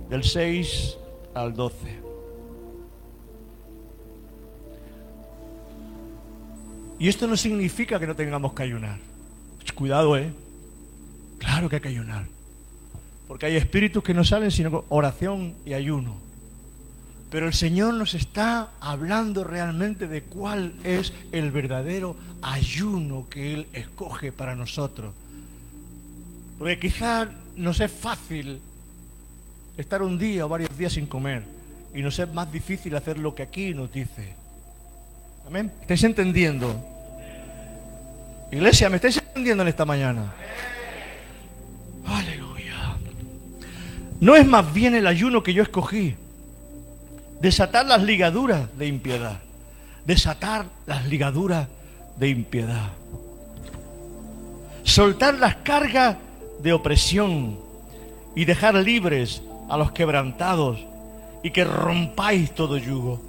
Del 0.09 0.23
6 0.23 0.99
al 1.35 1.53
12. 1.55 1.98
Y 6.99 7.09
esto 7.09 7.27
no 7.27 7.37
significa 7.37 8.01
que 8.01 8.07
no 8.07 8.17
tengamos 8.17 8.53
que 8.53 8.63
ayunar. 8.63 8.99
Cuidado, 9.75 10.17
¿eh? 10.17 10.33
Claro 11.39 11.69
que 11.69 11.77
hay 11.77 11.83
que 11.83 11.89
ayunar. 11.89 12.27
Porque 13.29 13.47
hay 13.47 13.57
espíritus 13.57 14.03
que 14.03 14.15
no 14.15 14.25
salen 14.25 14.51
sino 14.51 14.85
oración 14.89 15.55
y 15.65 15.75
ayuno. 15.75 16.17
Pero 17.31 17.47
el 17.47 17.53
Señor 17.53 17.95
nos 17.95 18.15
está 18.15 18.71
hablando 18.81 19.45
realmente 19.45 20.09
de 20.09 20.23
cuál 20.23 20.73
es 20.83 21.13
el 21.31 21.51
verdadero 21.51 22.17
ayuno 22.41 23.27
que 23.29 23.55
Él 23.55 23.67
escoge 23.73 24.33
para 24.33 24.57
nosotros. 24.57 25.13
Porque 26.59 26.79
quizás 26.79 27.29
nos 27.55 27.81
es 27.81 27.93
fácil 27.93 28.61
estar 29.77 30.03
un 30.03 30.19
día 30.19 30.47
o 30.47 30.49
varios 30.49 30.77
días 30.77 30.95
sin 30.95 31.07
comer 31.07 31.45
y 31.95 32.03
nos 32.03 32.19
es 32.19 32.33
más 32.33 32.51
difícil 32.51 32.97
hacer 32.97 33.19
lo 33.19 33.35
que 33.35 33.43
aquí 33.43 33.75
nos 33.75 33.93
dice. 33.93 34.35
¿Amén? 35.49 35.73
¿Estáis 35.81 36.05
entendiendo? 36.05 36.77
Iglesia, 38.53 38.91
¿me 38.91 38.97
estáis 38.97 39.17
entendiendo 39.17 39.63
en 39.63 39.71
esta 39.71 39.87
mañana? 39.87 40.35
Aleluya. 42.05 42.99
No 44.21 44.37
es 44.37 44.47
más 44.47 44.71
bien 44.75 44.95
el 44.95 45.07
ayuno 45.07 45.43
que 45.43 45.55
yo 45.55 45.63
escogí 45.63 46.17
desatar 47.41 47.87
las 47.87 48.03
ligaduras 48.03 48.69
de 48.77 48.89
impiedad, 48.89 49.41
desatar 50.05 50.67
las 50.85 51.07
ligaduras 51.07 51.67
de 52.19 52.29
impiedad, 52.29 52.91
soltar 54.83 55.33
las 55.37 55.57
cargas 55.57 56.19
de 56.61 56.75
opresión 56.75 57.59
y 58.37 58.45
dejar 58.45 58.75
libres 58.75 59.41
a 59.71 59.79
los 59.79 59.93
quebrantados 59.93 60.79
y 61.43 61.53
que 61.53 61.65
rompáis 61.65 62.55
todo 62.55 62.77
yugo. 62.77 63.28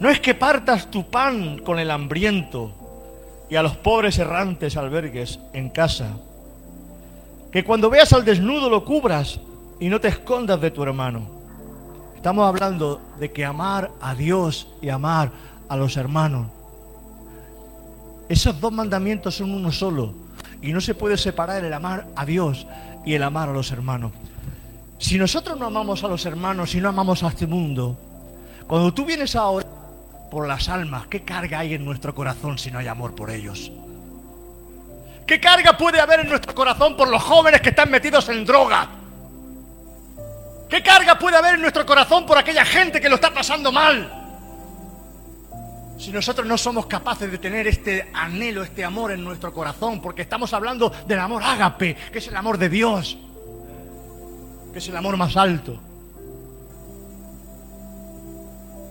No 0.00 0.10
es 0.10 0.20
que 0.20 0.34
partas 0.34 0.90
tu 0.90 1.10
pan 1.10 1.58
con 1.58 1.78
el 1.78 1.90
hambriento 1.90 2.72
y 3.50 3.56
a 3.56 3.62
los 3.62 3.76
pobres 3.76 4.18
errantes 4.18 4.76
albergues 4.76 5.40
en 5.52 5.70
casa. 5.70 6.16
Que 7.50 7.64
cuando 7.64 7.90
veas 7.90 8.12
al 8.12 8.24
desnudo 8.24 8.68
lo 8.70 8.84
cubras 8.84 9.40
y 9.80 9.88
no 9.88 10.00
te 10.00 10.08
escondas 10.08 10.60
de 10.60 10.70
tu 10.70 10.82
hermano 10.82 11.38
Estamos 12.18 12.48
hablando 12.48 13.00
de 13.20 13.30
que 13.30 13.44
amar 13.44 13.92
a 14.00 14.12
Dios 14.12 14.66
y 14.82 14.88
amar 14.88 15.30
a 15.68 15.76
los 15.76 15.96
hermanos. 15.96 16.48
Esos 18.28 18.60
dos 18.60 18.72
mandamientos 18.72 19.36
son 19.36 19.52
uno 19.52 19.70
solo. 19.70 20.14
Y 20.60 20.72
no 20.72 20.80
se 20.80 20.96
puede 20.96 21.16
separar 21.16 21.64
el 21.64 21.72
amar 21.72 22.08
a 22.16 22.26
Dios 22.26 22.66
y 23.06 23.14
el 23.14 23.22
amar 23.22 23.50
a 23.50 23.52
los 23.52 23.70
hermanos. 23.70 24.10
Si 24.98 25.16
nosotros 25.16 25.56
no 25.60 25.66
amamos 25.66 26.02
a 26.02 26.08
los 26.08 26.26
hermanos 26.26 26.74
y 26.74 26.80
no 26.80 26.88
amamos 26.88 27.22
a 27.22 27.28
este 27.28 27.46
mundo, 27.46 27.96
cuando 28.66 28.92
tú 28.92 29.04
vienes 29.04 29.36
ahora 29.36 29.77
por 30.30 30.46
las 30.46 30.68
almas, 30.68 31.06
¿qué 31.06 31.22
carga 31.22 31.60
hay 31.60 31.74
en 31.74 31.84
nuestro 31.84 32.14
corazón 32.14 32.58
si 32.58 32.70
no 32.70 32.78
hay 32.78 32.86
amor 32.86 33.14
por 33.14 33.30
ellos? 33.30 33.72
¿Qué 35.26 35.40
carga 35.40 35.76
puede 35.76 36.00
haber 36.00 36.20
en 36.20 36.28
nuestro 36.28 36.54
corazón 36.54 36.96
por 36.96 37.08
los 37.08 37.22
jóvenes 37.22 37.60
que 37.60 37.70
están 37.70 37.90
metidos 37.90 38.28
en 38.28 38.44
droga? 38.44 38.88
¿Qué 40.68 40.82
carga 40.82 41.18
puede 41.18 41.36
haber 41.36 41.54
en 41.54 41.62
nuestro 41.62 41.84
corazón 41.84 42.26
por 42.26 42.36
aquella 42.36 42.64
gente 42.64 43.00
que 43.00 43.08
lo 43.08 43.16
está 43.16 43.32
pasando 43.32 43.72
mal? 43.72 44.18
Si 45.98 46.12
nosotros 46.12 46.46
no 46.46 46.56
somos 46.56 46.86
capaces 46.86 47.30
de 47.30 47.38
tener 47.38 47.66
este 47.66 48.08
anhelo, 48.14 48.62
este 48.62 48.84
amor 48.84 49.10
en 49.10 49.24
nuestro 49.24 49.52
corazón, 49.52 50.00
porque 50.00 50.22
estamos 50.22 50.52
hablando 50.52 50.90
del 51.06 51.18
amor 51.18 51.42
ágape, 51.42 51.96
que 52.12 52.18
es 52.18 52.28
el 52.28 52.36
amor 52.36 52.56
de 52.56 52.68
Dios, 52.68 53.18
que 54.72 54.78
es 54.78 54.88
el 54.88 54.96
amor 54.96 55.16
más 55.16 55.36
alto. 55.36 55.87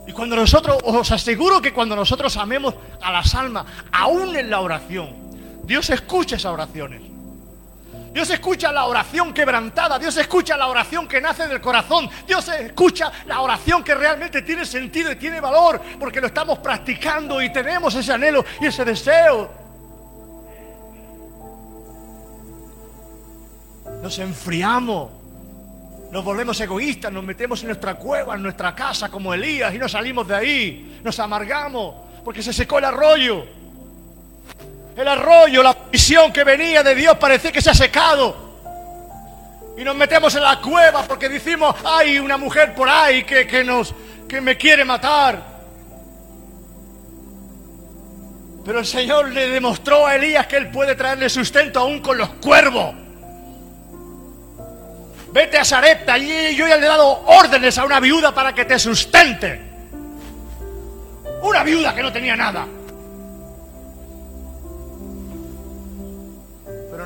Y 0.08 0.14
cuando 0.14 0.38
nosotros, 0.38 0.78
os 0.84 1.12
aseguro 1.12 1.62
que 1.62 1.74
cuando 1.74 1.96
nosotros 1.96 2.38
amemos 2.38 2.74
a 3.02 3.12
las 3.12 3.36
almas, 3.36 3.66
aún 3.92 4.36
en 4.38 4.50
la 4.50 4.62
oración, 4.62 5.10
Dios 5.64 5.90
escucha 5.90 6.38
esas 6.38 6.54
oraciones. 6.54 7.02
Dios 8.14 8.30
escucha 8.30 8.72
la 8.72 8.86
oración 8.86 9.34
quebrantada, 9.34 10.00
Dios 10.00 10.16
escucha 10.18 10.56
la 10.58 10.68
oración 10.68 11.08
que 11.08 11.20
nace 11.20 11.48
del 11.48 11.62
corazón, 11.62 12.10
Dios 12.26 12.48
escucha 12.48 13.12
la 13.28 13.42
oración 13.42 13.84
que 13.84 13.94
realmente 13.94 14.42
tiene 14.42 14.66
sentido 14.66 15.12
y 15.12 15.18
tiene 15.18 15.42
valor, 15.42 15.80
porque 16.00 16.22
lo 16.22 16.28
estamos 16.28 16.58
practicando 16.60 17.42
y 17.42 17.52
tenemos 17.52 17.94
ese 17.94 18.14
anhelo 18.14 18.44
y 18.62 18.66
ese 18.66 18.86
deseo. 18.86 19.52
Nos 24.02 24.18
enfriamos, 24.20 25.12
nos 26.12 26.24
volvemos 26.24 26.60
egoístas, 26.62 27.12
nos 27.12 27.24
metemos 27.24 27.62
en 27.62 27.68
nuestra 27.68 27.96
cueva, 27.96 28.36
en 28.36 28.44
nuestra 28.44 28.74
casa 28.74 29.10
como 29.10 29.34
Elías 29.34 29.74
y 29.74 29.78
no 29.78 29.90
salimos 29.90 30.28
de 30.28 30.36
ahí, 30.36 31.00
nos 31.04 31.20
amargamos 31.20 31.96
porque 32.24 32.42
se 32.42 32.54
secó 32.54 32.80
el 32.80 32.86
arroyo. 32.86 33.46
El 34.96 35.08
arroyo, 35.08 35.62
la 35.62 35.78
visión 35.92 36.34
que 36.34 36.44
venía 36.44 36.82
de 36.82 36.96
Dios 36.96 37.18
parecía 37.18 37.52
que 37.52 37.62
se 37.62 37.70
ha 37.70 37.74
secado. 37.74 38.48
Y 39.78 39.84
nos 39.84 39.96
metemos 39.96 40.34
en 40.36 40.42
la 40.42 40.60
cueva 40.60 41.04
porque 41.04 41.30
decimos, 41.30 41.76
hay 41.84 42.18
una 42.18 42.38
mujer 42.38 42.74
por 42.74 42.90
ahí 42.90 43.24
que, 43.24 43.46
que, 43.46 43.64
nos, 43.64 43.94
que 44.28 44.42
me 44.42 44.58
quiere 44.58 44.84
matar. 44.84 45.42
Pero 48.66 48.80
el 48.80 48.86
Señor 48.86 49.30
le 49.32 49.50
demostró 49.50 50.08
a 50.08 50.16
Elías 50.16 50.48
que 50.48 50.58
él 50.58 50.70
puede 50.70 50.96
traerle 50.96 51.30
sustento 51.30 51.80
aún 51.80 52.02
con 52.02 52.18
los 52.18 52.30
cuervos. 52.30 52.96
Vete 55.38 55.60
a 55.60 55.64
Sarepta, 55.64 56.16
allí 56.16 56.56
yo 56.56 56.68
ya 56.68 56.78
le 56.78 56.88
he 56.88 56.90
dado 56.90 57.22
órdenes 57.28 57.78
a 57.78 57.86
una 57.86 58.00
viuda 58.00 58.34
para 58.34 58.56
que 58.56 58.66
te 58.66 58.80
sustente. 58.80 59.62
Una 61.44 61.64
viuda 61.64 61.94
que 61.94 62.02
no 62.02 62.12
tenía 62.12 62.36
nada. 62.36 62.66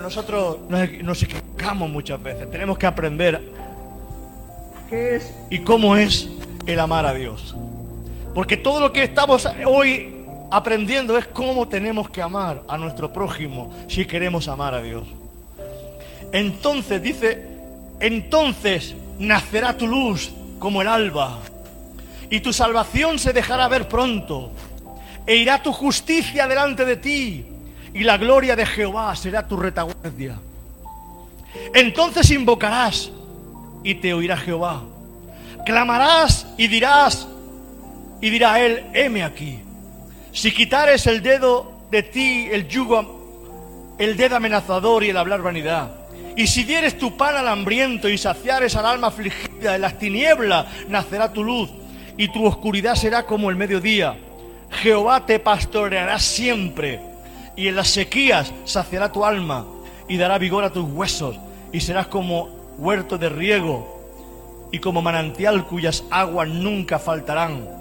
nosotros 0.02 0.60
nos, 0.70 1.24
equivocamos 1.24 1.90
muchas 1.90 2.24
veces. 2.24 2.50
Tenemos 2.50 2.78
que 2.78 2.86
aprender 2.86 3.42
qué 4.90 5.18
es 5.18 5.34
y 5.50 5.60
cómo 5.60 5.98
es 5.98 6.30
el 6.66 6.80
amar 6.80 7.06
a 7.06 7.14
Dios. 7.14 7.54
Porque 8.34 8.56
todo 8.56 8.80
lo 8.80 8.94
que 8.94 9.04
estamos 9.04 9.46
hoy 9.66 10.26
aprendiendo 10.50 11.18
es 11.18 11.28
cómo 11.28 11.68
tenemos 11.68 12.10
que 12.10 12.22
amar 12.22 12.64
a 12.70 12.78
nuestro 12.78 13.12
prójimo 13.12 13.74
si 13.90 14.06
queremos 14.06 14.48
amar 14.48 14.74
a 14.74 14.82
Dios. 14.82 15.04
Entonces 16.32 17.04
dice, 17.04 17.51
entonces 18.02 18.96
nacerá 19.20 19.78
tu 19.78 19.88
luz 19.88 20.32
como 20.60 20.82
el 20.82 20.88
alba 20.88 21.40
y 22.30 22.40
tu 22.40 22.52
salvación 22.52 23.20
se 23.20 23.34
dejará 23.34 23.68
ver 23.68 23.88
pronto 23.88 24.52
e 25.26 25.36
irá 25.36 25.62
tu 25.62 25.72
justicia 25.72 26.48
delante 26.48 26.84
de 26.84 26.98
ti 26.98 27.46
y 27.94 28.04
la 28.04 28.18
gloria 28.18 28.56
de 28.56 28.66
Jehová 28.66 29.16
será 29.16 29.48
tu 29.48 29.58
retaguardia. 29.58 30.40
Entonces 31.74 32.32
invocarás 32.32 33.12
y 33.84 33.96
te 33.96 34.14
oirá 34.14 34.38
Jehová. 34.38 34.82
Clamarás 35.66 36.48
y 36.58 36.68
dirás, 36.68 37.28
y 38.22 38.30
dirá 38.30 38.60
él, 38.62 38.86
heme 38.94 39.24
aquí. 39.24 39.60
Si 40.32 40.52
quitares 40.52 41.06
el 41.08 41.22
dedo 41.22 41.72
de 41.92 42.04
ti, 42.04 42.48
el 42.52 42.68
yugo, 42.68 43.96
el 44.00 44.16
dedo 44.16 44.38
amenazador 44.38 45.04
y 45.04 45.10
el 45.10 45.18
hablar 45.18 45.42
vanidad, 45.42 46.01
y 46.36 46.48
si 46.48 46.64
dieres 46.64 46.98
tu 46.98 47.18
pan 47.18 47.36
al 47.36 47.48
hambriento 47.48 48.08
y 48.10 48.18
saciares 48.18 48.76
al 48.76 48.86
alma 48.86 49.08
afligida, 49.08 49.76
en 49.76 49.82
las 49.82 49.98
tinieblas 49.98 50.66
nacerá 50.88 51.32
tu 51.32 51.44
luz, 51.44 51.70
y 52.18 52.28
tu 52.30 52.46
oscuridad 52.46 52.96
será 52.96 53.26
como 53.26 53.50
el 53.50 53.56
mediodía. 53.56 54.18
Jehová 54.70 55.26
te 55.26 55.40
pastoreará 55.40 56.20
siempre 56.20 57.00
y 57.56 57.68
en 57.68 57.76
las 57.76 57.90
sequías 57.90 58.54
saciará 58.66 59.12
tu 59.12 59.26
alma 59.26 59.66
y 60.08 60.18
dará 60.18 60.38
vigor 60.38 60.64
a 60.64 60.72
tus 60.72 60.90
huesos 60.90 61.38
y 61.72 61.82
serás 61.82 62.08
como 62.08 62.50
huerto 62.78 63.18
de 63.18 63.30
riego 63.30 64.00
y 64.72 64.80
como 64.80 65.02
manantial 65.02 65.66
cuyas 65.66 66.04
aguas 66.10 66.48
nunca 66.48 67.00
faltarán. 67.00 67.81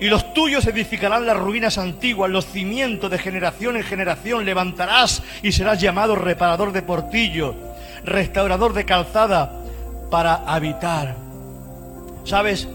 Y 0.00 0.08
los 0.08 0.34
tuyos 0.34 0.66
edificarán 0.66 1.24
las 1.24 1.36
ruinas 1.36 1.78
antiguas, 1.78 2.30
los 2.30 2.46
cimientos 2.46 3.10
de 3.10 3.18
generación 3.18 3.76
en 3.76 3.84
generación 3.84 4.44
levantarás 4.44 5.22
y 5.42 5.52
serás 5.52 5.80
llamado 5.80 6.16
reparador 6.16 6.72
de 6.72 6.82
portillo, 6.82 7.54
restaurador 8.04 8.72
de 8.72 8.84
calzada 8.84 9.52
para 10.10 10.34
habitar. 10.34 11.14
¿Sabes? 12.24 12.66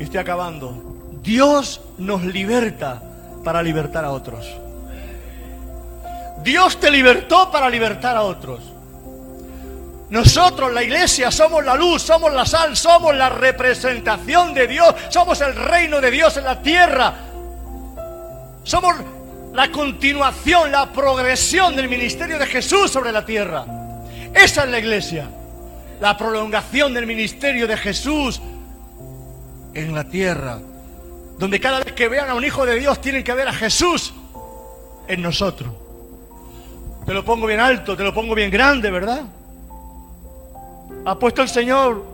Estoy 0.00 0.18
acabando. 0.18 0.82
Dios 1.22 1.80
nos 1.98 2.24
liberta 2.24 3.00
para 3.44 3.62
libertar 3.62 4.04
a 4.04 4.10
otros. 4.10 4.46
Dios 6.42 6.78
te 6.78 6.90
libertó 6.90 7.50
para 7.50 7.70
libertar 7.70 8.16
a 8.16 8.22
otros. 8.22 8.73
Nosotros, 10.10 10.72
la 10.72 10.82
iglesia, 10.82 11.30
somos 11.30 11.64
la 11.64 11.74
luz, 11.74 12.02
somos 12.02 12.32
la 12.32 12.44
sal, 12.44 12.76
somos 12.76 13.14
la 13.14 13.30
representación 13.30 14.52
de 14.52 14.66
Dios, 14.66 14.94
somos 15.08 15.40
el 15.40 15.54
reino 15.54 16.00
de 16.00 16.10
Dios 16.10 16.36
en 16.36 16.44
la 16.44 16.60
tierra. 16.60 17.14
Somos 18.62 18.94
la 19.52 19.70
continuación, 19.70 20.72
la 20.72 20.92
progresión 20.92 21.74
del 21.76 21.88
ministerio 21.88 22.38
de 22.38 22.46
Jesús 22.46 22.90
sobre 22.90 23.12
la 23.12 23.24
tierra. 23.24 23.64
Esa 24.34 24.64
es 24.64 24.70
la 24.70 24.78
iglesia, 24.78 25.28
la 26.00 26.16
prolongación 26.18 26.92
del 26.92 27.06
ministerio 27.06 27.66
de 27.66 27.76
Jesús 27.76 28.42
en 29.74 29.94
la 29.94 30.04
tierra, 30.04 30.58
donde 31.38 31.60
cada 31.60 31.80
vez 31.80 31.92
que 31.92 32.08
vean 32.08 32.30
a 32.30 32.34
un 32.34 32.44
hijo 32.44 32.66
de 32.66 32.78
Dios 32.78 33.00
tienen 33.00 33.24
que 33.24 33.32
ver 33.32 33.48
a 33.48 33.52
Jesús 33.52 34.12
en 35.08 35.22
nosotros. 35.22 35.72
Te 37.06 37.12
lo 37.12 37.24
pongo 37.24 37.46
bien 37.46 37.60
alto, 37.60 37.96
te 37.96 38.02
lo 38.02 38.12
pongo 38.14 38.34
bien 38.34 38.50
grande, 38.50 38.90
¿verdad? 38.90 39.22
Ha 41.04 41.18
puesto 41.18 41.42
el 41.42 41.48
Señor 41.48 42.04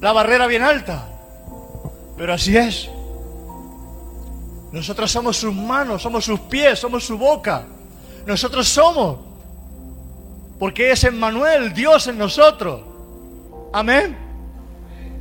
la 0.00 0.12
barrera 0.12 0.46
bien 0.46 0.62
alta. 0.62 1.06
Pero 2.16 2.34
así 2.34 2.56
es. 2.56 2.90
Nosotros 4.72 5.10
somos 5.10 5.36
sus 5.36 5.54
manos, 5.54 6.02
somos 6.02 6.24
sus 6.24 6.40
pies, 6.40 6.78
somos 6.78 7.04
su 7.04 7.16
boca. 7.16 7.66
Nosotros 8.26 8.66
somos. 8.68 9.18
Porque 10.58 10.90
es 10.90 11.04
Emmanuel, 11.04 11.72
Dios 11.72 12.06
en 12.08 12.18
nosotros. 12.18 12.82
Amén. 13.72 14.16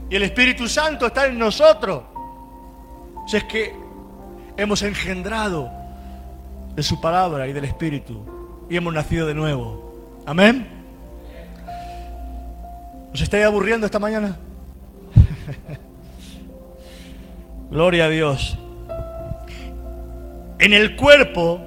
Y 0.10 0.16
el 0.16 0.24
Espíritu 0.24 0.68
Santo 0.68 1.08
está 1.08 1.28
en 1.28 1.38
nosotros. 1.38 2.04
Si 3.28 3.38
es 3.38 3.44
que 3.44 3.76
hemos 4.58 4.82
engendrado 4.82 5.70
de 6.76 6.84
su 6.84 7.00
palabra 7.00 7.48
y 7.48 7.54
del 7.54 7.66
Espíritu 7.66 8.66
y 8.70 8.78
hemos 8.78 8.94
nacido 8.94 9.28
de 9.28 9.34
nuevo. 9.34 10.22
Amén. 10.26 10.81
¿Os 13.14 13.22
estáis 13.22 13.46
aburriendo 13.46 13.86
esta 13.86 14.00
mañana? 14.00 14.38
Gloria 17.70 18.06
a 18.06 18.10
Dios. 18.10 18.58
En 20.60 20.74
el 20.74 20.96
cuerpo, 20.96 21.60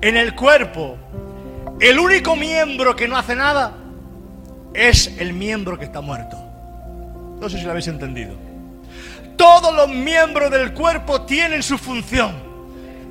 en 0.00 0.16
el 0.16 0.34
cuerpo, 0.34 0.96
el 1.80 1.98
único 1.98 2.36
miembro 2.36 2.94
que 2.94 3.08
no 3.08 3.16
hace 3.16 3.34
nada 3.34 3.74
es 4.72 5.18
el 5.18 5.32
miembro 5.32 5.78
que 5.78 5.84
está 5.84 6.00
muerto. 6.00 6.36
No 7.40 7.48
sé 7.48 7.58
si 7.58 7.64
lo 7.64 7.70
habéis 7.70 7.88
entendido. 7.88 8.34
Todos 9.36 9.74
los 9.74 9.88
miembros 9.88 10.50
del 10.50 10.74
cuerpo 10.74 11.22
tienen 11.22 11.62
su 11.62 11.78
función. 11.78 12.50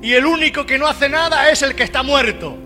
Y 0.02 0.14
el 0.14 0.24
único 0.24 0.64
que 0.64 0.78
no 0.78 0.86
hace 0.86 1.08
nada 1.08 1.50
es 1.50 1.62
el 1.62 1.74
que 1.74 1.82
está 1.82 2.02
muerto. 2.02 2.56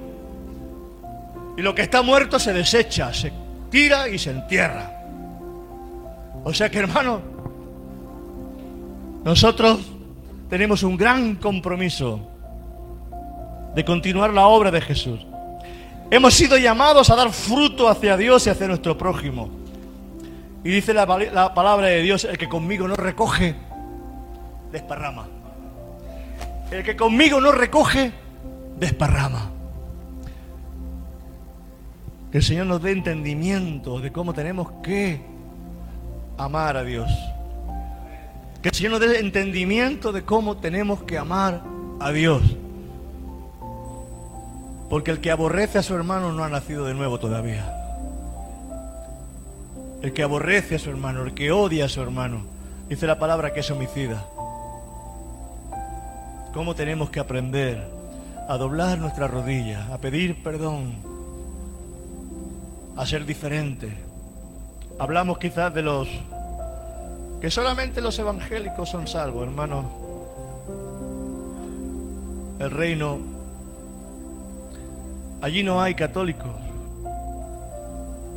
Y 1.57 1.63
lo 1.63 1.75
que 1.75 1.83
está 1.83 2.03
muerto 2.03 2.39
se 2.39 2.53
desecha, 2.53 3.13
se 3.13 3.33
tira 3.75 4.09
y 4.09 4.21
se 4.21 4.31
entierra. 4.31 4.89
O 6.45 6.55
sea 6.55 6.71
que 6.71 6.79
hermano, 6.79 7.21
nosotros 9.25 9.81
tenemos 10.49 10.85
un 10.85 10.97
gran 10.97 11.35
compromiso 11.35 12.21
de 13.75 13.85
continuar 13.85 14.33
la 14.33 14.47
obra 14.47 14.71
de 14.71 14.81
Jesús. 14.81 15.27
Hemos 16.09 16.35
sido 16.35 16.57
llamados 16.57 17.11
a 17.11 17.17
dar 17.17 17.33
fruto 17.33 17.89
hacia 17.89 18.17
Dios 18.17 18.47
y 18.47 18.51
hacia 18.51 18.69
nuestro 18.69 18.97
prójimo. 18.97 19.51
Y 20.63 20.69
dice 20.69 20.95
la, 20.95 21.05
la 21.05 21.53
palabra 21.53 21.89
de 21.89 22.01
Dios, 22.01 22.23
el 22.23 22.39
que 22.39 22.49
conmigo 22.49 22.87
no 22.87 22.95
recoge, 22.95 23.57
desparrama. 24.71 25.27
El 26.71 26.85
que 26.85 26.95
conmigo 26.95 27.41
no 27.41 27.51
recoge, 27.51 28.13
desparrama. 28.79 29.54
Que 32.35 32.39
el 32.39 32.45
Señor 32.45 32.67
nos 32.67 32.83
dé 32.83 32.91
entendimiento 32.91 34.01
de 34.01 34.11
cómo 34.11 34.35
tenemos 34.35 34.69
que 34.83 35.21
amar 36.37 36.77
a 36.77 36.83
Dios. 36.83 37.09
Que 38.61 38.71
el 38.71 38.75
Señor 38.75 38.91
nos 38.91 39.01
dé 39.03 39.21
entendimiento 39.21 40.11
de 40.11 40.25
cómo 40.25 40.57
tenemos 40.57 41.05
que 41.05 41.17
amar 41.17 41.63
a 42.01 42.11
Dios. 42.11 42.43
Porque 44.91 45.13
el 45.13 45.21
que 45.21 45.31
aborrece 45.31 45.79
a 45.79 45.85
su 45.85 45.95
hermano 45.95 46.33
no 46.33 46.43
ha 46.43 46.49
nacido 46.49 46.87
de 46.87 46.95
nuevo 46.95 47.21
todavía. 47.21 47.73
El 50.03 50.13
que 50.13 50.25
aborrece 50.25 50.75
a 50.75 50.79
su 50.81 50.91
hermano, 50.91 51.23
el 51.23 51.35
que 51.35 51.53
odia 51.53 51.85
a 51.85 51.89
su 51.89 52.03
hermano, 52.03 52.47
dice 52.89 53.07
la 53.07 53.21
palabra 53.21 53.55
que 53.55 53.61
es 53.61 53.71
homicida. 53.71 54.27
¿Cómo 56.53 56.75
tenemos 56.75 57.11
que 57.11 57.21
aprender 57.21 57.87
a 58.49 58.57
doblar 58.57 58.99
nuestras 58.99 59.31
rodillas, 59.31 59.89
a 59.89 59.99
pedir 59.99 60.43
perdón, 60.43 61.14
a 62.97 63.07
ser 63.07 63.25
diferentes? 63.27 63.93
Hablamos 64.99 65.39
quizás 65.39 65.75
de 65.75 65.83
los 65.83 66.09
que 67.41 67.51
solamente 67.51 68.01
los 68.01 68.19
evangélicos 68.19 68.89
son 68.89 69.07
salvos, 69.07 69.43
hermano. 69.43 69.91
El 72.59 72.71
reino, 72.71 73.19
allí 75.43 75.63
no 75.63 75.83
hay 75.83 75.95
católicos, 75.95 76.53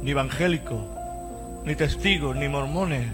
ni 0.01 0.12
evangélicos, 0.12 0.82
ni 1.64 1.76
testigos, 1.76 2.36
ni 2.36 2.49
mormones. 2.49 3.08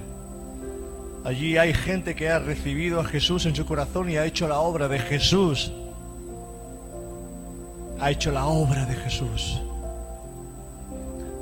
Allí 1.26 1.58
hay 1.58 1.74
gente 1.74 2.16
que 2.16 2.30
ha 2.30 2.40
recibido 2.40 3.00
a 3.00 3.06
Jesús 3.06 3.46
en 3.46 3.56
su 3.56 3.66
corazón 3.66 4.10
y 4.10 4.18
ha 4.18 4.26
hecho 4.26 4.48
la 4.48 4.60
obra 4.60 4.88
de 4.88 5.00
Jesús. 5.00 5.72
Ha 8.00 8.10
hecho 8.10 8.32
la 8.32 8.46
obra 8.46 8.86
de 8.86 8.96
Jesús. 8.96 9.62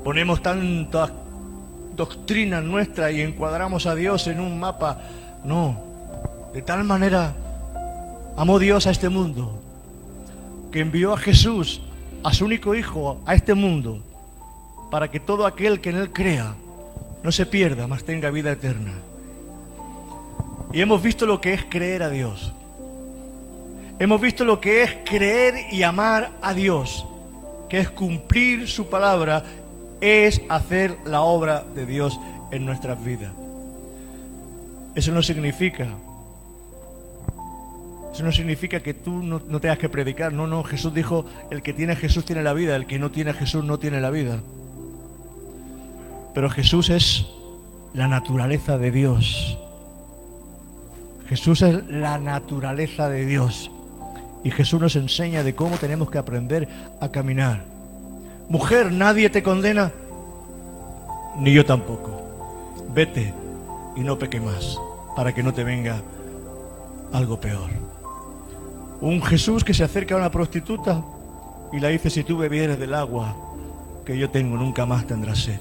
Ponemos 0.04 0.42
tantas 0.42 1.12
doctrinas 1.94 2.62
nuestras 2.62 3.12
y 3.12 3.20
encuadramos 3.20 3.86
a 3.86 3.94
Dios 3.94 4.26
en 4.26 4.40
un 4.40 4.58
mapa. 4.58 5.00
No. 5.44 5.80
De 6.52 6.62
tal 6.62 6.84
manera 6.84 7.34
amó 8.36 8.58
Dios 8.58 8.86
a 8.86 8.90
este 8.90 9.08
mundo 9.08 9.62
que 10.72 10.80
envió 10.80 11.12
a 11.12 11.18
Jesús, 11.18 11.82
a 12.24 12.32
su 12.32 12.46
único 12.46 12.74
hijo, 12.74 13.20
a 13.26 13.34
este 13.34 13.54
mundo, 13.54 14.02
para 14.90 15.10
que 15.10 15.20
todo 15.20 15.46
aquel 15.46 15.80
que 15.80 15.90
en 15.90 15.96
él 15.96 16.12
crea 16.12 16.54
no 17.22 17.30
se 17.30 17.46
pierda, 17.46 17.86
mas 17.86 18.04
tenga 18.04 18.30
vida 18.30 18.52
eterna. 18.52 18.92
Y 20.72 20.80
hemos 20.80 21.02
visto 21.02 21.26
lo 21.26 21.40
que 21.40 21.52
es 21.52 21.64
creer 21.66 22.02
a 22.02 22.08
Dios. 22.08 22.52
Hemos 23.98 24.20
visto 24.20 24.44
lo 24.44 24.60
que 24.60 24.82
es 24.82 24.96
creer 25.04 25.66
y 25.70 25.82
amar 25.82 26.30
a 26.40 26.54
Dios, 26.54 27.06
que 27.68 27.78
es 27.78 27.90
cumplir 27.90 28.66
su 28.68 28.88
palabra, 28.88 29.44
es 30.02 30.42
hacer 30.48 30.98
la 31.06 31.22
obra 31.22 31.64
de 31.74 31.86
Dios 31.86 32.20
en 32.50 32.66
nuestras 32.66 33.02
vidas. 33.02 33.32
Eso 34.94 35.12
no 35.12 35.22
significa, 35.22 35.86
eso 38.12 38.24
no 38.24 38.32
significa 38.32 38.80
que 38.80 38.92
tú 38.92 39.22
no, 39.22 39.40
tengas 39.60 39.78
que 39.78 39.88
predicar. 39.88 40.32
No, 40.32 40.46
no, 40.46 40.64
Jesús 40.64 40.92
dijo, 40.92 41.24
el 41.50 41.62
que 41.62 41.72
tiene 41.72 41.96
Jesús 41.96 42.26
tiene 42.26 42.42
la 42.42 42.52
vida, 42.52 42.76
el 42.76 42.86
que 42.86 42.98
no 42.98 43.10
tiene 43.10 43.32
Jesús 43.32 43.64
no 43.64 43.78
tiene 43.78 44.00
la 44.00 44.10
vida. 44.10 44.40
Pero 46.34 46.50
Jesús 46.50 46.90
es 46.90 47.26
la 47.94 48.08
naturaleza 48.08 48.76
de 48.76 48.90
Dios. 48.90 49.56
Jesús 51.28 51.62
es 51.62 51.86
la 51.86 52.18
naturaleza 52.18 53.08
de 53.08 53.24
Dios. 53.24 53.70
Y 54.44 54.50
Jesús 54.50 54.80
nos 54.80 54.96
enseña 54.96 55.44
de 55.44 55.54
cómo 55.54 55.76
tenemos 55.76 56.10
que 56.10 56.18
aprender 56.18 56.68
a 57.00 57.10
caminar. 57.10 57.71
Mujer, 58.52 58.92
nadie 58.92 59.30
te 59.30 59.42
condena, 59.42 59.90
ni 61.38 61.54
yo 61.54 61.64
tampoco. 61.64 62.20
Vete 62.92 63.32
y 63.96 64.00
no 64.00 64.18
peque 64.18 64.42
más, 64.42 64.78
para 65.16 65.34
que 65.34 65.42
no 65.42 65.54
te 65.54 65.64
venga 65.64 66.02
algo 67.14 67.40
peor. 67.40 67.70
Un 69.00 69.22
Jesús 69.22 69.64
que 69.64 69.72
se 69.72 69.84
acerca 69.84 70.16
a 70.16 70.18
una 70.18 70.30
prostituta 70.30 71.02
y 71.72 71.80
la 71.80 71.88
dice, 71.88 72.10
si 72.10 72.24
tú 72.24 72.36
bebieres 72.36 72.78
del 72.78 72.92
agua 72.92 73.34
que 74.04 74.18
yo 74.18 74.28
tengo, 74.28 74.58
nunca 74.58 74.84
más 74.84 75.06
tendrás 75.06 75.38
sed. 75.38 75.58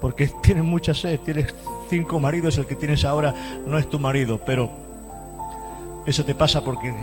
Porque 0.00 0.28
tienes 0.42 0.64
mucha 0.64 0.94
sed, 0.94 1.20
tienes 1.20 1.54
cinco 1.90 2.18
maridos, 2.18 2.56
el 2.56 2.64
que 2.64 2.76
tienes 2.76 3.04
ahora 3.04 3.34
no 3.66 3.76
es 3.76 3.90
tu 3.90 3.98
marido, 3.98 4.40
pero 4.46 4.70
eso 6.06 6.24
te 6.24 6.34
pasa 6.34 6.64
porque 6.64 6.94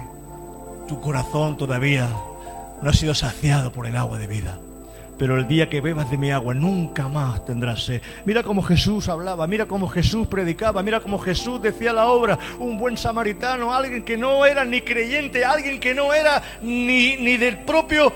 tu 0.87 0.99
corazón 0.99 1.55
todavía 1.55 2.09
no 2.81 2.89
ha 2.89 2.93
sido 2.93 3.13
saciado 3.13 3.71
por 3.71 3.85
el 3.85 3.95
agua 3.95 4.17
de 4.17 4.27
vida. 4.27 4.59
Pero 5.17 5.37
el 5.37 5.49
día 5.49 5.69
que 5.69 5.81
bebas 5.81 6.09
de 6.09 6.17
mi 6.17 6.31
agua 6.31 6.53
nunca 6.53 7.09
más 7.09 7.43
tendrás 7.43 7.83
sed. 7.83 8.01
Mira 8.23 8.41
cómo 8.41 8.63
Jesús 8.63 9.09
hablaba, 9.09 9.47
mira 9.47 9.65
cómo 9.65 9.89
Jesús 9.89 10.27
predicaba, 10.27 10.81
mira 10.81 11.01
cómo 11.01 11.19
Jesús 11.19 11.61
decía 11.61 11.91
la 11.91 12.07
obra. 12.07 12.39
Un 12.57 12.77
buen 12.77 12.95
samaritano, 12.95 13.73
alguien 13.73 14.05
que 14.05 14.15
no 14.15 14.45
era 14.45 14.63
ni 14.63 14.79
creyente, 14.79 15.43
alguien 15.43 15.77
que 15.77 15.93
no 15.93 16.13
era 16.13 16.41
ni, 16.61 17.17
ni 17.17 17.35
del 17.35 17.59
propio 17.59 18.13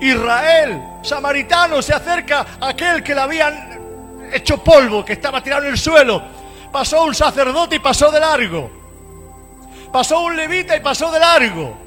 Israel. 0.00 0.80
Samaritano 1.02 1.82
se 1.82 1.92
acerca 1.92 2.46
a 2.60 2.68
aquel 2.68 3.02
que 3.02 3.16
le 3.16 3.20
habían 3.20 4.30
hecho 4.32 4.62
polvo, 4.62 5.04
que 5.04 5.14
estaba 5.14 5.42
tirado 5.42 5.64
en 5.64 5.72
el 5.72 5.78
suelo. 5.78 6.22
Pasó 6.70 7.04
un 7.04 7.16
sacerdote 7.16 7.76
y 7.76 7.80
pasó 7.80 8.12
de 8.12 8.20
largo. 8.20 8.70
Pasó 9.92 10.20
un 10.20 10.36
levita 10.36 10.76
y 10.76 10.80
pasó 10.80 11.10
de 11.10 11.18
largo. 11.18 11.81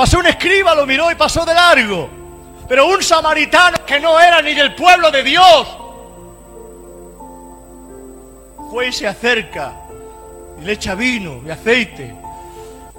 Pasó 0.00 0.18
un 0.18 0.26
escriba, 0.26 0.74
lo 0.74 0.86
miró 0.86 1.12
y 1.12 1.14
pasó 1.14 1.44
de 1.44 1.52
largo. 1.52 2.08
Pero 2.66 2.86
un 2.86 3.02
samaritano 3.02 3.84
que 3.84 4.00
no 4.00 4.18
era 4.18 4.40
ni 4.40 4.54
del 4.54 4.74
pueblo 4.74 5.10
de 5.10 5.22
Dios, 5.22 5.68
fue 8.70 8.88
y 8.88 8.92
se 8.92 9.06
acerca 9.06 9.74
y 10.58 10.64
le 10.64 10.72
echa 10.72 10.94
vino 10.94 11.42
y 11.44 11.50
aceite 11.50 12.14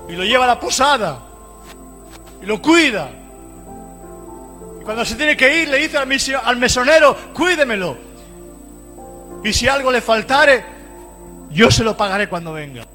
y 0.08 0.12
lo 0.12 0.24
lleva 0.24 0.44
a 0.44 0.50
la 0.50 0.60
posada 0.60 1.18
y 2.40 2.46
lo 2.46 2.62
cuida. 2.62 3.10
Y 4.80 4.84
cuando 4.84 5.04
se 5.04 5.16
tiene 5.16 5.36
que 5.36 5.64
ir 5.64 5.70
le 5.70 5.80
dice 5.80 5.98
al 5.98 6.58
mesonero, 6.58 7.18
cuídemelo. 7.34 7.98
Y 9.44 9.52
si 9.54 9.68
algo 9.68 9.92
le 9.92 10.02
faltare, 10.02 10.64
yo 11.50 11.72
se 11.72 11.84
lo 11.84 11.98
pagaré 11.98 12.30
cuando 12.30 12.54
venga. 12.54 12.86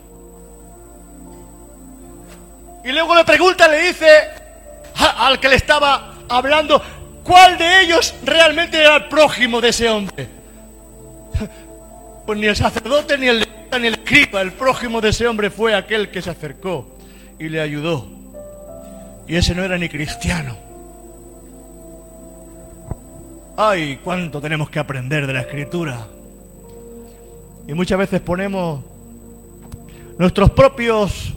Y 2.87 2.93
luego 2.93 3.17
le 3.17 3.25
pregunta, 3.25 3.67
le 3.67 3.89
dice 3.89 4.07
al 5.19 5.41
que 5.41 5.49
le 5.49 5.57
estaba 5.57 6.15
hablando, 6.29 6.81
¿cuál 7.25 7.59
de 7.59 7.81
ellos 7.83 8.15
realmente 8.25 8.79
era 8.79 8.95
el 8.95 9.09
prójimo 9.09 9.61
de 9.61 9.71
ese 9.71 9.91
hombre? 9.91 10.29
Pues 12.25 12.39
ni 12.39 12.47
el 12.47 12.57
sacerdote, 12.57 13.19
ni 13.19 13.27
el 13.27 13.47
ni 13.79 13.89
el 13.89 13.95
escriba, 13.95 14.41
el 14.41 14.53
prójimo 14.53 15.01
de 15.01 15.11
ese 15.11 15.27
hombre 15.27 15.51
fue 15.51 15.75
aquel 15.75 16.11
que 16.11 16.23
se 16.23 16.31
acercó 16.31 16.97
y 17.39 17.49
le 17.49 17.61
ayudó. 17.61 18.07
Y 19.27 19.37
ese 19.37 19.55
no 19.55 19.63
era 19.65 19.77
ni 19.77 19.89
cristiano. 19.89 20.57
Ay, 23.57 24.01
cuánto 24.03 24.41
tenemos 24.41 24.71
que 24.71 24.79
aprender 24.79 25.27
de 25.27 25.33
la 25.33 25.41
escritura. 25.41 26.07
Y 27.67 27.75
muchas 27.75 27.99
veces 27.99 28.21
ponemos 28.21 28.83
nuestros 30.19 30.51
propios 30.51 31.35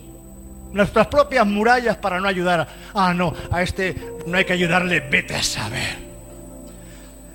nuestras 0.71 1.07
propias 1.07 1.45
murallas 1.45 1.97
para 1.97 2.19
no 2.19 2.27
ayudar. 2.27 2.67
Ah, 2.93 3.13
no, 3.13 3.33
a 3.51 3.61
este 3.61 3.95
no 4.25 4.37
hay 4.37 4.45
que 4.45 4.53
ayudarle, 4.53 4.99
vete 5.01 5.35
a 5.35 5.43
saber. 5.43 6.09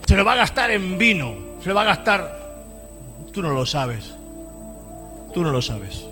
Se 0.07 0.17
lo 0.17 0.25
va 0.25 0.33
a 0.33 0.37
gastar 0.37 0.71
en 0.71 0.99
vino, 0.99 1.35
se 1.63 1.69
lo 1.69 1.75
va 1.75 1.83
a 1.83 1.87
gastar... 1.87 2.45
Tú 3.33 3.43
no 3.43 3.51
lo 3.51 3.67
sabes. 3.67 4.15
Tú 5.33 5.43
no 5.43 5.51
lo 5.51 5.61
sabes. 5.61 6.07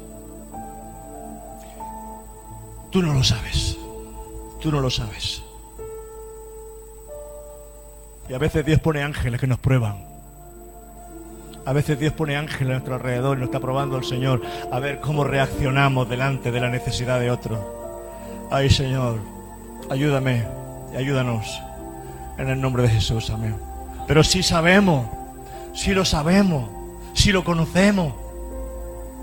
Tú 2.91 3.01
no 3.01 3.15
lo 3.15 3.23
sabes. 3.23 3.77
Tú 4.61 4.73
no 4.73 4.81
lo 4.81 4.91
sabes. 4.91 5.43
Y 8.29 8.35
a 8.35 8.39
veces 8.39 8.65
Dios 8.65 8.81
pone 8.81 9.03
ángeles 9.03 9.41
que 9.41 9.47
nos 9.47 9.59
prueban. 9.59 10.12
A 11.65 11.73
veces 11.73 11.99
Dios 11.99 12.13
pone 12.13 12.37
ángeles 12.37 12.71
a 12.71 12.73
nuestro 12.73 12.95
alrededor 12.95 13.37
y 13.37 13.41
nos 13.41 13.49
está 13.49 13.61
probando 13.61 13.97
el 13.97 14.05
Señor 14.05 14.43
a 14.71 14.81
ver 14.81 15.01
cómo 15.01 15.23
reaccionamos 15.23 16.09
delante 16.09 16.51
de 16.51 16.61
la 16.61 16.69
necesidad 16.69 17.21
de 17.21 17.31
otro. 17.31 18.49
Ay 18.51 18.69
Señor, 18.69 19.19
ayúdame 19.89 20.45
y 20.93 20.97
ayúdanos 20.97 21.61
en 22.39 22.49
el 22.49 22.61
nombre 22.61 22.83
de 22.83 22.89
Jesús, 22.89 23.31
amén. 23.31 23.55
Pero 24.09 24.25
si 24.25 24.43
sabemos, 24.43 25.07
si 25.73 25.93
lo 25.93 26.05
sabemos, 26.05 26.69
si 27.15 27.31
lo 27.31 27.45
conocemos, 27.45 28.13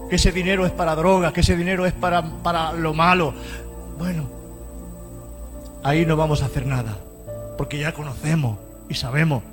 que 0.09 0.15
ese 0.15 0.31
dinero 0.31 0.65
es 0.65 0.71
para 0.71 0.95
drogas, 0.95 1.33
que 1.33 1.41
ese 1.41 1.57
dinero 1.57 1.85
es 1.85 1.93
para, 1.93 2.23
para 2.23 2.71
lo 2.71 2.93
malo, 2.93 3.33
bueno, 3.97 4.23
ahí 5.83 6.05
no 6.05 6.15
vamos 6.15 6.41
a 6.41 6.45
hacer 6.45 6.65
nada, 6.65 6.97
porque 7.57 7.77
ya 7.77 7.93
conocemos 7.93 8.57
y 8.87 8.95
sabemos. 8.95 9.43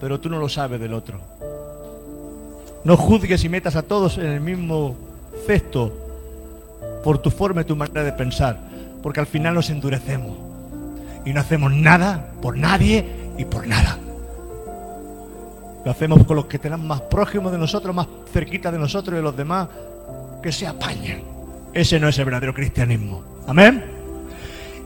Pero 0.00 0.20
tú 0.20 0.28
no 0.28 0.38
lo 0.38 0.48
sabes 0.48 0.80
del 0.80 0.94
otro. 0.94 1.20
No 2.84 2.96
juzgues 2.96 3.42
y 3.44 3.48
metas 3.48 3.76
a 3.76 3.82
todos 3.82 4.18
en 4.18 4.26
el 4.26 4.40
mismo 4.40 4.96
cesto 5.46 5.92
por 7.02 7.18
tu 7.18 7.30
forma 7.30 7.62
y 7.62 7.64
tu 7.64 7.76
manera 7.76 8.04
de 8.04 8.12
pensar, 8.12 8.58
porque 9.02 9.20
al 9.20 9.26
final 9.26 9.54
nos 9.54 9.70
endurecemos 9.70 10.36
y 11.24 11.32
no 11.32 11.40
hacemos 11.40 11.72
nada 11.72 12.30
por 12.40 12.56
nadie 12.56 13.04
y 13.36 13.44
por 13.44 13.66
nada. 13.66 13.98
Lo 15.84 15.90
hacemos 15.90 16.24
con 16.24 16.36
los 16.36 16.46
que 16.46 16.58
tenemos 16.58 16.86
más 16.86 17.00
próximos 17.02 17.52
de 17.52 17.58
nosotros, 17.58 17.94
más 17.94 18.06
cerquita 18.32 18.70
de 18.70 18.78
nosotros 18.78 19.14
y 19.14 19.16
de 19.16 19.22
los 19.22 19.36
demás, 19.36 19.68
que 20.42 20.52
se 20.52 20.66
apañen. 20.66 21.22
Ese 21.72 22.00
no 22.00 22.08
es 22.08 22.18
el 22.18 22.24
verdadero 22.24 22.54
cristianismo. 22.54 23.22
Amén. 23.46 23.84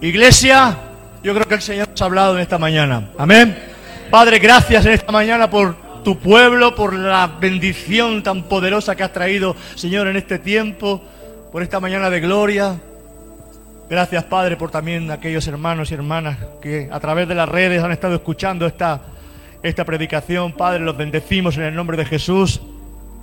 Iglesia, 0.00 0.76
yo 1.22 1.34
creo 1.34 1.46
que 1.46 1.54
el 1.54 1.62
Señor 1.62 1.88
nos 1.88 2.02
ha 2.02 2.04
hablado 2.04 2.34
en 2.34 2.40
esta 2.40 2.58
mañana. 2.58 3.10
Amén. 3.18 3.71
Padre, 4.12 4.40
gracias 4.40 4.84
en 4.84 4.92
esta 4.92 5.10
mañana 5.10 5.48
por 5.48 5.74
tu 6.04 6.18
pueblo, 6.18 6.74
por 6.74 6.92
la 6.92 7.26
bendición 7.40 8.22
tan 8.22 8.42
poderosa 8.42 8.94
que 8.94 9.02
has 9.02 9.12
traído, 9.14 9.56
Señor, 9.74 10.06
en 10.06 10.18
este 10.18 10.38
tiempo, 10.38 11.02
por 11.50 11.62
esta 11.62 11.80
mañana 11.80 12.10
de 12.10 12.20
gloria. 12.20 12.78
Gracias, 13.88 14.22
Padre, 14.24 14.58
por 14.58 14.70
también 14.70 15.10
aquellos 15.10 15.46
hermanos 15.46 15.90
y 15.90 15.94
hermanas 15.94 16.36
que 16.60 16.90
a 16.92 17.00
través 17.00 17.26
de 17.26 17.34
las 17.34 17.48
redes 17.48 17.82
han 17.82 17.90
estado 17.90 18.14
escuchando 18.14 18.66
esta, 18.66 19.00
esta 19.62 19.86
predicación. 19.86 20.52
Padre, 20.52 20.80
los 20.80 20.98
bendecimos 20.98 21.56
en 21.56 21.62
el 21.62 21.74
nombre 21.74 21.96
de 21.96 22.04
Jesús. 22.04 22.60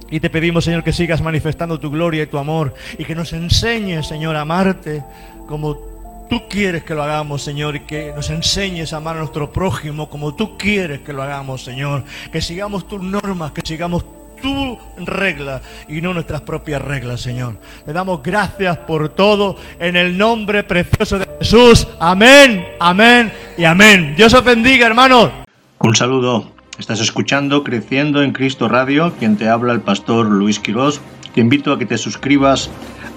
Y 0.09 0.19
te 0.19 0.31
pedimos, 0.31 0.65
Señor, 0.65 0.83
que 0.83 0.91
sigas 0.91 1.21
manifestando 1.21 1.79
tu 1.79 1.91
gloria 1.91 2.23
y 2.23 2.25
tu 2.25 2.39
amor 2.39 2.73
y 2.97 3.05
que 3.05 3.13
nos 3.13 3.31
enseñes, 3.33 4.07
Señor, 4.07 4.35
a 4.35 4.41
amarte 4.41 5.03
como 5.47 5.88
tú 6.29 6.43
quieres 6.47 6.83
que 6.83 6.93
lo 6.93 7.03
hagamos, 7.03 7.41
Señor, 7.41 7.75
y 7.75 7.81
que 7.81 8.13
nos 8.15 8.29
enseñes 8.29 8.93
a 8.93 8.97
amar 8.97 9.17
a 9.17 9.19
nuestro 9.19 9.51
prójimo 9.51 10.09
como 10.09 10.35
tú 10.35 10.57
quieres 10.57 10.99
que 10.99 11.11
lo 11.11 11.23
hagamos, 11.23 11.63
Señor. 11.63 12.03
Que 12.31 12.41
sigamos 12.41 12.87
tus 12.87 13.01
normas, 13.01 13.51
que 13.51 13.61
sigamos 13.65 14.05
tu 14.41 14.77
regla 14.97 15.61
y 15.87 16.01
no 16.01 16.13
nuestras 16.13 16.41
propias 16.41 16.81
reglas, 16.81 17.21
Señor. 17.21 17.57
Le 17.85 17.93
damos 17.93 18.23
gracias 18.23 18.77
por 18.77 19.09
todo 19.09 19.57
en 19.79 19.95
el 19.95 20.17
nombre 20.17 20.63
precioso 20.63 21.19
de 21.19 21.27
Jesús. 21.39 21.87
Amén, 21.99 22.65
amén 22.79 23.31
y 23.57 23.65
amén. 23.65 24.13
Dios 24.15 24.33
os 24.33 24.43
bendiga, 24.43 24.87
hermanos. 24.87 25.31
Un 25.79 25.95
saludo. 25.95 26.51
Estás 26.77 27.01
escuchando 27.01 27.63
Creciendo 27.65 28.23
en 28.23 28.31
Cristo 28.31 28.69
Radio, 28.69 29.13
quien 29.19 29.35
te 29.35 29.49
habla 29.49 29.73
el 29.73 29.81
pastor 29.81 30.25
Luis 30.27 30.59
Quirós. 30.59 31.01
Te 31.33 31.41
invito 31.41 31.73
a 31.73 31.79
que 31.79 31.85
te 31.85 31.97
suscribas 31.97 32.69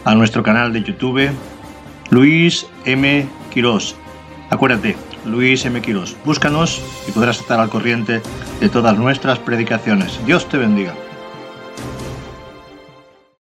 a 0.04 0.16
nuestro 0.16 0.42
canal 0.42 0.72
de 0.72 0.82
YouTube, 0.82 1.30
Luis 2.12 2.66
M. 2.84 3.26
Quirós. 3.50 3.96
Acuérdate, 4.50 4.96
Luis 5.24 5.64
M. 5.64 5.80
Quirós. 5.80 6.14
Búscanos 6.26 6.78
y 7.08 7.12
podrás 7.12 7.40
estar 7.40 7.58
al 7.58 7.70
corriente 7.70 8.20
de 8.60 8.68
todas 8.68 8.98
nuestras 8.98 9.38
predicaciones. 9.38 10.20
Dios 10.26 10.46
te 10.46 10.58
bendiga. 10.58 10.92